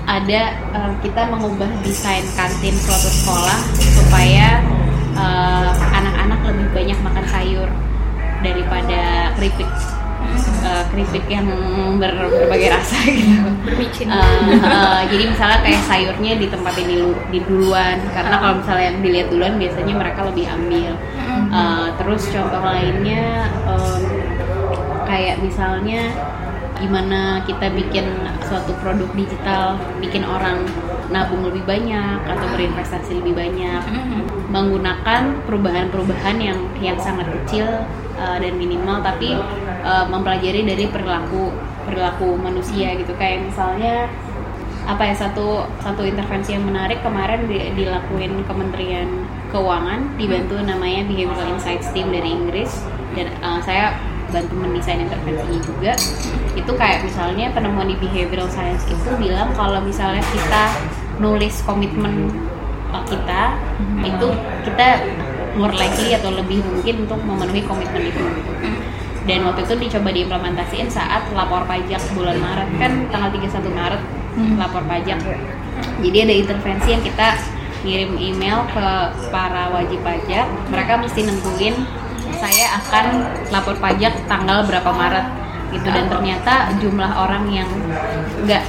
ada 0.08 0.56
eh, 0.56 0.92
kita 1.04 1.28
mengubah 1.28 1.68
desain 1.84 2.24
kantin 2.32 2.72
suatu 2.80 3.12
sekolah 3.12 3.60
supaya 3.76 4.64
eh, 5.12 5.70
anak-anak 5.92 6.40
lebih 6.48 6.66
banyak 6.72 6.98
makan 7.04 7.26
sayur 7.28 7.68
daripada 8.44 9.32
keripik 9.34 9.66
Eh, 10.64 10.84
keripik 10.88 11.28
yang 11.28 11.44
ber- 12.00 12.16
berbagai 12.16 12.72
rasa 12.72 12.96
gitu 13.12 13.36
bermicin. 13.68 14.08
Eh, 14.08 14.56
eh, 14.64 15.00
jadi 15.12 15.24
misalnya 15.28 15.58
kayak 15.60 15.82
sayurnya 15.84 16.32
ditempatin 16.40 16.86
di, 16.88 16.98
di 17.28 17.38
duluan 17.44 18.00
karena 18.16 18.40
kalau 18.40 18.64
misalnya 18.64 18.84
yang 18.88 18.98
dilihat 19.04 19.28
duluan 19.28 19.54
biasanya 19.60 19.92
mereka 19.92 20.20
lebih 20.24 20.48
ambil. 20.48 20.92
Eh, 21.52 21.86
terus 22.00 22.22
contoh 22.32 22.62
lainnya 22.64 23.44
em, 23.68 24.00
kayak 25.04 25.36
misalnya 25.44 26.08
gimana 26.80 27.44
kita 27.44 27.68
bikin 27.70 28.08
suatu 28.48 28.72
produk 28.80 29.06
digital 29.12 29.76
bikin 30.00 30.24
orang 30.24 30.64
nabung 31.12 31.44
lebih 31.44 31.62
banyak 31.68 32.18
atau 32.24 32.46
berinvestasi 32.56 33.20
lebih 33.22 33.36
banyak 33.36 33.82
Mm-mm. 33.84 34.22
Menggunakan 34.50 35.44
perubahan-perubahan 35.48 36.36
yang 36.40 36.58
yang 36.80 36.98
sangat 37.00 37.28
kecil 37.32 37.66
uh, 38.20 38.36
dan 38.40 38.52
minimal 38.60 39.00
tapi 39.00 39.36
uh, 39.84 40.04
mempelajari 40.08 40.64
dari 40.64 40.84
perilaku 40.88 41.52
perilaku 41.88 42.36
manusia 42.36 42.92
gitu. 42.96 43.12
Kayak 43.16 43.48
misalnya 43.48 44.08
apa 44.84 45.00
ya 45.08 45.14
satu 45.16 45.64
satu 45.80 46.04
intervensi 46.04 46.52
yang 46.52 46.68
menarik 46.68 47.00
kemarin 47.00 47.48
di- 47.48 47.72
dilakuin 47.72 48.44
Kementerian 48.44 49.08
Keuangan 49.48 50.18
dibantu 50.20 50.60
namanya 50.60 51.08
Behavioral 51.08 51.56
Insights 51.56 51.88
Team 51.96 52.12
dari 52.12 52.36
Inggris 52.36 52.84
dan 53.16 53.32
uh, 53.40 53.62
saya 53.64 53.96
bantu 54.34 54.54
mendesain 54.58 54.98
intervensinya 54.98 55.60
juga. 55.62 55.92
Itu 56.58 56.74
kayak 56.74 57.06
misalnya 57.06 57.54
penemuan 57.54 57.86
di 57.86 57.96
behavioral 58.02 58.50
science 58.50 58.82
itu 58.90 59.10
bilang 59.16 59.54
kalau 59.54 59.78
misalnya 59.80 60.20
kita 60.34 60.64
nulis 61.22 61.62
komitmen 61.62 62.34
uh, 62.94 63.04
kita 63.10 63.58
itu 64.06 64.28
kita 64.70 64.86
more 65.58 65.74
likely 65.74 66.14
atau 66.14 66.30
lebih 66.34 66.62
mungkin 66.62 67.06
untuk 67.06 67.20
memenuhi 67.22 67.62
komitmen 67.66 68.10
itu. 68.10 68.24
Dan 69.24 69.40
waktu 69.48 69.64
itu 69.64 69.74
dicoba 69.88 70.12
diimplementasiin 70.12 70.88
saat 70.92 71.24
lapor 71.32 71.64
pajak 71.64 72.00
bulan 72.12 72.36
Maret. 72.36 72.68
Kan 72.76 72.92
tanggal 73.08 73.30
31 73.32 73.72
Maret 73.72 74.02
lapor 74.60 74.84
pajak. 74.84 75.18
Jadi 76.04 76.16
ada 76.20 76.34
intervensi 76.34 76.88
yang 76.92 77.02
kita 77.02 77.28
ngirim 77.84 78.12
email 78.20 78.68
ke 78.68 78.88
para 79.32 79.72
wajib 79.72 80.00
pajak. 80.04 80.46
Mereka 80.68 80.92
mesti 81.00 81.20
nentuin 81.24 81.74
saya 82.36 82.76
akan 82.84 83.04
lapor 83.48 83.76
pajak 83.80 84.12
tanggal 84.28 84.66
berapa 84.68 84.90
Maret 84.92 85.26
gitu. 85.72 85.88
Dan 85.88 86.12
ternyata 86.12 86.68
jumlah 86.82 87.10
orang 87.16 87.48
yang 87.48 87.68
nggak 88.44 88.64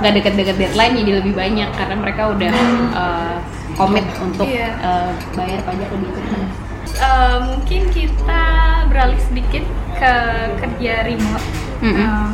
nggak 0.00 0.12
deket-deket 0.16 0.56
deadline 0.56 0.96
jadi 0.96 1.12
lebih 1.20 1.36
banyak 1.36 1.70
karena 1.76 1.96
mereka 2.00 2.32
udah 2.32 2.54
uh, 2.96 3.36
komit 3.76 4.06
untuk 4.18 4.46
Iya. 4.46 4.74
uh, 4.80 5.10
bayar 5.34 5.60
pajak 5.64 5.88
lebih 5.92 6.10
cepat. 6.16 6.70
Eh, 7.00 7.38
mungkin 7.46 7.82
kita 7.94 8.42
beralih 8.90 9.20
sedikit 9.24 9.64
ke 9.96 10.12
kerja 10.60 10.92
remote. 11.06 11.46
Mm-mm. 11.80 11.96
Eh, 11.96 12.28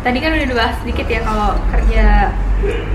tadi 0.00 0.18
kan 0.24 0.30
udah 0.32 0.48
dibahas 0.48 0.76
sedikit 0.80 1.06
ya 1.08 1.20
kalau 1.20 1.58
kerja 1.68 2.04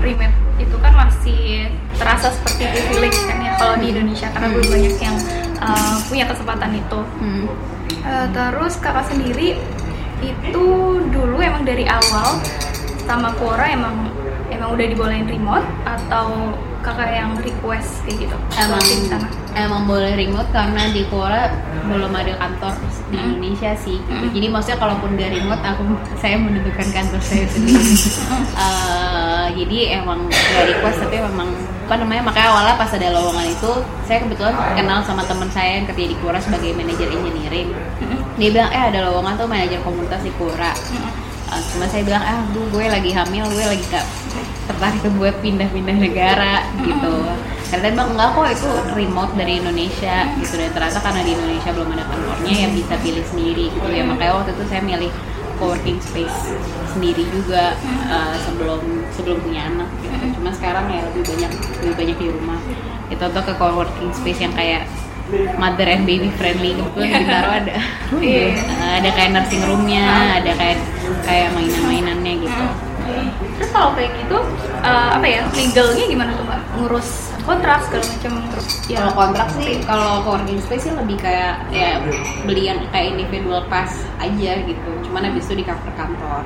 remote 0.02 0.36
itu 0.58 0.76
kan 0.82 0.92
masih 0.92 1.70
terasa 1.94 2.34
seperti 2.34 2.68
privilege 2.74 3.18
kan 3.24 3.38
ya 3.38 3.52
kalau 3.54 3.74
di 3.78 3.86
Indonesia 3.94 4.28
karena 4.34 4.48
belum 4.50 4.66
banyak 4.66 4.94
yang 4.98 5.16
eh, 5.62 5.96
punya 6.10 6.24
kesempatan 6.26 6.70
itu. 6.74 7.00
Hmm. 7.22 7.46
Eh, 8.00 8.26
terus 8.34 8.74
kakak 8.82 9.06
sendiri 9.06 9.60
itu 10.20 10.64
dulu 11.12 11.36
emang 11.38 11.62
dari 11.62 11.86
awal 11.86 12.40
sama 13.06 13.30
Quora 13.38 13.70
emang 13.70 14.10
emang 14.50 14.74
udah 14.74 14.86
dibolehin 14.90 15.26
remote 15.30 15.66
atau 15.86 16.52
kakak 16.80 17.10
yang 17.10 17.36
request 17.36 18.00
kayak 18.02 18.24
gitu. 18.24 18.36
Emang 18.54 18.80
sana 19.06 19.28
emang 19.50 19.82
boleh 19.82 20.14
remote 20.14 20.46
karena 20.50 20.88
di 20.88 21.02
Quora 21.06 21.50
belum 21.84 22.14
ada 22.14 22.38
kantor 22.38 22.74
di 23.10 23.18
Hmm. 23.18 23.34
Indonesia 23.34 23.74
sih. 23.74 23.98
Gitu. 23.98 24.14
Hmm. 24.14 24.30
jadi 24.30 24.46
maksudnya 24.48 24.78
kalaupun 24.78 25.18
gak 25.18 25.30
remote 25.30 25.58
aku 25.60 25.82
saya 26.16 26.38
menentukan 26.38 26.86
kantor 26.88 27.18
saya 27.20 27.44
sendiri. 27.52 27.90
Eh, 28.54 29.46
jadi 29.56 29.76
emang 29.98 30.30
gak 30.30 30.64
request 30.68 30.98
tapi 31.02 31.18
memang 31.18 31.50
apa 31.90 31.98
namanya 31.98 32.22
makanya 32.22 32.48
awalnya 32.54 32.74
pas 32.78 32.94
ada 32.94 33.10
lowongan 33.10 33.50
itu 33.50 33.72
saya 34.06 34.22
kebetulan 34.22 34.54
kenal 34.78 35.02
sama 35.02 35.26
teman 35.26 35.50
saya 35.50 35.82
yang 35.82 35.86
kerja 35.86 36.04
di 36.06 36.16
Quora 36.16 36.38
sebagai 36.38 36.70
manajer 36.72 37.10
engineering. 37.10 37.74
Dia 38.38 38.48
bilang 38.48 38.70
eh 38.70 38.84
ada 38.86 39.10
lowongan 39.10 39.34
tuh 39.34 39.46
manajer 39.46 39.82
komunitas 39.82 40.22
di 40.22 40.30
Quora 40.34 40.70
Uh, 41.50 41.58
cuma 41.66 41.82
saya 41.82 42.06
bilang 42.06 42.22
ah 42.22 42.46
gue 42.46 42.84
lagi 42.86 43.10
hamil 43.10 43.42
gue 43.42 43.64
lagi 43.66 43.82
gak 43.90 44.06
tertarik 44.70 45.02
buat 45.18 45.34
pindah-pindah 45.42 45.96
negara 45.98 46.62
gitu. 46.86 47.14
Karena 47.70 47.94
bilang 47.94 48.10
enggak 48.14 48.28
kok 48.34 48.46
itu 48.50 48.70
remote 48.94 49.32
dari 49.34 49.52
Indonesia 49.58 50.16
gitu. 50.38 50.54
Dan 50.58 50.70
ternyata 50.70 50.98
karena 51.02 51.20
di 51.26 51.32
Indonesia 51.34 51.70
belum 51.74 51.90
ada 51.94 52.04
kantornya 52.06 52.54
ya 52.54 52.68
bisa 52.70 52.94
pilih 53.02 53.24
sendiri 53.26 53.66
gitu. 53.74 53.88
Ya 53.90 54.02
makanya 54.06 54.32
waktu 54.38 54.50
itu 54.54 54.64
saya 54.70 54.82
milih 54.86 55.10
co-working 55.60 56.00
space 56.00 56.56
sendiri 56.96 57.20
juga 57.28 57.76
uh, 58.08 58.34
sebelum 58.48 58.80
sebelum 59.12 59.38
punya 59.44 59.68
anak 59.68 59.90
gitu. 60.00 60.24
Cuma 60.40 60.50
sekarang 60.54 60.88
ya 60.88 61.04
lebih 61.10 61.22
banyak 61.26 61.52
lebih 61.84 61.94
banyak 61.98 62.16
di 62.16 62.28
rumah. 62.30 62.60
Itu 63.10 63.24
tuh 63.26 63.42
ke 63.42 63.52
co-working 63.58 64.10
space 64.14 64.40
yang 64.40 64.54
kayak 64.54 64.86
mother 65.62 65.86
and 65.86 66.10
baby 66.10 66.26
friendly 66.34 66.74
kebetulan 66.74 67.06
di 67.06 67.18
Bintaro 67.22 67.50
ada. 67.54 67.76
Uh, 68.10 68.50
ada 68.98 69.10
kayak 69.14 69.30
nursing 69.30 69.62
roomnya 69.62 70.42
ada 70.42 70.50
kayak 70.58 70.78
kayak 71.22 71.54
mainan-mainannya 71.54 72.34
gitu 72.42 72.89
Terus 73.58 73.70
kalau 73.72 73.90
kayak 73.96 74.10
gitu 74.18 74.38
eh, 74.82 75.08
apa 75.16 75.26
ya 75.26 75.40
legalnya 75.52 76.04
gimana 76.08 76.30
tuh 76.36 76.44
mbak? 76.46 76.60
Ngurus 76.78 77.08
kontrak 77.44 77.80
segala 77.88 78.04
macam 78.06 78.32
terus 78.52 78.68
ya. 78.86 78.96
Kalau 79.00 79.12
kontrak 79.16 79.48
sih 79.58 79.70
kalau 79.84 80.10
co-working 80.22 80.60
space 80.62 80.84
sih 80.86 80.92
lebih 80.94 81.16
kayak 81.18 81.54
ya 81.72 81.98
beli 82.44 82.68
yang 82.70 82.78
kayak 82.94 83.16
individual 83.16 83.64
pass 83.72 84.04
aja 84.22 84.52
gitu. 84.64 84.90
Cuman 85.08 85.26
habis 85.26 85.44
itu 85.48 85.60
di 85.60 85.64
cover 85.66 85.92
kantor. 85.96 86.44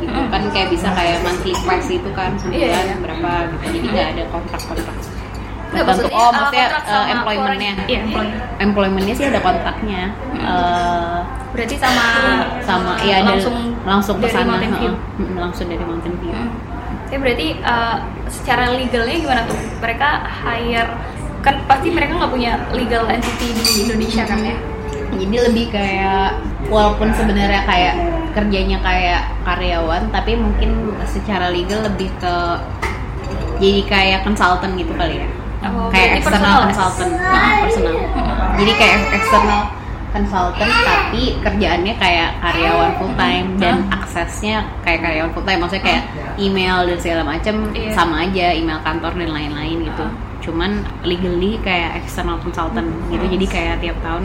Gitu. 0.00 0.16
Mm. 0.16 0.32
kan 0.32 0.42
kayak 0.48 0.72
bisa 0.72 0.88
kayak 0.96 1.20
monthly 1.20 1.52
pass 1.68 1.84
itu 1.92 2.10
kan 2.16 2.32
sebulan 2.40 2.56
Iya, 2.56 2.78
iya. 2.88 2.96
berapa 3.04 3.30
gitu. 3.52 3.64
Jadi 3.68 3.78
nggak 3.84 4.06
ada 4.16 4.22
kontrak-kontrak. 4.32 4.96
Nggak, 5.70 5.84
maksudnya, 5.86 6.16
oh 6.18 6.24
eh, 6.26 6.32
maksudnya 6.34 6.66
uh, 6.82 7.06
employmentnya. 7.14 7.72
iya, 7.86 8.00
employment. 8.02 8.42
employmentnya 8.58 9.14
sih 9.14 9.26
ada 9.28 9.40
kontraknya. 9.44 10.02
Eh, 10.40 11.18
berarti 11.50 11.76
sama 11.76 12.06
sama 12.62 12.92
eh, 13.02 13.10
ya 13.10 13.14
ada 13.22 13.34
langsung 13.34 13.56
langsung 13.82 14.16
ke 14.22 14.30
dari 14.30 14.34
sana 14.34 14.54
langsung 15.38 15.66
dari 15.66 15.84
Mountain 15.84 16.14
View. 16.22 16.34
Hmm. 16.34 16.50
Ya 17.10 17.16
berarti 17.18 17.48
eh, 17.58 17.96
secara 18.30 18.70
legalnya 18.74 19.16
gimana 19.18 19.42
tuh? 19.50 19.58
Mereka 19.82 20.08
hire 20.46 20.90
kan 21.40 21.56
pasti 21.64 21.88
mereka 21.88 22.20
nggak 22.20 22.32
punya 22.32 22.52
legal 22.76 23.08
entity 23.08 23.48
di 23.56 23.64
Indonesia 23.88 24.28
kan 24.28 24.44
ya? 24.44 24.56
jadi 25.20 25.36
lebih 25.50 25.66
kayak 25.74 26.38
walaupun 26.70 27.10
sebenarnya 27.12 27.66
kayak 27.66 27.94
kerjanya 28.32 28.78
kayak 28.78 29.22
karyawan 29.42 30.06
tapi 30.14 30.38
mungkin 30.38 30.94
secara 31.04 31.50
legal 31.50 31.82
lebih 31.82 32.08
ke 32.22 32.34
jadi 33.60 33.82
kayak 33.84 34.20
consultant 34.24 34.72
gitu 34.78 34.92
kali 34.96 35.20
ya. 35.20 35.28
Oh, 35.60 35.92
kayak 35.92 36.24
external 36.24 36.64
personal. 36.64 36.64
consultant. 36.72 37.12
Nah, 37.20 37.52
personal. 37.68 37.94
Jadi 38.56 38.72
kayak 38.80 38.96
external 39.12 39.60
consultant 40.10 40.66
tapi 40.80 41.38
kerjaannya 41.38 41.94
kayak 41.94 42.30
karyawan 42.38 42.92
full 42.94 43.14
time 43.14 43.46
dan 43.56 43.86
aksesnya 43.90 44.56
kayak 44.80 45.00
karyawan 45.00 45.30
full 45.30 45.42
time 45.42 45.60
maksudnya 45.60 45.84
kayak 45.86 46.02
email 46.36 46.82
dan 46.82 46.98
segala 46.98 47.22
macam 47.24 47.54
Iya. 47.70 47.90
sama 47.92 48.24
aja 48.24 48.46
email 48.50 48.80
kantor 48.80 49.12
dan 49.14 49.30
lain-lain 49.30 49.78
gitu. 49.84 50.06
Cuman 50.40 50.70
legally 51.02 51.60
kayak 51.60 52.00
external 52.00 52.38
consultant 52.38 52.88
gitu. 53.08 53.22
Jadi 53.22 53.46
kayak 53.46 53.74
tiap 53.78 53.96
tahun 54.00 54.24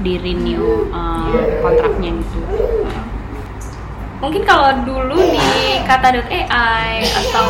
di 0.00 0.18
renew 0.18 0.90
uh, 0.90 1.30
kontraknya 1.60 2.10
gitu. 2.12 2.38
Mungkin 4.18 4.42
kalau 4.42 4.72
dulu 4.82 5.20
di 5.20 5.38
kata.ai 5.84 6.96
atau 7.04 7.46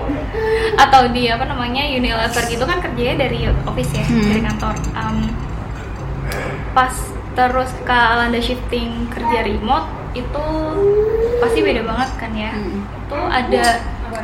atau 0.82 1.02
di 1.08 1.26
apa 1.26 1.44
namanya 1.44 1.84
Unilever 1.84 2.44
gitu 2.46 2.64
kan 2.64 2.80
kerjanya 2.80 3.16
dari 3.20 3.44
office 3.64 3.92
ya 3.92 4.04
Hmm. 4.04 4.22
dari 4.24 4.40
kantor. 4.42 4.74
Em, 4.92 5.16
pas 6.70 6.94
terus 7.34 7.70
ke 7.86 7.94
Alanda 7.94 8.40
shifting 8.42 9.06
kerja 9.10 9.46
remote 9.46 9.86
itu 10.12 10.46
pasti 11.38 11.62
beda 11.62 11.82
banget 11.86 12.10
kan 12.18 12.32
ya 12.34 12.50
Hmm. 12.50 12.82
itu 12.82 13.18
ada 13.30 13.64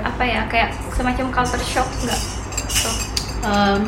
apa 0.03 0.23
ya 0.27 0.41
kayak 0.51 0.75
semacam 0.95 1.31
culture 1.31 1.63
shock 1.63 1.87
nggak 2.03 2.21
Tuh. 2.67 2.97
Um, 3.47 3.81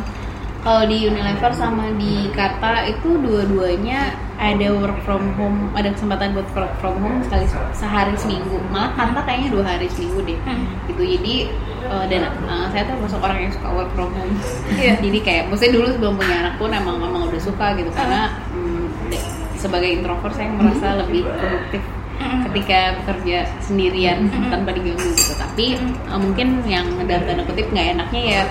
kalau 0.62 0.86
di 0.90 1.06
Unilever 1.06 1.54
sama 1.54 1.90
di 1.98 2.30
Kata 2.34 2.86
itu 2.86 3.18
dua-duanya 3.18 4.14
ada 4.38 4.68
work 4.74 5.02
from 5.02 5.34
home, 5.34 5.70
ada 5.74 5.90
kesempatan 5.94 6.34
buat 6.34 6.46
work 6.54 6.74
from 6.82 6.98
home 7.02 7.22
sekali 7.26 7.46
sehari 7.74 8.14
seminggu. 8.18 8.58
Malah 8.70 8.94
Kata 8.94 9.22
kayaknya 9.26 9.48
dua 9.54 9.64
hari 9.66 9.86
seminggu 9.90 10.22
deh. 10.26 10.38
Hmm. 10.46 10.66
Gitu 10.90 11.02
jadi 11.18 11.34
uh, 11.88 12.04
dan 12.06 12.28
uh, 12.44 12.66
saya 12.70 12.84
tuh 12.84 12.94
termasuk 12.96 13.20
orang 13.20 13.38
yang 13.42 13.52
suka 13.52 13.68
work 13.72 13.90
from 13.96 14.10
home. 14.14 14.34
Iya. 14.76 14.94
jadi 15.04 15.18
kayak 15.24 15.42
maksudnya 15.48 15.72
dulu 15.80 15.86
sebelum 15.92 16.14
punya 16.16 16.36
anak 16.46 16.54
pun 16.60 16.70
emang 16.70 16.96
emang 17.00 17.22
udah 17.28 17.40
suka 17.42 17.66
gitu 17.76 17.90
karena 17.92 18.36
mm, 18.52 18.84
sebagai 19.58 19.90
introvert 19.90 20.34
saya 20.38 20.48
merasa 20.54 20.94
lebih 21.02 21.26
produktif 21.26 21.82
Mm-mm. 22.18 22.40
ketika 22.50 22.78
bekerja 23.02 23.38
sendirian 23.62 24.26
Mm-mm. 24.26 24.50
tanpa 24.50 24.70
diganggu 24.74 25.06
gitu 25.14 25.34
tapi 25.34 25.78
uh, 26.10 26.18
mungkin 26.18 26.62
yang 26.66 26.86
dalam 27.06 27.26
tanda 27.26 27.42
kutip 27.46 27.66
nggak 27.70 27.98
enaknya 27.98 28.22
ya 28.22 28.42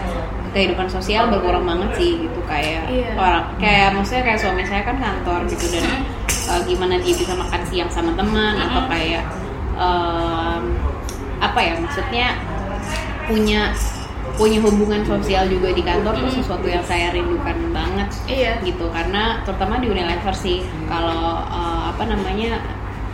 kehidupan 0.56 0.88
sosial 0.88 1.28
berkurang 1.28 1.68
banget 1.68 1.90
sih 2.00 2.12
gitu 2.28 2.40
kayak 2.48 2.88
Iya. 2.88 3.14
orang 3.20 3.46
kayak 3.60 3.92
maksudnya 3.94 4.24
kayak 4.24 4.40
suami 4.40 4.64
saya 4.64 4.82
kan 4.88 4.96
kantor 4.98 5.44
gitu 5.52 5.66
dan 5.76 5.84
uh, 6.48 6.60
gimana 6.64 6.96
dia 7.04 7.14
bisa 7.14 7.34
makan 7.36 7.62
siang 7.68 7.92
sama 7.92 8.12
teman 8.16 8.56
atau 8.56 8.82
kayak 8.88 9.24
um, 9.76 10.64
apa 11.38 11.60
ya 11.62 11.74
maksudnya 11.78 12.28
punya 13.28 13.76
punya 14.38 14.60
hubungan 14.62 15.02
sosial 15.02 15.50
juga 15.50 15.74
di 15.74 15.82
kantor 15.82 16.14
tuh 16.20 16.32
sesuatu 16.32 16.68
yang 16.68 16.84
saya 16.84 17.10
rindukan 17.10 17.58
banget 17.74 18.08
Iya. 18.30 18.54
gitu. 18.62 18.86
Karena 18.92 19.42
terutama 19.42 19.82
di 19.82 19.90
Unilever 19.90 20.30
sih 20.32 20.62
kalau 20.86 21.42
uh, 21.44 21.90
apa 21.90 22.06
namanya 22.06 22.62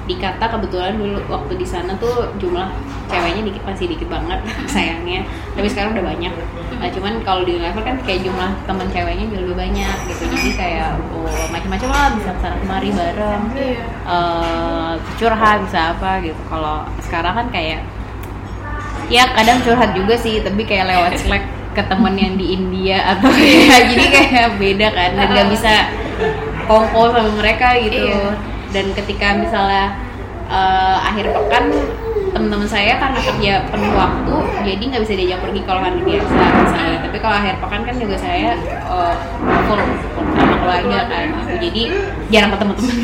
di 0.04 0.20
kata 0.20 0.52
kebetulan 0.52 1.00
dulu 1.00 1.16
waktu 1.32 1.56
di 1.56 1.64
sana 1.64 1.96
tuh 1.96 2.28
jumlah 2.36 2.68
ceweknya 3.08 3.40
dikit 3.48 3.64
masih 3.64 3.88
dikit 3.88 4.12
banget 4.12 4.44
sayangnya. 4.74 5.24
Tapi 5.56 5.68
sekarang 5.72 5.96
udah 5.96 6.06
banyak. 6.12 6.34
Nah, 6.76 6.90
cuman 6.92 7.14
kalau 7.24 7.48
di 7.48 7.56
Unilever 7.56 7.84
kan 7.88 7.96
kayak 8.04 8.28
jumlah 8.28 8.52
teman 8.68 8.88
ceweknya 8.92 9.24
juga 9.32 9.40
lebih 9.48 9.56
banyak 9.56 9.96
gitu. 10.12 10.24
Jadi 10.28 10.50
kayak 10.60 11.00
oh, 11.16 11.48
macam-macam 11.56 11.88
lah 11.88 12.08
bisa 12.20 12.30
ke 12.36 12.40
sana 12.44 12.56
kemari 12.60 12.90
bareng 12.92 13.42
Iya. 13.56 13.84
eh 14.04 14.92
curhat 15.16 15.64
bisa 15.64 15.96
apa 15.96 16.20
gitu. 16.20 16.42
Kalau 16.52 16.84
sekarang 17.00 17.34
kan 17.40 17.48
kayak 17.48 17.80
ya 19.14 19.30
kadang 19.32 19.62
curhat 19.62 19.94
juga 19.94 20.18
sih 20.18 20.42
tapi 20.42 20.66
kayak 20.66 20.90
lewat 20.90 21.14
slack 21.22 21.46
ke 21.74 21.82
temen 21.86 22.14
yang 22.14 22.34
di 22.34 22.54
India 22.54 22.98
atau 23.14 23.30
ya 23.70 23.78
jadi 23.86 24.06
kayak 24.10 24.50
beda 24.58 24.88
kan 24.90 25.10
dan 25.14 25.28
nggak 25.30 25.48
bisa 25.50 25.74
kongko 26.66 27.14
sama 27.14 27.32
mereka 27.38 27.78
gitu 27.78 28.10
Iya. 28.10 28.34
dan 28.74 28.86
ketika 28.94 29.28
misalnya 29.38 29.86
eh, 30.50 30.98
akhir 31.04 31.30
pekan 31.30 31.66
teman-teman 32.34 32.66
saya 32.66 32.98
karena 32.98 33.20
kerja 33.22 33.54
penuh 33.70 33.94
waktu 33.94 34.36
jadi 34.66 34.84
nggak 34.90 35.02
bisa 35.06 35.14
diajak 35.14 35.40
pergi 35.46 35.62
kalau 35.70 35.82
hari 35.82 36.02
biasa 36.02 36.34
misalnya 36.66 36.98
tapi 37.06 37.18
kalau 37.22 37.36
akhir 37.38 37.56
pekan 37.62 37.82
kan 37.86 37.96
juga 38.02 38.16
saya 38.18 38.52
eh, 38.66 39.14
full 39.70 39.82
full 40.14 40.26
sama 40.34 40.56
keluarga 40.58 41.00
kan 41.06 41.26
gitu. 41.30 41.54
jadi 41.62 41.82
jarang 42.30 42.52
ketemu 42.54 42.74
teman 42.74 42.96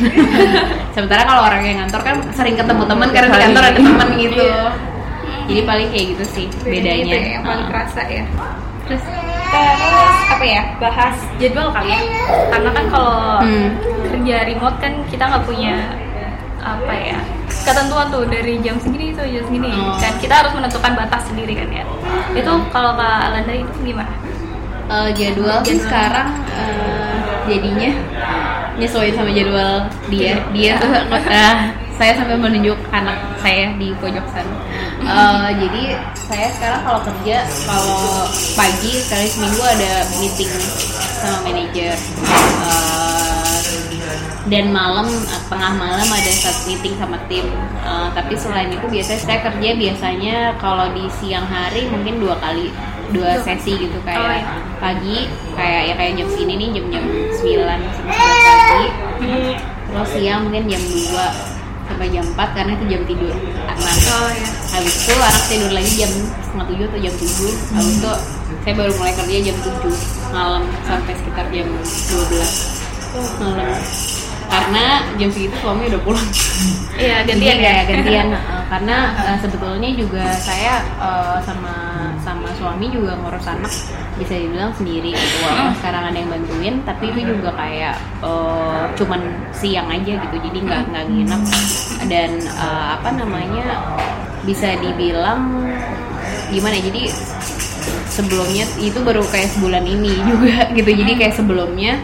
sementara 0.97 1.22
kalau 1.26 1.41
orang 1.45 1.62
yang 1.62 1.78
ngantor 1.86 2.01
kan 2.01 2.16
sering 2.34 2.57
ketemu 2.57 2.84
teman 2.86 3.07
karena 3.10 3.30
di 3.30 3.38
kantor 3.49 3.64
ada 3.66 3.80
teman 3.80 4.07
gitu 4.18 4.41
Iya. 4.41 4.66
Jadi 5.50 5.62
paling 5.66 5.88
kayak 5.89 6.06
gitu 6.14 6.26
sih 6.26 6.45
bedanya. 6.62 7.04
itu 7.04 7.16
ya, 7.18 7.30
yang 7.34 7.43
paling 7.43 7.58
Heeh. 7.60 7.72
kerasa 7.74 8.02
ya. 8.06 8.24
Terus 8.86 9.04
terus 9.50 10.18
apa 10.30 10.45
ya? 10.45 10.62
bahas 10.78 11.16
jadwal 11.36 11.70
kali 11.70 11.89
ya. 11.89 12.00
Karena 12.47 12.70
kan 12.70 12.86
kalau 12.88 13.18
Hmm. 13.39 13.70
kerja 14.08 14.36
remote 14.45 14.78
kan 14.78 14.93
kita 15.06 15.24
nggak 15.26 15.43
punya 15.43 15.74
apa 16.60 16.91
ya 16.93 17.18
ketentuan 17.50 18.08
tuh 18.10 18.28
dari 18.28 18.60
jam 18.60 18.76
segini 18.78 19.10
itu 19.10 19.22
jam 19.22 19.43
segini. 19.43 19.72
Oh. 19.72 19.95
kan 19.95 20.14
kita 20.18 20.34
harus 20.36 20.52
menentukan 20.52 20.93
batas 20.93 21.24
sendiri 21.26 21.54
kan 21.56 21.70
ya. 21.72 21.84
Itu 22.34 22.52
kalau 22.70 22.93
kak 22.93 23.20
Alanda 23.26 23.54
itu 23.54 23.80
gimana? 23.82 24.12
Eh, 24.89 25.10
jadwal 25.14 25.62
sih 25.62 25.78
Jadwal. 25.78 25.86
sekarang 25.86 26.28
eh, 26.52 27.16
jadinya 27.47 27.91
nyesuaiin 28.76 29.14
sama 29.14 29.32
jadwal 29.32 29.74
dia. 30.10 30.36
Dia 30.52 30.72
tuh 30.78 30.89
eh, 30.91 31.56
saya 32.00 32.16
sampai 32.16 32.39
menunjuk 32.39 32.80
anak 32.95 33.20
saya 33.43 33.76
di 33.76 33.91
pojok 34.00 34.24
sana. 34.32 34.56
Eh, 35.00 35.50
jadi 35.60 35.84
saya 36.16 36.47
sekarang 36.56 36.82
kalau 36.88 37.00
kerja 37.04 37.43
kalau 37.68 38.24
pagi 38.56 38.91
sekali 39.04 39.28
seminggu 39.28 39.60
ada 39.60 39.91
meeting 40.16 40.47
sama 41.20 41.38
manajer. 41.43 41.95
Eh, 42.64 43.60
dan 44.47 44.72
malam 44.72 45.06
tengah 45.52 45.74
malam 45.76 46.08
ada 46.08 46.32
satu 46.32 46.72
meeting 46.72 46.95
sama 46.95 47.20
tim. 47.28 47.43
Eh, 47.84 48.08
tapi 48.16 48.34
selain 48.39 48.72
itu 48.72 48.88
biasanya 48.88 49.20
saya 49.20 49.39
kerja 49.43 49.70
biasanya 49.76 50.36
kalau 50.56 50.88
di 50.95 51.04
siang 51.20 51.43
hari 51.45 51.84
mungkin 51.91 52.24
dua 52.24 52.39
kali 52.39 52.72
dua 53.12 53.43
sesi 53.43 53.76
gitu 53.76 54.00
kayak 54.08 54.22
Oh, 54.22 54.32
iya. 54.32 54.45
pagi 54.80 55.18
kayak 55.52 55.82
ya 55.84 55.93
kayak 55.97 56.14
jam 56.16 56.28
segini 56.30 56.54
nih 56.56 56.70
jam-jam 56.78 57.04
9 57.41 57.82
sampai 57.89 58.14
11 58.14 58.70
pagi 58.70 58.88
terus 59.89 60.10
siang 60.14 60.39
mungkin 60.45 60.64
jam 60.70 60.78
2 60.78 61.59
sampai 61.90 62.08
jam 62.14 62.26
4 62.38 62.56
karena 62.56 62.72
itu 62.78 62.86
jam 62.86 63.02
tidur. 63.10 63.34
Anak 63.66 63.98
oh 64.14 64.30
ya 64.30 64.50
habis 64.80 64.96
itu 65.02 65.14
anak 65.18 65.44
tidur 65.50 65.72
lagi 65.74 65.92
jam 65.98 66.12
setengah 66.46 66.66
tujuh 66.70 66.86
atau 66.86 67.00
jam 67.02 67.14
7 67.18 67.76
habis 67.76 67.96
itu 67.98 68.14
saya 68.64 68.74
baru 68.78 68.92
mulai 68.96 69.14
kerja 69.18 69.38
jam 69.50 69.58
7 69.66 70.34
malam 70.34 70.64
sampai 70.86 71.14
sekitar 71.18 71.46
jam 71.50 71.68
12 71.68 73.42
malam 73.42 73.74
karena 74.50 75.06
jam 75.22 75.30
segitu 75.30 75.56
suami 75.62 75.88
udah 75.88 76.02
pulang. 76.02 76.30
Iya 77.00 77.24
gantian 77.24 77.64
ya? 77.64 77.88
gantian 77.88 78.28
uh, 78.36 78.60
karena 78.68 79.16
uh, 79.16 79.38
sebetulnya 79.39 79.88
juga 79.95 80.36
saya 80.36 80.84
uh, 81.00 81.39
sama 81.47 81.72
sama 82.20 82.52
suami 82.60 82.91
juga 82.91 83.16
ngurus 83.16 83.47
anak 83.47 83.72
bisa 84.20 84.36
dibilang 84.36 84.76
sendiri 84.76 85.16
gitu. 85.16 85.36
Walaupun 85.47 85.80
sekarang 85.80 86.04
ada 86.12 86.18
yang 86.20 86.28
bantuin 86.28 86.76
tapi 86.84 87.08
itu 87.16 87.24
juga 87.24 87.56
kayak 87.56 87.95
uh, 88.20 88.91
cuman 89.00 89.22
siang 89.56 89.88
aja 89.88 90.12
gitu. 90.12 90.36
Jadi 90.43 90.60
nggak 90.60 90.82
nggak 90.91 91.06
nginep. 91.08 91.41
Dan 92.12 92.43
uh, 92.60 93.00
apa 93.00 93.10
namanya 93.16 93.66
bisa 94.43 94.76
dibilang 94.84 95.72
gimana 96.52 96.76
ya, 96.84 96.91
jadi 96.91 97.16
sebelumnya 98.12 98.68
itu 98.84 99.00
baru 99.00 99.24
kayak 99.24 99.56
sebulan 99.56 99.88
ini 99.88 100.20
juga 100.28 100.68
gitu. 100.78 100.91
Jadi 100.91 101.12
kayak 101.16 101.36
sebelumnya 101.39 101.95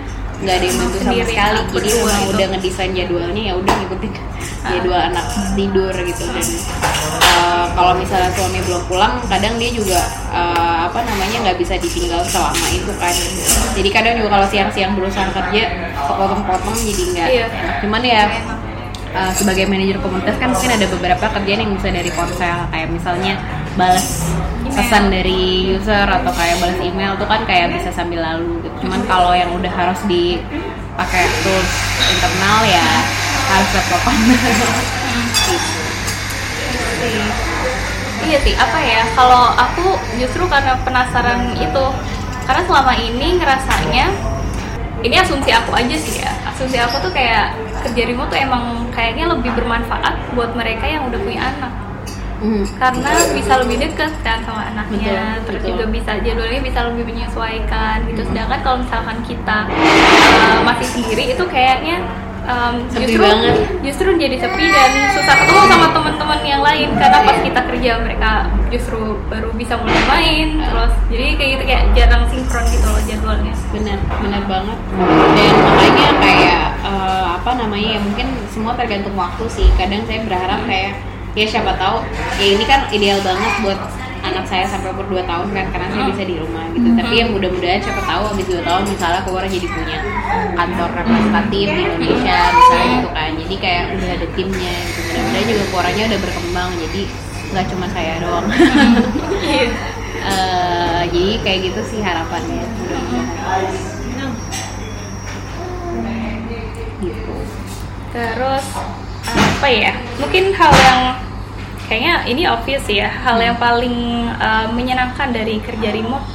nggak 0.43 0.55
ada 0.59 0.65
yang 0.65 0.77
bantu 0.77 0.97
sama 0.99 1.23
sekali. 1.23 1.59
Jadi 1.75 1.89
memang 1.95 2.19
itu. 2.19 2.31
udah 2.35 2.45
ngedesain 2.51 2.91
jadwalnya 2.91 3.41
ya 3.41 3.53
udah 3.55 3.73
ngikutin. 3.83 4.11
Jadwal 4.65 5.01
anak 5.13 5.25
tidur 5.53 5.93
gitu 5.93 6.23
dan 6.25 6.47
uh, 7.37 7.65
kalau 7.77 7.93
misalnya 8.01 8.33
suami 8.33 8.59
belum 8.65 8.81
pulang 8.89 9.13
kadang 9.29 9.61
dia 9.61 9.69
juga 9.69 10.01
uh, 10.33 10.89
apa 10.89 11.05
namanya 11.05 11.37
nggak 11.45 11.57
bisa 11.61 11.77
ditinggal 11.77 12.25
selama 12.25 12.67
itu 12.73 12.91
kan. 12.97 13.13
Jadi 13.77 13.89
kadang 13.93 14.13
juga 14.17 14.29
kalau 14.39 14.47
siang-siang 14.49 14.97
berusaha 14.97 15.29
kerja 15.29 15.63
kepotong-potong 15.93 16.75
jadi 16.81 17.03
nggak. 17.13 17.27
Iya. 17.29 17.45
cuman 17.85 18.01
ya 18.01 18.23
uh, 19.13 19.31
sebagai 19.37 19.65
manajer 19.69 19.97
komunitas 20.01 20.35
kan 20.41 20.49
mungkin 20.51 20.71
ada 20.73 20.85
beberapa 20.89 21.25
kerjaan 21.39 21.59
yang 21.61 21.71
bisa 21.77 21.89
dari 21.93 22.11
ponsel. 22.11 22.57
Kayak 22.73 22.89
misalnya 22.89 23.33
balas 23.75 24.23
pesan 24.75 25.07
dari 25.07 25.71
user 25.71 26.07
atau 26.07 26.31
kayak 26.35 26.59
balas 26.59 26.79
email 26.83 27.15
tuh 27.15 27.27
kan 27.27 27.43
kayak 27.47 27.75
bisa 27.75 27.91
sambil 27.91 28.23
lalu 28.23 28.59
gitu. 28.63 28.87
Cuman 28.87 29.03
kalau 29.07 29.31
yang 29.31 29.51
udah 29.55 29.71
harus 29.71 29.99
dipakai 30.07 31.23
tools 31.43 31.71
internal 32.11 32.59
ya 32.67 32.87
harus 33.51 33.69
laptopan. 33.75 34.15
gitu. 34.27 34.65
Iya 38.25 38.41
sih, 38.41 38.57
apa 38.57 38.79
ya? 38.81 39.05
Kalau 39.13 39.53
aku 39.53 40.01
justru 40.17 40.49
karena 40.49 40.73
penasaran 40.81 41.53
itu, 41.61 41.85
karena 42.49 42.63
selama 42.65 42.97
ini 42.97 43.37
ngerasanya 43.37 44.09
ini 45.05 45.15
asumsi 45.21 45.53
aku 45.53 45.77
aja 45.77 45.93
sih 45.93 46.25
ya. 46.25 46.33
Asumsi 46.49 46.81
aku 46.81 46.97
tuh 47.05 47.13
kayak 47.13 47.53
kerja 47.85 48.01
remote 48.09 48.33
tuh 48.33 48.41
emang 48.41 48.89
kayaknya 48.89 49.29
lebih 49.29 49.53
bermanfaat 49.53 50.33
buat 50.33 50.57
mereka 50.57 50.89
yang 50.89 51.05
udah 51.05 51.21
punya 51.21 51.53
anak. 51.53 51.84
Hmm. 52.45 52.61
karena 52.77 53.09
bisa 53.33 53.53
lebih 53.65 53.77
deket 53.81 54.13
kan 54.21 54.37
sama 54.45 54.69
anaknya. 54.69 55.41
Betul, 55.41 55.45
terus 55.49 55.61
betul. 55.65 55.69
juga 55.73 55.85
bisa 55.89 56.11
jadwalnya 56.21 56.61
bisa 56.61 56.79
lebih 56.93 57.03
menyesuaikan 57.09 57.97
gitu. 58.05 58.21
Sedangkan 58.29 58.59
kalau 58.61 58.77
misalkan 58.85 59.17
kita 59.25 59.57
uh, 59.65 60.59
masih 60.61 60.87
sendiri 60.93 61.33
itu 61.33 61.43
kayaknya 61.49 62.05
um, 62.45 62.85
Sepi 62.93 63.17
justru 63.17 63.21
banget. 63.25 63.55
justru 63.81 64.07
jadi 64.13 64.37
sepi 64.37 64.65
dan 64.69 64.91
susah 65.17 65.35
ketemu 65.41 65.61
sama 65.73 65.87
teman-teman 65.89 66.39
yang 66.45 66.61
lain. 66.61 66.87
Karena 66.93 67.17
pas 67.25 67.37
kita 67.41 67.61
kerja 67.65 67.91
mereka 68.05 68.31
justru 68.69 69.17
baru 69.25 69.49
bisa 69.57 69.73
mulai 69.81 70.03
main 70.05 70.47
terus 70.61 70.93
jadi 71.09 71.25
kayak 71.41 71.49
gitu 71.57 71.63
kayak 71.65 71.83
jarang 71.97 72.23
sinkron 72.29 72.65
gitu 72.69 72.85
loh 72.85 73.01
jadwalnya. 73.09 73.53
Benar 73.73 73.97
benar 74.21 74.43
banget. 74.45 74.77
Dan 75.33 75.53
makanya 75.65 76.07
kayak 76.21 76.65
eh, 76.85 77.25
apa 77.41 77.51
namanya 77.57 77.87
ya 77.97 77.99
mungkin 78.05 78.27
semua 78.53 78.77
tergantung 78.77 79.17
waktu 79.17 79.45
sih. 79.49 79.67
Kadang 79.81 80.05
saya 80.05 80.21
berharap 80.29 80.61
kayak 80.69 80.93
ya 81.35 81.45
siapa 81.45 81.75
tahu. 81.75 82.01
Ya 82.39 82.47
ini 82.55 82.65
kan 82.65 82.87
ideal 82.89 83.19
banget 83.21 83.53
buat 83.61 83.79
anak 84.25 84.45
saya 84.49 84.65
sampai 84.65 84.89
umur 84.89 85.05
2 85.21 85.21
tahun 85.29 85.53
kan 85.53 85.65
karena 85.69 85.87
saya 85.93 86.03
bisa 86.09 86.23
di 86.25 86.35
rumah 86.41 86.65
gitu. 86.73 86.89
Tapi 86.97 87.13
yang 87.13 87.29
mudah-mudahan 87.35 87.77
siapa 87.83 88.01
tahu 88.01 88.23
habis 88.33 88.45
2 88.49 88.65
tahun 88.65 88.83
misalnya 88.89 89.21
keluar 89.21 89.43
jadi 89.45 89.67
punya 89.69 89.99
kantor 90.57 90.89
representatif 90.97 91.67
di 91.69 91.81
Indonesia 91.85 92.39
misalnya 92.49 92.87
gitu 92.97 93.09
kan. 93.13 93.29
Jadi 93.37 93.55
kayak 93.61 93.83
udah 93.93 94.09
ada 94.17 94.27
timnya 94.33 94.75
gitu. 94.89 94.99
Mudah-mudahan 95.05 95.45
juga 95.45 95.63
keluarnya 95.69 96.03
udah 96.09 96.19
berkembang. 96.23 96.71
Jadi 96.89 97.01
nggak 97.53 97.65
cuma 97.69 97.85
saya 97.91 98.13
doang. 98.23 98.47
Eh, 100.25 101.01
jadi 101.13 101.37
kayak 101.45 101.59
gitu 101.69 101.81
sih 101.85 101.99
harapannya. 102.01 102.65
Mudah-mudahan 102.65 103.61
gitu. 106.97 107.35
Terus 108.09 108.65
apa 109.29 109.67
ya? 109.69 109.93
Mungkin 110.17 110.49
hal 110.57 110.71
yang 110.73 111.01
kayaknya 111.85 112.25
ini 112.25 112.43
obvious 112.45 112.85
ya. 112.85 113.07
Hal 113.09 113.37
yang 113.37 113.57
paling 113.57 114.27
uh, 114.35 114.67
menyenangkan 114.73 115.31
dari 115.31 115.61
kerja 115.61 115.89
remote 115.91 116.25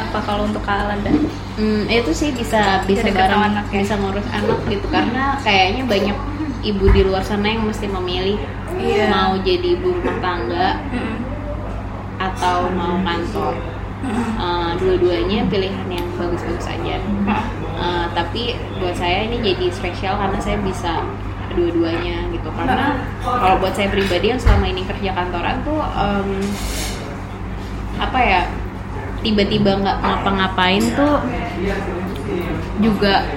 apa 0.00 0.18
kalau 0.24 0.48
untuk 0.48 0.64
Kak 0.64 0.88
Alanda? 0.88 1.12
Hmm, 1.60 1.84
itu 1.84 2.10
sih 2.16 2.32
bisa 2.32 2.80
bisa 2.88 3.04
bareng 3.12 3.52
anak 3.52 3.68
ya? 3.68 3.84
bisa 3.84 4.00
ngurus 4.00 4.24
anak 4.32 4.58
gitu 4.64 4.86
karena 4.88 5.36
kayaknya 5.44 5.84
banyak 5.84 6.16
ibu 6.64 6.84
di 6.88 7.04
luar 7.04 7.20
sana 7.20 7.52
yang 7.52 7.68
mesti 7.68 7.84
memilih 7.84 8.40
Iya. 8.80 9.12
mau 9.12 9.36
jadi 9.36 9.76
ibu 9.76 9.92
rumah 9.92 10.16
tangga 10.24 10.78
atau 12.16 12.70
mau 12.72 12.96
kantor. 13.04 13.54
Eh, 14.40 14.70
dua-duanya 14.80 15.44
pilihan 15.52 15.84
yang 15.92 16.06
bagus-bagus 16.16 16.72
aja 16.72 16.96
Eh, 17.80 18.06
tapi 18.16 18.56
buat 18.76 18.96
saya 18.96 19.28
ini 19.28 19.40
jadi 19.40 19.68
spesial 19.68 20.16
karena 20.16 20.36
saya 20.40 20.56
bisa 20.60 21.04
dua-duanya 21.52 22.28
gitu 22.32 22.48
karena 22.52 22.96
kalau 23.20 23.56
buat 23.58 23.72
saya 23.72 23.88
pribadi 23.88 24.32
yang 24.32 24.40
selama 24.40 24.66
ini 24.66 24.82
kerja 24.82 25.10
kantoran 25.12 25.60
tuh 25.60 25.76
em, 25.76 26.28
apa 28.00 28.18
ya 28.18 28.42
tiba-tiba 29.20 29.76
nggak 29.76 29.98
ngapa-ngapain 30.00 30.80
tuh 30.96 31.20
juga 32.80 33.28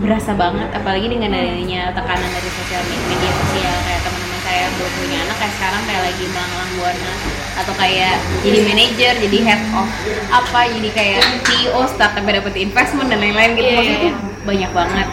berasa 0.00 0.32
banget 0.32 0.68
apalagi 0.72 1.08
dengan 1.08 1.32
adanya 1.32 1.92
tekanan 1.92 2.30
dari 2.30 2.50
sosial 2.50 2.82
me- 2.84 3.04
media 3.08 3.32
sosial. 3.36 3.76
Kayak 3.84 4.00
teman-teman 4.04 4.40
saya 4.40 4.58
yang 4.64 4.72
belum 4.76 4.92
punya 4.96 5.18
anak 5.24 5.36
kayak 5.36 5.54
sekarang 5.56 5.82
kayak 5.84 6.02
lagi 6.08 6.24
melang 6.28 6.72
buana 6.76 7.12
atau 7.50 7.74
kayak 7.76 8.16
jadi 8.40 8.58
manajer 8.64 9.12
jadi 9.20 9.38
head 9.44 9.60
of 9.76 9.88
apa 10.32 10.60
jadi 10.72 10.88
kayak 10.96 11.20
CEO 11.44 11.80
start 11.84 12.12
sampai 12.16 12.32
dapet 12.40 12.54
investment 12.56 13.08
dan 13.12 13.20
lain-lain 13.20 13.52
gitu. 13.52 13.64
Iya, 13.64 13.76
maksudnya 13.76 14.00
tuh 14.00 14.14
banyak 14.40 14.70
banget. 14.72 15.08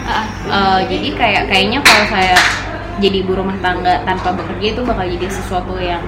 Eh, 0.48 0.80
jadi 0.88 1.08
kayak 1.12 1.42
kayaknya 1.52 1.78
kalau 1.84 2.04
saya 2.08 2.36
jadi 2.98 3.16
ibu 3.22 3.32
rumah 3.32 3.56
tangga 3.58 4.02
tanpa 4.02 4.30
bekerja 4.32 4.66
itu 4.72 4.82
bakal 4.82 5.04
jadi 5.04 5.26
sesuatu 5.28 5.74
yang 5.78 6.02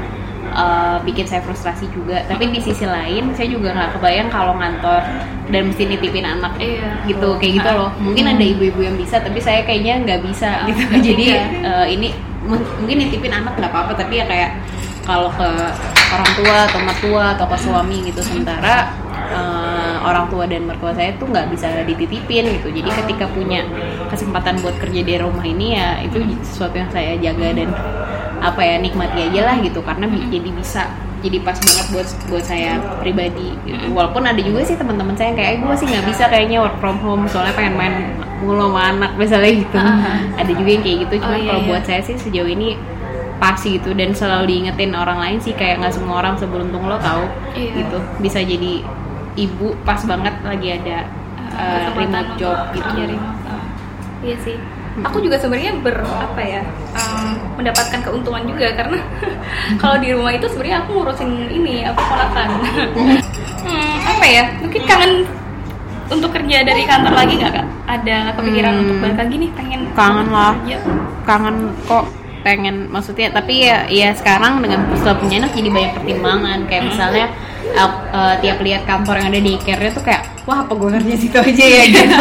eh, 0.51 0.97
bikin 1.03 1.25
saya 1.25 1.41
frustrasi 1.41 1.87
juga. 1.91 2.23
Tapi 2.25 2.51
di 2.51 2.59
sisi 2.59 2.83
lain 2.83 3.31
saya 3.33 3.47
juga 3.47 3.71
nggak 3.71 3.91
kebayang 3.95 4.29
kalau 4.29 4.55
ngantor 4.55 5.03
dan 5.49 5.63
mesti 5.67 5.83
nitipin 5.85 6.23
anak 6.25 6.55
Iya. 6.59 7.07
gitu 7.07 7.39
kayak 7.39 7.53
gitu 7.59 7.71
loh. 7.71 7.91
Mungkin 7.97 8.25
ada 8.27 8.45
ibu-ibu 8.45 8.81
yang 8.81 8.97
bisa 8.97 9.19
tapi 9.19 9.39
saya 9.39 9.63
kayaknya 9.63 10.03
nggak 10.03 10.21
bisa 10.23 10.67
gitu. 10.67 10.81
nggak 10.81 11.03
jadi 11.05 11.27
eh, 11.63 11.87
ini 11.91 12.09
mu- 12.43 12.67
mungkin 12.79 12.97
nitipin 13.01 13.31
anak 13.31 13.55
nggak 13.55 13.71
apa-apa 13.71 13.93
tapi 13.95 14.19
ya 14.19 14.27
kayak 14.27 14.51
kalau 15.01 15.31
ke 15.33 15.49
orang 16.11 16.31
tua 16.35 16.57
atau 16.67 16.81
mertua 16.83 17.25
atau 17.35 17.47
ke 17.47 17.57
suami 17.57 17.97
gitu. 18.07 18.21
Sementara 18.21 18.91
eh, 19.31 19.60
orang 20.01 20.27
tua 20.29 20.45
dan 20.45 20.65
mertua 20.65 20.93
saya 20.93 21.13
tuh 21.17 21.29
nggak 21.29 21.53
bisa 21.53 21.69
dititipin 21.85 22.45
gitu. 22.61 22.69
Jadi 22.73 22.91
ketika 22.91 23.25
punya 23.31 23.63
kesempatan 24.09 24.59
buat 24.61 24.77
kerja 24.77 25.01
di 25.01 25.15
rumah 25.17 25.45
ini 25.45 25.77
ya 25.77 26.01
itu 26.01 26.19
sesuatu 26.43 26.77
yang 26.77 26.91
saya 26.91 27.17
jaga 27.17 27.53
dan 27.55 27.69
apa 28.41 28.61
ya 28.61 28.77
nikmati 28.81 29.29
aja 29.29 29.41
lah 29.47 29.57
gitu. 29.61 29.81
Karena 29.81 30.09
bi- 30.09 30.29
jadi 30.29 30.51
bisa 30.51 30.83
jadi 31.21 31.37
pas 31.45 31.53
banget 31.53 31.87
buat 31.93 32.09
buat 32.33 32.41
saya 32.41 32.81
pribadi 32.97 33.53
gitu. 33.69 33.93
walaupun 33.93 34.25
ada 34.25 34.41
juga 34.41 34.65
sih 34.65 34.73
teman-teman 34.73 35.13
saya 35.13 35.37
yang 35.37 35.39
kayak 35.39 35.55
gue 35.61 35.75
sih 35.77 35.85
nggak 35.85 36.07
bisa 36.09 36.25
kayaknya 36.33 36.65
work 36.65 36.81
from 36.81 36.97
home 36.97 37.29
soalnya 37.29 37.53
pengen 37.53 37.77
main 37.77 37.93
mulu 38.41 38.73
sama 38.73 38.81
anak 38.89 39.13
misalnya 39.21 39.53
gitu. 39.53 39.77
Ada 40.41 40.49
juga 40.57 40.71
yang 40.73 40.81
kayak 40.81 40.99
gitu. 41.05 41.15
Oh, 41.21 41.23
cuma 41.29 41.37
iya, 41.37 41.45
kalau 41.53 41.61
iya. 41.61 41.69
buat 41.69 41.83
saya 41.85 42.01
sih 42.01 42.17
sejauh 42.17 42.49
ini 42.49 42.73
pas 43.37 43.61
gitu. 43.61 43.93
Dan 43.93 44.17
selalu 44.17 44.45
diingetin 44.49 44.97
orang 44.97 45.21
lain 45.21 45.37
sih 45.45 45.53
kayak 45.53 45.85
nggak 45.85 45.93
semua 45.93 46.25
orang 46.25 46.41
seberuntung 46.41 46.89
lo 46.89 46.97
tahu 46.97 47.29
Iya. 47.53 47.85
gitu. 47.85 47.99
Bisa 48.25 48.41
jadi 48.41 48.81
ibu 49.35 49.77
pas 49.83 50.01
banget 50.01 50.35
lagi 50.43 50.69
ada 50.75 51.07
uh, 51.53 51.87
remote 51.95 52.31
job 52.37 52.57
gitu 52.73 52.89
remote. 52.97 53.17
Ah, 53.47 53.63
iya 54.21 54.37
sih. 54.39 54.57
Aku 55.01 55.23
juga 55.23 55.39
sebenarnya 55.39 55.79
ber 55.81 56.03
apa 56.03 56.43
ya 56.43 56.61
um, 56.93 57.39
mendapatkan 57.55 58.03
keuntungan 58.03 58.43
juga 58.45 58.75
karena 58.75 58.99
kalau 59.81 59.97
di 59.97 60.11
rumah 60.11 60.35
itu 60.35 60.51
sebenarnya 60.51 60.83
aku 60.83 60.91
ngurusin 60.99 61.31
ini 61.49 61.85
apa 61.85 62.01
ponakan. 62.01 62.49
Hmm, 63.61 63.97
apa 64.09 64.25
ya 64.25 64.45
mungkin 64.57 64.83
kangen 64.89 65.13
untuk 66.09 66.33
kerja 66.33 66.65
dari 66.65 66.89
kantor 66.89 67.13
lagi 67.13 67.37
nggak 67.37 67.53
kak? 67.53 67.67
Ada 67.87 68.17
kepikiran 68.35 68.73
Hmm. 68.73 68.83
untuk 68.83 68.97
balik 68.99 69.19
lagi 69.21 69.35
nih? 69.37 69.51
Pengen 69.53 69.81
Kangen 69.93 70.29
lah. 70.33 70.53
kerja 70.65 70.81
kangen 71.23 71.57
kok 71.85 72.05
pengen 72.41 72.89
maksudnya 72.89 73.29
tapi 73.29 73.69
ya 73.69 73.85
ya 73.85 74.17
sekarang 74.17 74.65
dengan 74.65 74.81
setelah 74.97 75.21
punya 75.21 75.45
anak 75.45 75.53
jadi 75.53 75.69
banyak 75.69 75.93
pertimbangan. 75.93 76.59
Kayak 76.67 76.85
misalnya 76.89 77.27
uh, 77.77 77.91
uh, 78.13 78.35
tiap 78.41 78.59
lihat 78.61 78.83
kantor 78.89 79.21
yang 79.21 79.29
ada 79.33 79.41
di 79.41 79.55
care 79.61 79.89
tuh 79.93 80.05
kayak 80.05 80.23
wah 80.49 80.65
apa 80.65 80.73
gue 80.75 80.91
kerja 81.01 81.15
situ 81.17 81.39
aja 81.39 81.65
ya? 81.65 81.83
Gitu. 81.93 82.17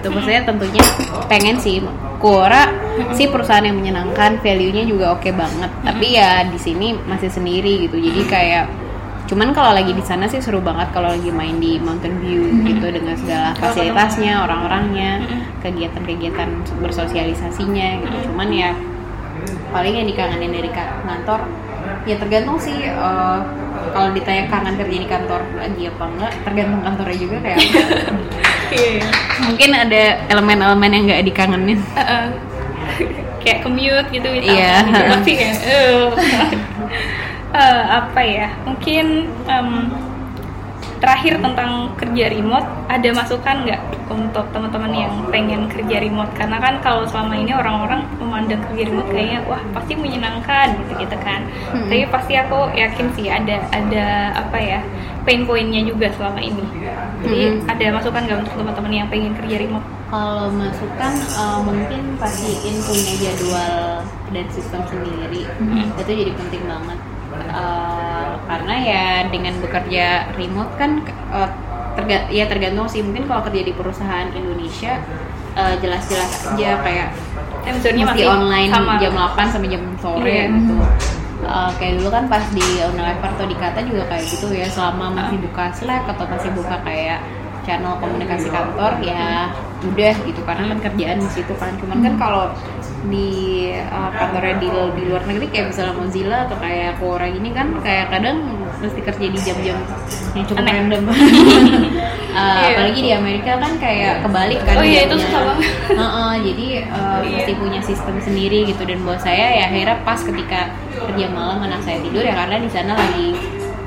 Itu 0.00 0.08
maksudnya 0.16 0.42
tentunya 0.48 0.82
pengen 1.28 1.56
sih 1.60 1.84
Quora 2.20 2.68
sih 3.16 3.32
perusahaan 3.32 3.64
yang 3.64 3.80
menyenangkan 3.80 4.40
value-nya 4.44 4.84
juga 4.84 5.16
oke 5.16 5.32
banget. 5.32 5.70
Tapi 5.84 6.06
ya 6.16 6.44
di 6.44 6.60
sini 6.60 6.92
masih 7.08 7.32
sendiri 7.32 7.88
gitu. 7.88 7.96
Jadi 7.96 8.22
kayak 8.28 8.64
cuman 9.28 9.54
kalau 9.54 9.70
lagi 9.70 9.94
di 9.94 10.02
sana 10.02 10.26
sih 10.26 10.42
seru 10.42 10.58
banget 10.58 10.90
kalau 10.90 11.14
lagi 11.14 11.30
main 11.30 11.62
di 11.62 11.78
Mountain 11.78 12.18
View 12.18 12.50
gitu 12.66 12.82
dengan 12.90 13.14
segala 13.14 13.54
fasilitasnya 13.54 14.42
orang-orangnya 14.42 15.22
kegiatan-kegiatan 15.64 16.48
bersosialisasinya 16.82 17.88
gitu. 18.04 18.16
Cuman 18.32 18.48
ya 18.52 18.76
paling 19.70 19.94
yang 20.02 20.08
dikangenin 20.10 20.50
dari 20.52 20.68
ka- 20.68 21.00
kantor 21.06 21.40
ya 22.04 22.16
tergantung 22.20 22.58
sih 22.60 22.84
eh, 22.84 23.38
kalau 23.90 24.08
ditanya 24.12 24.44
kangen 24.46 24.74
kerja 24.76 24.96
di 24.96 25.08
kantor 25.08 25.40
lagi 25.56 25.82
apa 25.88 26.04
enggak 26.06 26.32
tergantung 26.44 26.82
kantornya 26.82 27.18
juga 27.18 27.36
kayak 27.40 27.58
apa. 27.58 27.80
Iya. 28.70 29.02
mungkin 29.42 29.70
ada 29.74 30.02
elemen-elemen 30.30 30.90
yang 30.94 31.04
nggak 31.10 31.26
dikangenin 31.26 31.82
Uh-uh. 31.90 32.30
kayak 33.42 33.66
commute 33.66 34.06
gitu 34.14 34.30
Iya. 34.30 34.86
gitu. 34.86 35.00
tapi 35.10 35.32
ya 35.34 35.50
eh. 35.58 36.06
Eh, 37.50 37.82
apa 37.90 38.20
ya 38.22 38.46
mungkin 38.62 39.26
em, 39.50 39.68
terakhir 41.00 41.40
tentang 41.40 41.70
kerja 41.96 42.28
remote 42.28 42.68
ada 42.86 43.08
masukan 43.10 43.56
nggak 43.64 43.80
untuk 44.06 44.44
teman-teman 44.50 44.92
yang 44.92 45.12
pengen 45.28 45.64
kerja 45.66 45.96
remote 45.98 46.28
karena 46.36 46.60
kan 46.60 46.76
kalau 46.78 47.08
selama 47.08 47.34
ini 47.34 47.50
orang-orang 47.50 48.04
memandang 48.20 48.60
kerja 48.68 48.84
remote 48.84 49.08
kayaknya 49.08 49.40
wah 49.44 49.62
pasti 49.72 49.96
menyenangkan 49.96 50.76
gitu 50.76 50.92
gitu 51.00 51.16
kan 51.18 51.40
Hmm. 51.70 51.86
tapi 51.86 52.02
pasti 52.06 52.34
aku 52.34 52.68
yakin 52.74 53.06
sih 53.14 53.26
ada 53.26 53.62
ada 53.70 54.06
apa 54.36 54.58
ya 54.58 54.80
pain 55.22 55.46
pointnya 55.46 55.80
juga 55.82 56.10
selama 56.10 56.36
ini 56.36 56.64
jadi 57.22 57.40
Hmm. 57.48 57.70
ada 57.70 57.86
masukan 57.96 58.20
nggak 58.20 58.38
untuk 58.42 58.54
teman-teman 58.58 58.92
yang 58.92 59.08
pengen 59.08 59.32
kerja 59.34 59.56
remote 59.56 59.86
kalau 60.10 60.50
masukan 60.52 61.12
eh, 61.16 61.58
mungkin 61.62 62.02
pastiin 62.18 62.76
punya 62.82 63.14
jadwal 63.16 64.02
dan 64.28 64.46
sistem 64.50 64.82
sendiri 64.84 65.48
Mhm. 65.56 65.96
itu 65.96 66.12
jadi 66.12 66.32
penting 66.36 66.64
banget 66.66 67.00
Eh, 67.30 68.09
karena 68.50 68.74
ya 68.76 69.04
dengan 69.26 69.54
bekerja 69.58 70.06
remote 70.34 70.72
kan 70.74 70.90
eh, 71.06 71.50
terga- 71.92 72.28
ya 72.28 72.44
tergantung 72.44 72.86
sih 72.86 73.00
mungkin 73.00 73.24
kalau 73.24 73.42
kerja 73.42 73.62
di 73.62 73.72
perusahaan 73.72 74.26
Indonesia 74.32 74.98
eh, 75.52 75.74
jelas-jelas 75.78 76.30
aja 76.48 76.70
kayak 76.80 77.08
mesti 77.62 78.02
masih 78.02 78.26
online 78.26 78.68
sama. 78.68 78.98
jam 78.98 79.12
8 79.14 79.46
sampai 79.48 79.68
jam 79.68 79.82
sore 79.96 80.26
Iya. 80.26 80.44
gitu. 80.50 80.74
Uh, 81.40 81.72
kayak 81.74 81.96
dulu 81.96 82.12
kan 82.12 82.28
pas 82.28 82.44
di 82.50 82.60
Unilever 82.60 83.32
atau 83.32 83.48
di 83.48 83.56
Kata 83.56 83.80
juga 83.80 84.04
kayak 84.06 84.28
gitu 84.28 84.52
ya 84.52 84.68
selama 84.68 85.08
masih 85.10 85.40
buka 85.40 85.72
Slack 85.72 86.04
atau 86.06 86.28
masih 86.28 86.52
buka 86.52 86.76
kayak 86.84 87.24
channel 87.62 87.96
komunikasi 87.96 88.48
kantor 88.48 89.00
ya 89.00 89.48
udah 89.80 90.14
gitu 90.20 90.40
karena 90.44 90.68
kan 90.68 90.78
kerjaan 90.82 91.16
di 91.16 91.28
situ 91.30 91.56
kan 91.56 91.72
cuman 91.76 91.98
kan 92.02 92.14
kalau 92.18 92.44
di 93.08 93.30
uh, 93.72 94.10
kantornya 94.12 94.60
di, 94.60 94.68
di 94.68 95.02
luar 95.08 95.24
negeri 95.24 95.46
kayak 95.48 95.72
misalnya 95.72 95.94
Mozilla 95.96 96.38
atau 96.44 96.56
kayak 96.60 97.00
Quora 97.00 97.24
ini 97.24 97.48
kan 97.50 97.72
kayak 97.80 98.12
kadang 98.12 98.36
mesti 98.76 99.00
kerja 99.00 99.26
di 99.28 99.38
jam-jam 99.40 99.76
yang 100.36 100.44
cukup 100.44 100.64
Aneh. 100.64 100.74
random 100.76 101.02
Uh, 101.08 101.16
Iya. 102.30 102.78
apalagi 102.78 103.00
di 103.02 103.10
Amerika 103.10 103.58
kan 103.58 103.72
kayak 103.82 104.22
kebalik 104.22 104.62
kan 104.62 104.78
Oh 104.78 104.86
iya, 104.86 105.02
itu 105.02 105.18
susah 105.18 105.40
banget. 105.50 105.66
Heeh, 105.90 106.32
jadi 106.46 106.66
uh, 106.86 107.20
Iya. 107.20 107.30
mesti 107.42 107.52
punya 107.58 107.80
sistem 107.82 108.16
sendiri 108.22 108.70
gitu 108.70 108.82
dan 108.86 109.02
buat 109.02 109.18
saya 109.18 109.58
ya 109.58 109.62
akhirnya 109.66 109.98
pas 110.06 110.20
ketika 110.22 110.70
kerja 110.94 111.26
malam 111.32 111.58
anak 111.66 111.82
saya 111.82 111.98
tidur 111.98 112.22
ya 112.22 112.36
karena 112.36 112.62
di 112.62 112.70
sana 112.70 112.94
lagi 112.94 113.34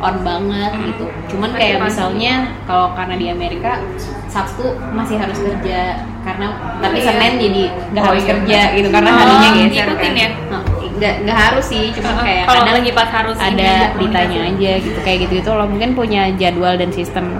on 0.03 0.15
banget 0.27 0.71
gitu. 0.91 1.05
Cuman 1.31 1.55
kayak 1.55 1.79
misalnya 1.79 2.33
kalau 2.67 2.91
karena 2.91 3.15
di 3.15 3.27
Amerika 3.31 3.79
Sabtu 4.33 4.65
masih 4.91 5.15
harus 5.15 5.37
kerja 5.37 5.79
karena 6.23 6.47
tapi 6.81 6.97
Iya. 6.97 7.05
Senin 7.07 7.33
jadi 7.37 7.63
nggak 7.91 8.01
Oh, 8.01 8.09
harus 8.09 8.23
iya. 8.23 8.31
kerja 8.33 8.59
gitu 8.73 8.87
karena 8.89 9.09
Oh, 9.09 9.17
harinya 9.19 9.49
geser 9.61 9.87
kan. 9.93 10.13
ya? 10.15 10.29
Nah, 10.49 10.61
Nggak 10.93 11.13
nggak 11.25 11.37
harus 11.39 11.65
sih, 11.65 11.89
cuma 11.91 12.09
Uh-uh. 12.11 12.21
kayak 12.21 12.43
Kalau 12.45 12.63
lagi 12.69 12.91
pas 12.91 13.09
harus 13.11 13.35
ada 13.35 13.71
ditanya 13.93 14.39
aja 14.45 14.71
gitu 14.79 14.99
kayak 14.99 15.17
gitu 15.21 15.33
itu 15.37 15.49
lo 15.51 15.65
mungkin 15.65 15.89
punya 15.93 16.29
jadwal 16.33 16.73
dan 16.73 16.89
sistem 16.89 17.37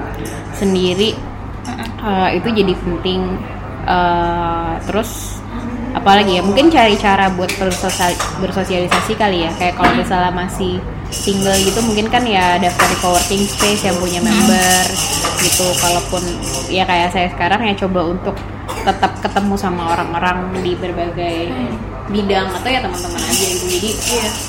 sendiri 0.52 1.18
Uh, 2.04 2.28
itu 2.30 2.52
jadi 2.52 2.76
penting 2.76 3.40
Uh, 3.84 4.80
terus 4.82 5.40
apalagi 5.92 6.36
ya 6.36 6.42
mungkin 6.42 6.68
cari 6.68 6.96
cara 6.96 7.28
buat 7.30 7.52
bersosial- 7.54 8.16
bersosialisasi 8.40 9.12
kali 9.14 9.44
ya 9.44 9.52
kayak 9.54 9.76
kalau 9.76 9.92
misalnya 9.94 10.32
masih 10.32 10.80
single 11.14 11.56
gitu 11.56 11.80
mungkin 11.86 12.10
kan 12.10 12.26
ya 12.26 12.58
daftar 12.58 12.86
di 12.90 12.98
coworking 13.00 13.44
space 13.46 13.86
yang 13.86 13.96
punya 14.02 14.20
member 14.20 14.84
gitu. 15.40 15.66
Kalaupun 15.80 16.24
ya 16.68 16.84
kayak 16.84 17.14
saya 17.14 17.30
sekarang 17.32 17.62
ya 17.64 17.74
coba 17.78 18.10
untuk 18.10 18.36
tetap 18.84 19.14
ketemu 19.22 19.56
sama 19.56 19.94
orang-orang 19.94 20.52
di 20.66 20.74
berbagai 20.76 21.54
bidang 22.12 22.52
atau 22.52 22.68
ya 22.68 22.84
teman-teman 22.84 23.22
aja 23.22 23.46
gitu. 23.48 23.66
Jadi 23.70 23.90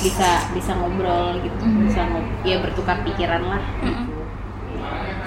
bisa 0.03 0.29
bisa 0.51 0.71
ngobrol 0.75 1.39
gitu 1.39 1.63
bisa 1.87 2.01
ngob 2.09 2.25
ya 2.43 2.59
bertukar 2.59 2.99
pikiran 3.07 3.45
lah 3.47 3.61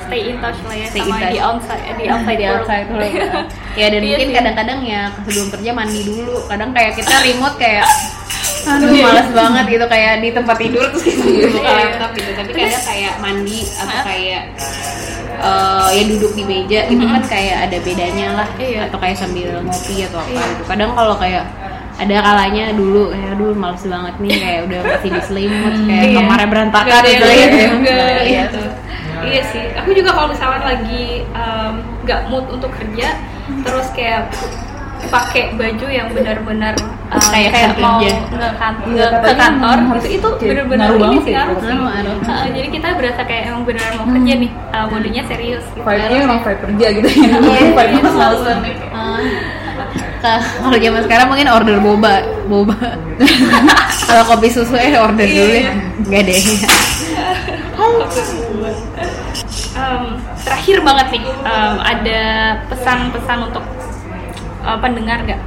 stay 0.08 0.32
in 0.32 0.36
touch 0.40 0.56
lah 0.64 0.76
ya 0.76 0.86
Stay 0.88 1.04
sama 1.04 1.12
in 1.12 1.20
touch. 1.20 1.32
di 1.36 1.38
outside 1.38 1.84
di 2.00 2.04
outside 2.12 2.38
di 2.40 2.46
outside 2.48 2.84
tuh 2.88 2.96
ya 3.80 3.86
dan 3.92 4.00
Iya 4.00 4.16
mungkin 4.16 4.30
kadang-kadang 4.34 4.80
ya 4.82 5.00
sebelum 5.20 5.46
kerja 5.52 5.70
mandi 5.76 6.00
dulu. 6.02 6.36
Kadang 6.48 6.70
kayak 6.72 6.92
kita 6.96 7.14
remote 7.22 7.56
kayak 7.60 7.86
aduh 8.68 8.88
Iya. 8.88 9.04
malas 9.04 9.28
banget 9.30 9.64
gitu 9.70 9.86
kayak 9.86 10.12
di 10.18 10.28
tempat 10.30 10.56
tidur 10.56 10.84
terus 10.88 11.04
kita 11.04 11.24
buka 11.24 11.60
Iya. 11.62 11.72
laptop 11.78 12.10
gitu 12.12 12.30
tapi 12.32 12.50
kadang 12.52 12.84
kayak 12.84 13.14
mandi 13.18 13.60
atau 13.74 13.98
kayak 14.04 14.42
eh, 15.38 15.88
ya 15.94 16.02
duduk 16.06 16.32
di 16.34 16.42
meja 16.42 16.80
itu 16.84 16.98
kan 17.00 17.22
kayak 17.24 17.56
ada 17.64 17.76
bedanya 17.80 18.26
lah 18.34 18.48
Iya. 18.56 18.80
atau 18.86 18.98
kayak 18.98 19.16
sambil 19.16 19.48
ngopi 19.60 19.96
atau 20.04 20.18
apa 20.18 20.28
Iya. 20.28 20.42
gitu 20.48 20.62
kadang 20.66 20.90
kalau 20.92 21.14
kayak 21.14 21.44
ada 21.98 22.14
kalanya 22.22 22.64
dulu 22.72 23.10
kayak 23.10 23.28
aduh 23.34 23.50
males 23.52 23.82
banget 23.82 24.14
nih 24.18 24.32
kayak 24.34 24.60
udah 24.66 24.80
masih 24.86 25.10
diselimut 25.10 25.74
kayak 25.84 26.04
Iya. 26.04 26.14
kamarnya 26.14 26.48
berantakan 26.48 27.02
gitu 27.02 27.24
ya 27.26 27.46
Nah, 27.48 28.22
iya. 28.22 28.42
gitu. 28.46 28.62
Iya 29.18 29.42
sih, 29.50 29.64
aku 29.74 29.90
juga 29.92 30.14
kalau 30.14 30.30
misalnya 30.30 30.62
lagi 30.62 31.26
nggak 32.06 32.20
mood 32.30 32.46
untuk 32.48 32.70
kerja, 32.70 33.18
terus 33.66 33.90
kayak 33.90 34.30
pakai 35.04 35.54
baju 35.54 35.86
yang 35.86 36.08
benar-benar 36.10 36.74
em, 37.08 37.20
Kayak 37.28 37.50
kayak 37.50 37.68
kerja. 37.72 37.80
mau 37.80 37.98
nge 38.28 38.50
kan- 38.54 38.82
Iya, 38.84 39.06
nge- 39.06 39.22
ke 39.22 39.32
kantor 39.32 39.76
emang 39.78 39.98
itu 40.02 40.28
harus 40.28 40.40
benar-benar 40.42 40.88
ini 40.92 41.18
sih 41.20 41.32
ya, 41.32 41.42
ngaruh. 41.46 42.16
Heeh, 42.20 42.46
jadi 42.52 42.68
kita 42.68 42.88
berasa 42.94 43.20
kayak 43.22 43.42
emang 43.48 43.62
benar 43.64 43.88
mau 43.94 44.06
kerja 44.08 44.34
nih, 44.36 44.50
uh, 44.68 44.86
modenya 44.86 45.22
serius 45.24 45.64
gitu. 45.70 45.82
Vibe-nya 45.82 46.18
emang 46.20 46.40
vibe 46.42 46.60
kerja 46.60 46.86
gitu 46.92 47.08
ya. 47.08 47.28
Pas 47.72 48.14
malesan. 48.14 48.56
Ah. 48.90 49.20
Ka- 50.18 50.42
kalau 50.58 50.74
zaman 50.76 51.00
sekarang 51.00 51.26
mungkin 51.28 51.46
order 51.46 51.78
boba 51.78 52.14
boba 52.44 52.74
kalau 54.10 54.24
kopi 54.26 54.50
susu 54.50 54.74
eh 54.74 54.90
order 54.92 55.22
dulu 55.22 55.54
ya 55.54 55.70
nggak 56.02 56.22
deh 56.26 56.42
Em, 59.78 60.04
terakhir 60.42 60.82
banget 60.82 61.06
nih, 61.08 61.22
em, 61.22 61.74
ada 61.78 62.20
pesan-pesan 62.66 63.38
untuk 63.46 63.62
uh, 64.68 64.76
pendengar 64.76 65.24
nggak? 65.24 65.40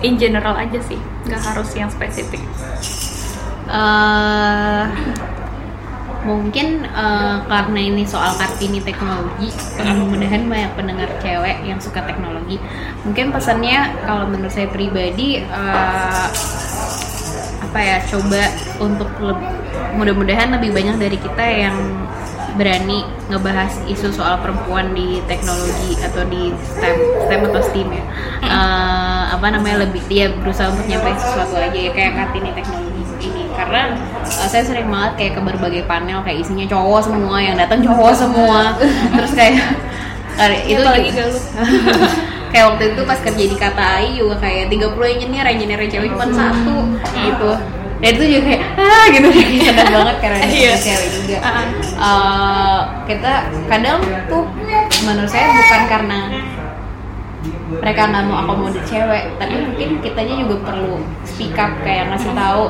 In 0.00 0.16
general 0.16 0.56
aja 0.56 0.80
sih, 0.80 1.00
nggak 1.28 1.42
harus 1.52 1.68
yang 1.76 1.92
spesifik. 1.92 2.40
Eh, 3.64 4.84
mungkin 6.24 6.84
eh, 6.84 7.36
karena 7.48 7.80
ini 7.80 8.04
soal 8.04 8.32
kartini 8.36 8.80
teknologi 8.80 9.52
mudah-mudahan 9.76 10.48
banyak 10.48 10.72
pendengar 10.72 11.08
cewek 11.20 11.64
yang 11.68 11.76
suka 11.76 12.00
teknologi 12.04 12.56
mungkin 13.04 13.28
pesannya 13.28 13.92
kalau 14.08 14.24
menurut 14.32 14.52
saya 14.52 14.68
pribadi 14.72 15.44
eh, 15.44 16.26
apa 17.60 17.78
ya 17.80 17.96
coba 18.08 18.42
untuk 18.80 19.08
mudah-mudahan 19.96 20.48
lebih 20.60 20.72
banyak 20.72 20.96
dari 20.96 21.18
kita 21.20 21.44
yang 21.44 21.76
berani 22.54 23.02
ngebahas 23.26 23.82
isu 23.84 24.10
soal 24.10 24.38
perempuan 24.38 24.94
di 24.94 25.18
teknologi 25.26 25.98
atau 25.98 26.22
di 26.24 26.54
STEM 26.70 26.96
STEM 27.26 27.40
atau 27.50 27.60
STEAM 27.62 27.88
ya. 27.90 28.04
Eh, 28.40 29.22
apa 29.34 29.46
namanya 29.50 29.82
lebih 29.82 30.02
dia 30.06 30.30
berusaha 30.30 30.70
untuk 30.70 30.86
nyampein 30.86 31.18
sesuatu 31.18 31.54
aja 31.54 31.74
ya 31.74 31.90
kayak 31.90 32.12
kartini 32.14 32.50
teknologi 32.54 33.02
ini. 33.20 33.44
Karena 33.52 33.98
eh, 34.22 34.48
saya 34.48 34.62
sering 34.62 34.86
banget 34.86 35.12
kayak 35.16 35.32
ke 35.34 35.40
berbagai 35.42 35.82
panel 35.84 36.22
kayak 36.22 36.38
isinya 36.40 36.66
cowok 36.66 37.00
semua 37.04 37.36
yang 37.38 37.56
datang 37.58 37.82
cowok 37.82 38.12
semua. 38.14 38.78
Terus 39.10 39.32
kayak 39.34 39.56
kayak 40.34 40.62
itu 40.64 40.80
Apalagi 40.80 41.10
juga- 41.10 41.18
galuh. 41.26 41.42
kayak 42.54 42.66
waktu 42.70 42.84
itu 42.94 43.02
pas 43.02 43.18
kerja 43.18 43.44
di 43.50 43.56
KTI 43.58 44.08
juga 44.14 44.34
kayak 44.38 44.70
30 44.70 44.94
engineer 45.10 45.46
engineer 45.50 45.80
cewek 45.90 46.06
cuma 46.06 46.26
satu 46.30 46.76
gitu 47.18 47.50
dan 48.04 48.12
itu 48.12 48.24
juga 48.28 48.42
kayak 48.44 48.62
ah 48.76 49.04
gitu. 49.08 49.28
Sedap 49.64 49.86
banget 49.88 50.16
karena 50.20 50.36
ada 50.44 50.52
Iya. 50.52 50.72
cewek 50.76 51.08
juga. 51.10 51.36
Eh, 51.96 52.78
kita 53.08 53.32
kadang 53.64 53.98
tuh 54.26 54.44
menurut 55.02 55.24
saya 55.26 55.48
bukan 55.48 55.82
karena 55.88 56.18
mereka 57.74 58.02
nggak 58.06 58.24
mau 58.24 58.36
akomodir 58.40 58.84
cewek 58.84 59.36
tapi 59.36 59.54
mungkin 59.58 59.88
kitanya 59.98 60.34
juga 60.38 60.56
perlu 60.62 61.00
speak 61.24 61.56
up 61.56 61.72
kayak 61.80 62.12
ngasih 62.12 62.32
tahu. 62.32 62.64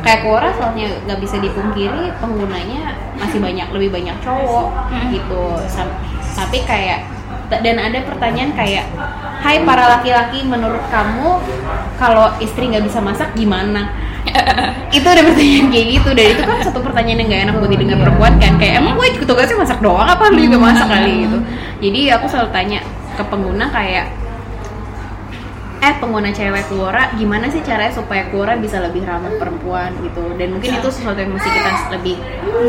Kayak 0.00 0.20
Quora 0.20 0.48
soalnya 0.52 0.88
nggak 1.02 1.20
bisa 1.20 1.36
dipungkiri 1.38 2.12
penggunanya 2.16 2.92
masih 3.16 3.40
banyak 3.40 3.68
lebih 3.70 3.90
banyak 3.90 4.16
cowok 4.20 4.68
gitu. 5.10 5.44
Sam- 5.66 5.96
tapi 6.34 6.60
kayak 6.62 7.08
dan 7.48 7.76
ada 7.78 7.98
pertanyaan 8.02 8.52
kayak 8.52 8.84
Hai 9.38 9.60
para 9.60 9.84
laki-laki 9.86 10.40
menurut 10.42 10.80
kamu 10.88 11.36
kalau 11.94 12.32
istri 12.40 12.64
nggak 12.64 12.80
bisa 12.82 12.96
masak 12.98 13.36
gimana 13.36 13.92
itu 14.96 15.06
ada 15.06 15.22
pertanyaan 15.22 15.66
kayak 15.68 15.86
gitu 16.00 16.08
dan 16.16 16.26
itu 16.32 16.42
kan 16.42 16.56
satu 16.64 16.80
pertanyaan 16.80 17.18
yang 17.24 17.28
gak 17.28 17.42
enak 17.48 17.54
buat 17.60 17.70
didengar 17.70 17.98
perempuan 18.00 18.32
kan 18.40 18.52
kayak 18.56 18.74
emang 18.80 18.94
gue 18.96 19.08
tugasnya 19.24 19.56
masak 19.60 19.78
doang? 19.82 20.08
Apa 20.08 20.32
lu 20.32 20.40
juga 20.40 20.58
masak 20.60 20.86
kali? 20.88 21.12
Gitu. 21.28 21.38
Jadi 21.84 22.00
aku 22.14 22.26
selalu 22.30 22.48
tanya 22.54 22.80
ke 23.14 23.22
pengguna 23.26 23.66
kayak 23.70 24.06
eh 25.84 25.94
pengguna 26.00 26.32
cewek 26.32 26.64
Quora 26.72 27.12
gimana 27.12 27.44
sih 27.52 27.60
caranya 27.60 27.92
supaya 27.92 28.24
Quora 28.32 28.56
bisa 28.56 28.80
lebih 28.80 29.04
ramah 29.04 29.36
perempuan? 29.36 29.92
Gitu. 30.00 30.24
Dan 30.40 30.56
mungkin 30.56 30.70
itu 30.80 30.88
sesuatu 30.88 31.20
yang 31.20 31.32
mesti 31.36 31.50
kita 31.52 31.70
lebih 31.92 32.16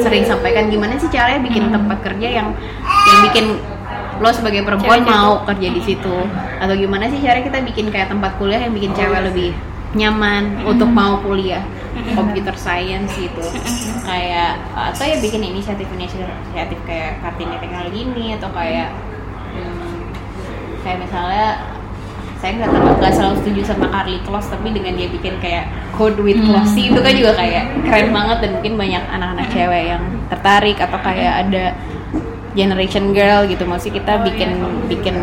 sering 0.04 0.24
sampaikan 0.28 0.68
gimana 0.68 1.00
sih 1.00 1.08
caranya 1.08 1.40
bikin 1.40 1.72
tempat 1.72 2.04
kerja 2.04 2.28
yang 2.44 2.48
yang 3.08 3.20
bikin 3.32 3.46
lo 4.16 4.32
sebagai 4.32 4.64
perempuan 4.64 5.04
Cewek 5.04 5.12
mau 5.12 5.44
kerja 5.48 5.68
di 5.72 5.82
situ? 5.84 6.16
Atau 6.60 6.76
gimana 6.76 7.08
sih 7.08 7.20
caranya 7.24 7.48
kita 7.48 7.60
bikin 7.64 7.86
kayak 7.92 8.12
tempat 8.12 8.36
kuliah 8.36 8.60
yang 8.60 8.74
bikin 8.76 8.92
cewek 8.92 9.22
lebih 9.32 9.56
nyaman 9.96 10.68
untuk 10.68 10.92
mau 10.92 11.24
kuliah 11.24 11.64
computer 12.14 12.56
science 12.60 13.16
gitu. 13.16 13.44
Kayak 14.04 14.60
atau 14.76 15.08
ya 15.08 15.18
bikin 15.24 15.42
inisiatif 15.42 15.88
inisiatif 15.96 16.80
kayak 16.84 17.24
kartini 17.24 17.56
teknologi 17.58 18.00
ini 18.04 18.36
atau 18.36 18.52
kayak 18.52 18.92
hmm, 19.56 20.12
kayak 20.84 21.00
misalnya 21.08 21.48
saya 22.44 22.62
nggak 22.62 22.70
terlalu 22.78 22.94
nggak 23.00 23.14
selalu 23.16 23.36
setuju 23.42 23.62
sama 23.74 23.86
Carly 23.90 24.20
Kloss 24.28 24.52
tapi 24.52 24.68
dengan 24.70 24.94
dia 25.00 25.08
bikin 25.10 25.40
kayak 25.40 25.66
code 25.96 26.20
with 26.20 26.38
Klossy 26.44 26.92
itu 26.92 27.00
kan 27.00 27.14
juga 27.16 27.34
kayak 27.40 27.64
keren 27.88 28.12
banget 28.12 28.38
dan 28.44 28.50
mungkin 28.60 28.74
banyak 28.76 29.04
anak-anak 29.08 29.48
cewek 29.50 29.84
yang 29.96 30.04
tertarik 30.28 30.78
atau 30.78 31.00
kayak 31.00 31.34
ada 31.48 31.64
generation 32.54 33.16
girl 33.16 33.48
gitu. 33.48 33.64
Masih 33.64 33.90
kita 33.96 34.20
bikin 34.28 34.62
bikin 34.92 35.16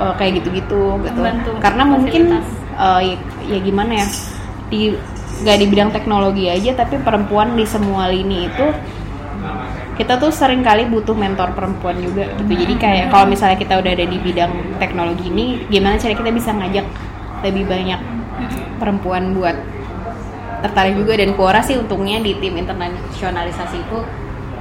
uh, 0.00 0.16
kayak 0.16 0.40
gitu-gitu 0.40 0.98
gitu. 1.04 1.20
Membantu 1.20 1.52
karena 1.60 1.82
mungkin 1.84 2.22
uh, 2.80 3.00
ya, 3.48 3.58
gimana 3.60 3.92
ya 4.04 4.06
di 4.72 4.96
nggak 5.44 5.56
di 5.60 5.66
bidang 5.66 5.90
teknologi 5.90 6.46
aja 6.46 6.78
tapi 6.78 7.02
perempuan 7.02 7.58
di 7.58 7.66
semua 7.66 8.06
lini 8.06 8.46
itu 8.46 8.66
kita 9.94 10.18
tuh 10.18 10.34
sering 10.34 10.66
kali 10.66 10.90
butuh 10.90 11.14
mentor 11.14 11.54
perempuan 11.54 11.94
juga 12.02 12.26
gitu. 12.34 12.50
Jadi 12.50 12.74
kayak 12.78 13.14
kalau 13.14 13.30
misalnya 13.30 13.54
kita 13.54 13.78
udah 13.78 13.92
ada 13.94 14.06
di 14.06 14.18
bidang 14.18 14.52
teknologi 14.82 15.30
ini 15.30 15.62
gimana 15.70 15.94
cara 15.94 16.18
kita 16.18 16.30
bisa 16.34 16.50
ngajak 16.50 16.86
lebih 17.46 17.64
banyak 17.70 18.00
perempuan 18.82 19.38
buat 19.38 19.54
tertarik 20.66 20.98
juga. 20.98 21.14
Dan 21.14 21.38
Quora 21.38 21.62
sih 21.62 21.78
untungnya 21.78 22.18
di 22.18 22.34
tim 22.42 22.58
internasionalisasi 22.58 23.76
itu 23.86 23.98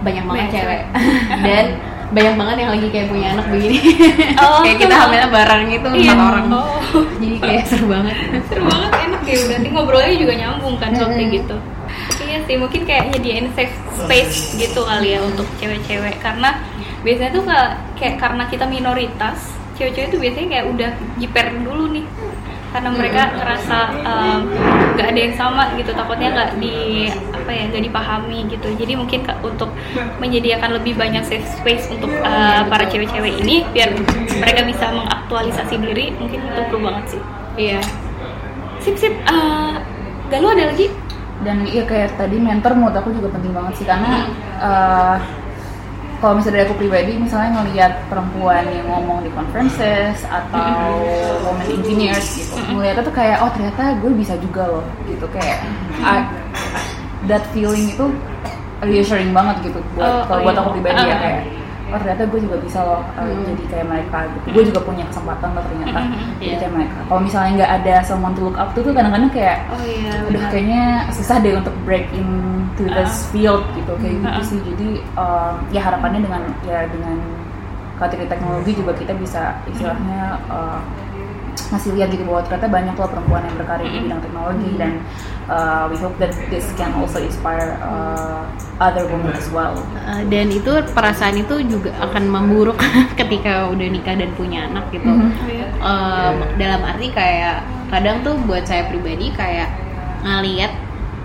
banyak 0.06 0.24
banget 0.30 0.48
cewek. 0.54 0.82
Dan 1.50 1.66
banyak 2.14 2.36
banget 2.36 2.56
yang 2.60 2.72
lagi 2.72 2.88
kayak 2.88 3.08
punya 3.10 3.28
anak 3.34 3.46
begini 3.50 3.78
Oh. 4.44 4.62
kayak 4.62 4.78
kita 4.80 4.94
hamilnya 4.96 5.30
bareng 5.30 5.64
itu 5.68 5.88
Iya. 5.90 6.12
empat 6.12 6.28
orang 6.30 6.46
Oh. 6.48 6.78
jadi 7.18 7.36
kayak 7.40 7.64
seru 7.66 7.86
banget 7.88 8.16
seru 8.46 8.64
banget 8.64 8.92
enak 9.02 9.22
deh 9.24 9.36
berarti 9.44 9.68
ngobrolnya 9.68 10.14
juga 10.16 10.34
nyambung 10.36 10.76
kan 10.78 10.90
kalau 10.92 11.10
kayak 11.10 11.22
Mm-mm. 11.24 11.38
gitu 11.38 11.56
iya 12.24 12.38
sih 12.44 12.56
mungkin 12.56 12.82
kayak 12.84 13.04
nyediain 13.10 13.48
safe 13.52 13.74
space 13.96 14.38
gitu 14.56 14.82
kali 14.82 15.14
ya 15.14 15.20
untuk 15.22 15.46
cewek-cewek 15.58 16.18
karena 16.18 16.50
biasanya 17.02 17.32
tuh 17.32 17.44
kayak, 17.44 17.70
kayak 17.94 18.16
karena 18.18 18.44
kita 18.48 18.66
minoritas 18.66 19.38
cewek-cewek 19.74 20.10
tuh 20.10 20.20
biasanya 20.20 20.48
kayak 20.50 20.66
udah 20.68 20.90
jiper 21.18 21.46
dulu 21.60 21.86
nih 21.92 22.06
karena 22.74 22.90
mereka 22.90 23.30
ngerasa 23.38 23.78
um, 24.02 24.42
nggak 24.98 25.08
ada 25.14 25.20
yang 25.22 25.36
sama 25.38 25.70
gitu. 25.78 25.94
Takutnya 25.94 26.34
nggak 26.34 26.50
di 26.58 27.08
apa 27.30 27.50
ya 27.54 27.64
nggak 27.70 27.84
dipahami 27.88 28.40
gitu. 28.50 28.68
Jadi 28.74 28.94
mungkin 28.98 29.22
ka- 29.22 29.38
untuk 29.46 29.70
menyediakan 30.18 30.82
lebih 30.82 30.98
banyak 30.98 31.22
safe 31.22 31.46
space 31.46 31.94
untuk 31.94 32.10
uh, 32.26 32.66
para 32.66 32.90
cewek-cewek 32.90 33.40
ini 33.46 33.62
biar 33.70 33.94
mereka 34.42 34.66
bisa 34.66 34.90
mengaktualisasi 34.90 35.78
diri 35.78 36.12
mungkin 36.18 36.42
itu 36.42 36.62
perlu 36.68 36.90
banget 36.90 37.06
sih. 37.16 37.22
Iya. 37.56 37.80
Sip 38.82 38.98
sip. 38.98 39.14
Uh, 39.30 39.78
Galuh 40.34 40.58
ada 40.58 40.74
lagi? 40.74 40.90
Dan 41.44 41.68
iya 41.68 41.84
kayak 41.86 42.18
tadi 42.18 42.40
mentor 42.42 42.74
menurut 42.74 42.96
aku 42.96 43.14
juga 43.14 43.30
penting 43.36 43.52
banget 43.52 43.74
sih 43.76 43.86
karena 43.86 44.26
eh, 44.64 45.16
kalau 46.24 46.40
misalnya 46.40 46.56
dari 46.56 46.66
aku 46.66 46.80
pribadi 46.80 47.20
misalnya 47.20 47.60
ngelihat 47.60 47.92
perempuan 48.08 48.64
yang 48.66 48.88
ngomong 48.88 49.20
di 49.20 49.30
conferences 49.30 50.24
atau 50.24 50.96
women 51.44 51.68
engineers 51.70 52.24
gitu 52.32 52.56
ngeliatnya 52.72 53.04
tuh 53.04 53.12
kayak 53.12 53.44
oh 53.44 53.52
ternyata 53.52 54.00
gue 54.00 54.12
bisa 54.16 54.40
juga 54.40 54.64
loh 54.72 54.86
gitu. 55.04 55.28
Kayak 55.28 55.68
I- 56.00 56.32
that 57.28 57.44
feeling 57.52 57.92
itu 57.92 58.08
reassuring 58.80 59.32
banget 59.32 59.68
gitu 59.68 59.80
buat 59.94 60.04
Oh, 60.04 60.22
kalau 60.26 60.40
oh 60.40 60.44
buat 60.44 60.56
iya. 60.56 60.62
aku 60.64 60.70
pribadi 60.72 61.02
ya 61.02 61.12
Ah. 61.12 61.20
kayak 61.20 61.42
oh 61.94 62.00
ternyata 62.02 62.26
gue 62.26 62.40
juga 62.42 62.58
bisa 62.58 62.80
loh 62.82 63.02
uh, 63.06 63.22
Hmm. 63.22 63.46
jadi 63.46 63.64
kayak 63.70 63.86
mereka 63.86 64.18
gitu. 64.28 64.48
Gue 64.50 64.64
juga 64.66 64.80
punya 64.82 65.04
kesempatan 65.08 65.50
loh 65.54 65.64
ternyata 65.64 66.00
Mhm, 66.02 66.26
jadi 66.36 66.50
iya. 66.50 66.58
kayak 66.58 66.74
mereka. 66.74 66.98
Kalau 67.06 67.22
misalnya 67.22 67.52
nggak 67.56 67.72
ada 67.78 67.96
someone 68.02 68.34
to 68.34 68.42
look 68.42 68.58
up 68.58 68.70
to 68.74 68.80
tuh 68.82 68.92
kadang-kadang 68.92 69.30
kayak 69.30 69.58
oh 69.70 69.80
iya 69.80 70.14
udah 70.26 70.44
kayaknya 70.50 70.84
susah 71.14 71.38
deh 71.38 71.54
untuk 71.54 71.76
break 71.86 72.10
into 72.12 72.84
this 72.90 73.30
field 73.30 73.62
gitu. 73.78 73.94
Kayak 74.02 74.14
gitu 74.18 74.28
Uh-uh. 74.28 74.44
sih. 74.44 74.60
Jadi 74.66 74.90
um, 75.14 75.54
ya 75.70 75.82
harapannya 75.86 76.26
dengan 76.26 76.42
ya 76.66 76.90
dengan 76.90 77.18
kategori 77.94 78.26
teknologi 78.28 78.72
juga 78.74 78.92
kita 78.98 79.14
bisa 79.14 79.54
istilahnya 79.70 80.42
uh, 80.50 80.82
masih 81.70 81.94
lihat 81.98 82.10
gitu 82.14 82.26
bahwa 82.26 82.42
ternyata 82.46 82.68
banyak 82.70 82.96
loh 82.98 83.10
perempuan 83.10 83.42
yang 83.46 83.56
berkarya 83.58 83.90
di 83.90 84.00
bidang 84.06 84.22
teknologi 84.22 84.70
dan 84.78 84.92
uh, 85.50 85.86
we 85.90 85.98
hope 85.98 86.16
that 86.22 86.34
this 86.50 86.66
can 86.78 86.94
also 86.98 87.18
inspire 87.22 87.78
uh, 87.82 88.46
other 88.82 89.06
women 89.10 89.34
as 89.34 89.48
well. 89.50 89.74
Uh, 90.06 90.22
dan 90.30 90.50
itu 90.54 90.72
perasaan 90.94 91.38
itu 91.38 91.62
juga 91.66 91.94
akan 92.02 92.30
memburuk 92.30 92.78
ketika 93.20 93.70
udah 93.70 93.88
nikah 93.90 94.16
dan 94.18 94.30
punya 94.38 94.70
anak 94.70 94.86
gitu. 94.94 95.06
Mhm. 95.06 95.30
oh 95.30 95.50
iya. 95.50 95.68
Um, 95.82 96.36
dalam 96.58 96.82
arti 96.86 97.10
kayak 97.14 97.66
kadang 97.90 98.26
tuh 98.26 98.38
buat 98.50 98.66
saya 98.66 98.90
pribadi 98.90 99.30
kayak 99.34 99.70
ngeliat 100.24 100.72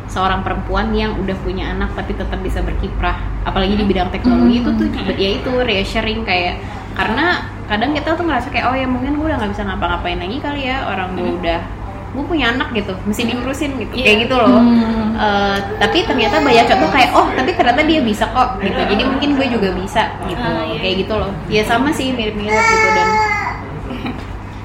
seorang 0.08 0.40
perempuan 0.40 0.90
yang 0.96 1.14
udah 1.20 1.36
punya 1.44 1.76
anak 1.76 1.92
tapi 1.92 2.16
tetap 2.16 2.40
bisa 2.40 2.64
berkiprah 2.64 3.20
apalagi 3.44 3.76
di 3.76 3.84
bidang 3.84 4.08
teknologi 4.08 4.64
itu 4.64 4.70
tuh 4.72 4.88
ya 5.20 5.30
itu 5.36 5.52
reassuring 5.52 6.24
kayak 6.24 6.64
karena 6.96 7.44
kadang 7.68 7.92
kita 7.92 8.16
tuh 8.16 8.24
ngerasa 8.24 8.48
kayak 8.48 8.66
oh 8.72 8.76
ya 8.76 8.88
mungkin 8.88 9.20
gue 9.20 9.26
udah 9.28 9.36
nggak 9.38 9.52
bisa 9.52 9.62
ngapa-ngapain 9.68 10.18
lagi 10.18 10.36
kali 10.40 10.60
ya 10.66 10.88
orang 10.88 11.12
gue 11.14 11.30
udah 11.36 11.60
gue 12.08 12.24
punya 12.24 12.56
anak 12.56 12.72
gitu 12.72 12.96
mesti 13.04 13.28
diurusin 13.28 13.76
gitu. 13.76 13.92
Iya. 13.92 14.04
kayak 14.08 14.18
gitu 14.24 14.34
loh. 14.40 14.48
Hmm. 14.56 15.12
Eh, 15.12 15.56
tapi 15.76 16.08
ternyata 16.08 16.40
banyak 16.40 16.64
contoh 16.64 16.88
kayak 16.88 17.10
oh 17.12 17.28
tapi 17.36 17.50
ternyata 17.52 17.84
dia 17.84 18.00
bisa 18.00 18.24
kok 18.32 18.56
gitu. 18.64 18.80
Jadi 18.80 19.02
mungkin 19.04 19.30
gue 19.36 19.46
juga 19.52 19.68
bisa 19.76 20.02
gitu. 20.24 20.40
Ah, 20.40 20.64
iya. 20.64 20.80
kayak 20.80 20.94
gitu 21.04 21.14
loh. 21.20 21.30
Ya 21.52 21.62
sama 21.68 21.92
sih 21.92 22.08
mirip-mirip 22.16 22.56
gitu. 22.64 22.88
Dan 22.96 23.08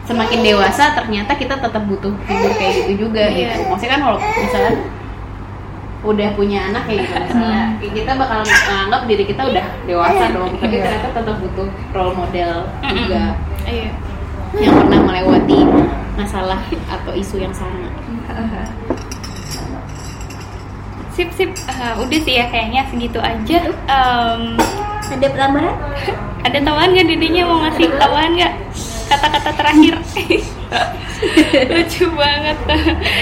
semakin 0.03 0.39
dewasa 0.39 0.95
ternyata 0.95 1.31
kita 1.35 1.55
tetap 1.59 1.83
butuh 1.83 2.11
figur 2.23 2.51
kayak 2.55 2.73
gitu 2.87 3.07
juga 3.07 3.27
Iya. 3.27 3.59
gitu. 3.59 3.75
Maksudnya 3.75 3.91
kan 3.91 4.01
kalau 4.07 4.19
misalnya 4.23 4.73
udah 6.03 6.29
punya 6.35 6.67
anak 6.67 6.83
kayak 6.83 7.07
gitu. 7.07 7.15
Misalnya 7.15 7.63
Hmm. 7.73 7.91
kita 7.95 8.11
bakal 8.13 8.39
menganggap 8.43 9.01
diri 9.07 9.23
kita 9.23 9.41
udah 9.47 9.65
dewasa 9.87 10.23
dong 10.29 10.51
tapi 10.59 10.75
Iya. 10.75 10.83
ternyata 10.83 11.09
tetap 11.15 11.35
butuh 11.39 11.67
role 11.95 12.13
model 12.13 12.53
juga. 12.83 13.23
Iya. 13.63 13.89
Yang 14.53 14.73
pernah 14.83 14.99
melewati 15.01 15.59
masalah 16.13 16.59
atau 16.85 17.11
isu 17.15 17.39
yang 17.39 17.55
sama. 17.55 17.87
Sip 21.13 21.29
sip. 21.31 21.49
Uh, 21.69 21.93
udah 22.01 22.19
sih 22.19 22.35
ya 22.35 22.49
kayaknya 22.49 22.89
segitu 22.89 23.21
aja. 23.21 23.57
Em, 23.69 24.57
ada 25.13 25.27
tambahan? 25.29 25.75
ada 26.45 26.57
tambahan 26.57 26.89
nggak 26.91 27.07
didinya? 27.07 27.41
Mau 27.45 27.57
ngasih 27.63 27.87
tambahan 28.01 28.31
nggak 28.33 28.53
kata-kata 29.07 29.49
terakhir. 29.55 29.95
Lucu 31.71 32.05
banget. 32.17 32.57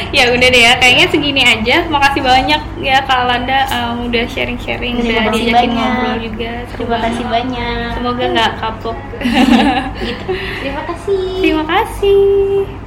Ya 0.09 0.33
udah 0.33 0.47
deh 0.49 0.61
ya 0.65 0.73
kayaknya 0.81 1.05
segini 1.11 1.41
aja. 1.45 1.85
Makasih 1.85 2.21
banyak 2.23 2.61
ya 2.81 2.97
Kak 3.05 3.29
Landa 3.29 3.59
em, 3.69 4.09
udah 4.09 4.23
sharing-sharing 4.25 4.97
udah 5.03 5.29
diajakin 5.29 5.53
banyak. 5.53 5.75
ngobrol 5.75 6.17
juga. 6.23 6.51
Seru 6.73 6.83
terima 6.87 6.97
kasih 7.05 7.25
banget. 7.25 7.35
banyak. 7.35 7.89
Semoga 7.99 8.23
nggak 8.33 8.51
kapok. 8.57 8.97
Gitu. 10.07 10.31
Terima 10.65 10.81
kasih. 10.89 11.25
Terima 11.45 11.63
kasih 11.67 12.80